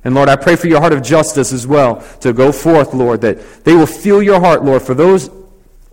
And 0.04 0.14
Lord, 0.14 0.28
I 0.28 0.36
pray 0.36 0.54
for 0.54 0.68
your 0.68 0.80
heart 0.80 0.92
of 0.92 1.02
justice 1.02 1.52
as 1.52 1.66
well 1.66 2.00
to 2.20 2.32
go 2.32 2.52
forth, 2.52 2.94
Lord, 2.94 3.20
that 3.22 3.64
they 3.64 3.74
will 3.74 3.86
feel 3.86 4.22
your 4.22 4.40
heart, 4.40 4.64
Lord, 4.64 4.82
for 4.82 4.94
those 4.94 5.30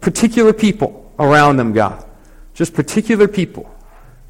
particular 0.01 0.53
people 0.53 1.11
around 1.18 1.57
them, 1.57 1.74
God. 1.74 2.05
Just 2.53 2.74
particular 2.74 3.28
people 3.28 3.74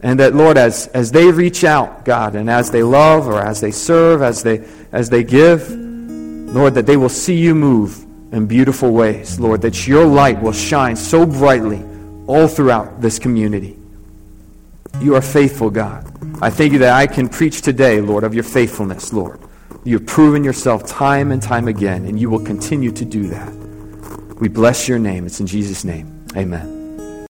and 0.06 0.20
that, 0.20 0.36
Lord, 0.36 0.56
as, 0.56 0.86
as 0.90 1.12
they 1.12 1.32
reach 1.32 1.64
out, 1.64 2.06
God, 2.06 2.36
and 2.36 2.48
as 2.48 2.70
they 2.70 2.84
love 2.84 3.28
or 3.28 3.42
as 3.42 3.60
they 3.60 3.72
serve, 3.72 4.22
as 4.22 4.44
they, 4.44 4.64
as 4.92 5.10
they 5.10 5.24
give, 5.24 5.68
Lord, 5.72 6.76
that 6.76 6.86
they 6.86 6.96
will 6.96 7.10
see 7.10 7.36
you 7.36 7.56
move 7.56 8.06
in 8.32 8.46
beautiful 8.46 8.92
ways, 8.92 9.40
Lord, 9.40 9.64
that 9.64 9.88
your 9.88 10.06
light 10.06 10.40
will 10.40 10.52
shine 10.52 10.96
so 10.96 11.26
brightly 11.26 11.84
all 12.28 12.48
throughout 12.48 13.02
this 13.02 13.18
community. 13.18 13.80
You 15.02 15.16
are 15.16 15.24
faithful, 15.24 15.72
God. 15.72 16.06
I 16.40 16.52
thank 16.52 16.74
you 16.74 16.80
that 16.80 16.94
I 16.94 17.08
can 17.08 17.28
preach 17.28 17.64
today, 17.64 18.00
Lord, 18.00 18.24
of 18.24 18.36
your 18.36 18.44
faithfulness, 18.44 19.12
Lord. 19.12 19.40
You 19.86 19.98
have 19.98 20.06
proven 20.06 20.44
yourself 20.44 20.86
time 20.86 21.32
and 21.32 21.42
time 21.42 21.68
again, 21.68 22.06
and 22.06 22.20
you 22.20 22.30
will 22.30 22.46
continue 22.46 22.92
to 22.92 23.06
do 23.06 23.28
that. 23.30 23.52
We 24.40 24.50
bless 24.50 24.88
your 24.88 25.00
name. 25.00 25.26
It's 25.26 25.40
in 25.40 25.48
Jesus' 25.48 25.84
name. 25.84 26.28
Amen. 26.38 26.75